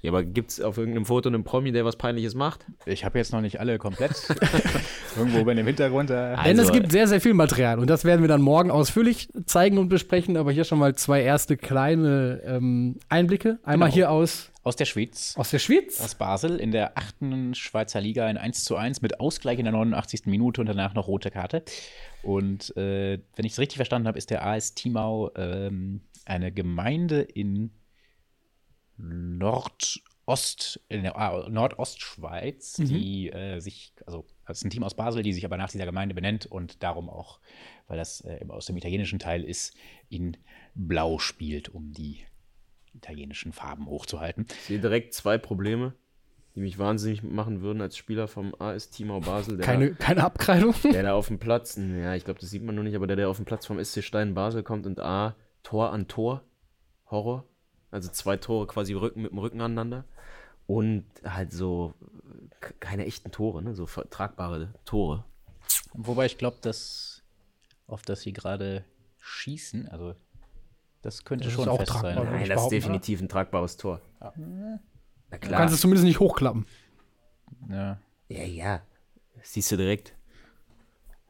Ja, 0.00 0.10
aber 0.10 0.24
gibt 0.24 0.50
es 0.52 0.60
auf 0.62 0.78
irgendeinem 0.78 1.04
Foto 1.04 1.28
einen 1.28 1.44
Promi, 1.44 1.72
der 1.72 1.84
was 1.84 1.96
Peinliches 1.96 2.34
macht? 2.34 2.64
ich 2.86 3.04
habe 3.04 3.18
jetzt 3.18 3.32
noch 3.32 3.42
nicht 3.42 3.60
alle 3.60 3.76
komplett. 3.78 4.14
Irgendwo 5.16 5.44
bei 5.44 5.52
dem 5.52 5.66
Hintergrund. 5.66 6.08
Denn 6.08 6.36
Also- 6.38 6.62
es 6.62 6.72
gibt 6.72 6.90
sehr, 6.90 7.06
sehr 7.06 7.20
viel 7.20 7.34
Material 7.34 7.78
und 7.78 7.90
das 7.90 8.04
werden 8.06 8.22
wir 8.22 8.28
dann 8.28 8.40
morgen 8.40 8.70
ausführlich 8.70 9.28
zeigen 9.44 9.76
und 9.76 9.90
besprechen. 9.90 10.38
Aber 10.38 10.52
hier 10.52 10.64
schon 10.64 10.78
mal 10.78 10.94
zwei 10.94 11.22
erste 11.22 11.58
kleine 11.58 12.40
ähm, 12.46 12.96
Einblicke. 13.10 13.58
Einmal 13.62 13.88
Genau. 13.90 13.94
hier 13.94 14.10
aus, 14.10 14.50
Aus 14.62 14.76
der 14.76 14.86
Schweiz. 14.86 15.34
aus 15.36 15.50
der 15.50 15.58
Schweiz. 15.58 16.00
Aus 16.00 16.14
Basel 16.14 16.56
in 16.60 16.70
der 16.70 16.96
achten 16.96 17.54
Schweizer 17.54 18.00
Liga 18.00 18.24
ein 18.24 18.38
1 18.38 18.64
zu 18.64 18.76
1 18.76 19.02
mit 19.02 19.20
Ausgleich 19.20 19.58
in 19.58 19.66
der 19.66 19.72
89. 19.72 20.22
Minute 20.26 20.62
und 20.62 20.66
danach 20.66 20.94
noch 20.94 21.08
rote 21.08 21.30
Karte. 21.30 21.62
Und 22.22 22.76
äh, 22.76 23.18
wenn 23.34 23.44
ich 23.44 23.52
es 23.52 23.58
richtig 23.58 23.76
verstanden 23.76 24.08
habe, 24.08 24.18
ist 24.18 24.30
der 24.30 24.46
AS 24.46 24.74
Timau 24.74 25.30
ähm, 25.34 26.02
eine 26.24 26.52
Gemeinde 26.52 27.22
in 27.22 27.72
Nordost, 28.96 30.80
in 30.88 31.02
der 31.02 31.16
ah, 31.16 31.48
Nordostschweiz, 31.48 32.74
die 32.74 33.30
äh, 33.30 33.58
sich, 33.60 33.92
also 34.06 34.24
es 34.46 34.58
ist 34.58 34.64
ein 34.64 34.70
Team 34.70 34.84
aus 34.84 34.94
Basel, 34.94 35.22
die 35.22 35.32
sich 35.32 35.44
aber 35.44 35.56
nach 35.56 35.70
dieser 35.70 35.86
Gemeinde 35.86 36.14
benennt 36.14 36.46
und 36.46 36.82
darum 36.82 37.10
auch, 37.10 37.40
weil 37.88 37.96
das 37.96 38.20
äh, 38.22 38.44
aus 38.48 38.66
dem 38.66 38.76
italienischen 38.76 39.18
Teil 39.18 39.42
ist, 39.42 39.74
in 40.08 40.36
Blau 40.74 41.18
spielt, 41.18 41.70
um 41.70 41.92
die 41.92 42.24
italienischen 42.94 43.52
Farben 43.52 43.86
hochzuhalten. 43.86 44.46
Ich 44.48 44.66
sehe 44.66 44.78
direkt 44.78 45.14
zwei 45.14 45.38
Probleme, 45.38 45.94
die 46.54 46.60
mich 46.60 46.78
wahnsinnig 46.78 47.22
machen 47.22 47.62
würden 47.62 47.80
als 47.80 47.96
Spieler 47.96 48.28
vom 48.28 48.54
AS 48.58 48.90
Timau 48.90 49.20
Basel. 49.20 49.56
Der 49.56 49.64
Keine, 49.66 49.94
keine 49.94 50.24
Abkreidung. 50.24 50.74
Der 50.92 51.02
da 51.02 51.14
auf 51.14 51.28
dem 51.28 51.38
Platz, 51.38 51.76
ja, 51.76 52.14
ich 52.14 52.24
glaube, 52.24 52.40
das 52.40 52.50
sieht 52.50 52.62
man 52.62 52.74
nur 52.74 52.84
nicht, 52.84 52.94
aber 52.94 53.06
der, 53.06 53.16
der 53.16 53.28
auf 53.28 53.36
dem 53.36 53.46
Platz 53.46 53.66
vom 53.66 53.82
SC 53.82 54.02
Stein 54.02 54.34
Basel 54.34 54.62
kommt 54.62 54.86
und 54.86 55.00
A, 55.00 55.34
Tor 55.62 55.92
an 55.92 56.08
Tor, 56.08 56.42
Horror. 57.10 57.44
Also 57.90 58.10
zwei 58.10 58.36
Tore 58.36 58.66
quasi 58.66 58.94
Rücken 58.94 59.22
mit 59.22 59.32
dem 59.32 59.38
Rücken 59.38 59.60
aneinander. 59.60 60.04
Und 60.66 61.04
halt 61.24 61.52
so 61.52 61.94
keine 62.80 63.06
echten 63.06 63.30
Tore, 63.30 63.62
ne? 63.62 63.74
so 63.74 63.86
vertragbare 63.86 64.72
Tore. 64.84 65.24
Wobei 65.92 66.26
ich 66.26 66.38
glaube, 66.38 66.58
dass 66.62 67.22
auf 67.86 68.02
das 68.02 68.22
sie 68.22 68.32
gerade 68.32 68.84
schießen, 69.18 69.88
also 69.88 70.14
das 71.02 71.24
könnte 71.24 71.46
Das 71.46 71.52
schon 71.52 71.64
fest 71.76 71.90
tragbar, 71.92 72.14
sein. 72.14 72.24
ne? 72.24 72.30
Nein, 72.30 72.48
das 72.48 72.62
ist 72.62 72.68
definitiv 72.70 73.20
ein 73.20 73.28
tragbares 73.28 73.76
Tor. 73.76 74.00
Na 75.32 75.38
Du 75.38 75.46
klar. 75.48 75.58
kannst 75.60 75.74
es 75.74 75.80
zumindest 75.80 76.04
nicht 76.06 76.20
hochklappen. 76.20 76.66
Ja. 77.68 77.98
ja, 78.28 78.44
ja. 78.44 78.82
Siehst 79.42 79.72
du 79.72 79.76
direkt. 79.76 80.14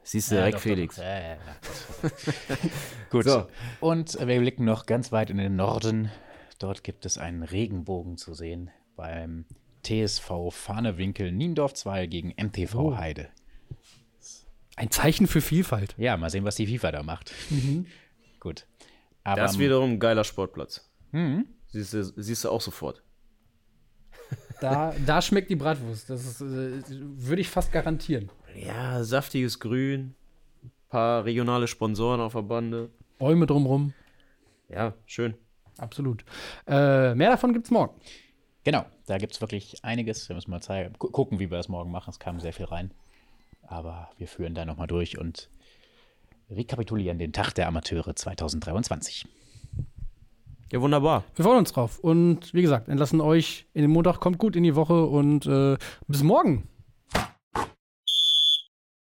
Siehst 0.03 0.29
du 0.31 0.35
Ja, 0.35 0.41
direkt, 0.41 0.57
doch, 0.57 0.61
Felix. 0.61 0.95
Doch. 0.97 1.03
Ja, 1.03 1.19
ja, 1.19 1.29
ja. 1.35 2.09
Gut. 3.09 3.23
So. 3.25 3.47
Und 3.79 4.15
wir 4.19 4.39
blicken 4.39 4.65
noch 4.65 4.85
ganz 4.85 5.11
weit 5.11 5.29
in 5.29 5.37
den 5.37 5.55
Norden. 5.55 6.11
Dort 6.59 6.83
gibt 6.83 7.05
es 7.05 7.17
einen 7.17 7.41
Regenbogen 7.43 8.17
zu 8.17 8.33
sehen 8.33 8.69
beim 8.95 9.45
TSV 9.83 10.31
Fahnewinkel 10.51 11.31
Niendorf 11.31 11.73
2 11.73 12.05
gegen 12.07 12.29
MTV 12.37 12.75
Oh. 12.75 12.97
Heide. 12.97 13.29
Ein 14.75 14.91
Zeichen 14.91 15.27
für 15.27 15.41
Vielfalt. 15.41 15.93
Ja, 15.97 16.17
mal 16.17 16.29
sehen, 16.29 16.45
was 16.45 16.55
die 16.55 16.67
FIFA 16.67 16.91
da 16.91 17.03
macht. 17.03 17.31
Gut. 18.39 18.65
Aber 19.23 19.41
Das 19.41 19.53
ist 19.53 19.59
wiederum 19.59 19.91
ein 19.93 19.99
geiler 19.99 20.23
Sportplatz. 20.23 20.89
Mhm. 21.11 21.45
Siehst 21.67 21.93
du, 21.93 22.03
siehst 22.03 22.43
du 22.43 22.49
auch 22.49 22.61
sofort. 22.61 23.01
Da, 24.63 24.93
da 25.05 25.21
schmeckt 25.21 25.49
die 25.49 25.57
Bratwurst. 25.57 26.09
Das 26.09 26.25
ist, 26.25 26.39
äh, 26.39 26.81
würde 26.89 27.41
ich 27.41 27.49
fast 27.49 27.73
garantieren. 27.73 28.29
Ja, 28.55 29.03
saftiges 29.03 29.59
Grün, 29.59 30.15
paar 30.87 31.25
regionale 31.25 31.67
Sponsoren 31.67 32.21
auf 32.21 32.31
der 32.31 32.43
Bande. 32.43 32.89
Bäume 33.19 33.45
drumrum. 33.45 33.93
Ja, 34.69 34.93
schön. 35.05 35.33
Absolut. 35.77 36.23
Äh, 36.65 37.13
mehr 37.13 37.31
davon 37.31 37.51
gibt's 37.51 37.71
morgen. 37.71 37.99
Genau, 38.63 38.85
da 39.05 39.17
gibt 39.17 39.33
es 39.33 39.41
wirklich 39.41 39.83
einiges. 39.83 40.29
Wir 40.29 40.35
müssen 40.35 40.51
mal 40.51 40.61
zeigen, 40.61 40.93
gu 40.97 41.09
gucken, 41.09 41.39
wie 41.39 41.51
wir 41.51 41.57
das 41.57 41.67
morgen 41.67 41.91
machen. 41.91 42.11
Es 42.11 42.19
kam 42.19 42.39
sehr 42.39 42.53
viel 42.53 42.65
rein. 42.65 42.93
Aber 43.63 44.11
wir 44.17 44.29
führen 44.29 44.55
da 44.55 44.63
nochmal 44.63 44.87
durch 44.87 45.17
und 45.17 45.49
rekapitulieren 46.49 47.19
den 47.19 47.33
Tag 47.33 47.51
der 47.51 47.67
Amateure 47.67 48.15
2023. 48.15 49.25
Ja, 50.73 50.81
wunderbar. 50.81 51.23
Wir 51.35 51.45
freuen 51.45 51.59
uns 51.59 51.71
drauf. 51.71 51.99
Und 51.99 52.51
wie 52.51 52.63
gesagt, 52.63 52.89
entlassen 52.89 53.21
euch 53.21 53.67
in 53.75 53.83
den 53.83 53.91
Montag. 53.91 54.19
Kommt 54.19 54.39
gut 54.39 54.55
in 54.55 54.63
die 54.63 54.75
Woche 54.75 55.05
und 55.05 55.45
äh, 55.45 55.77
bis 56.07 56.23
morgen. 56.23 56.67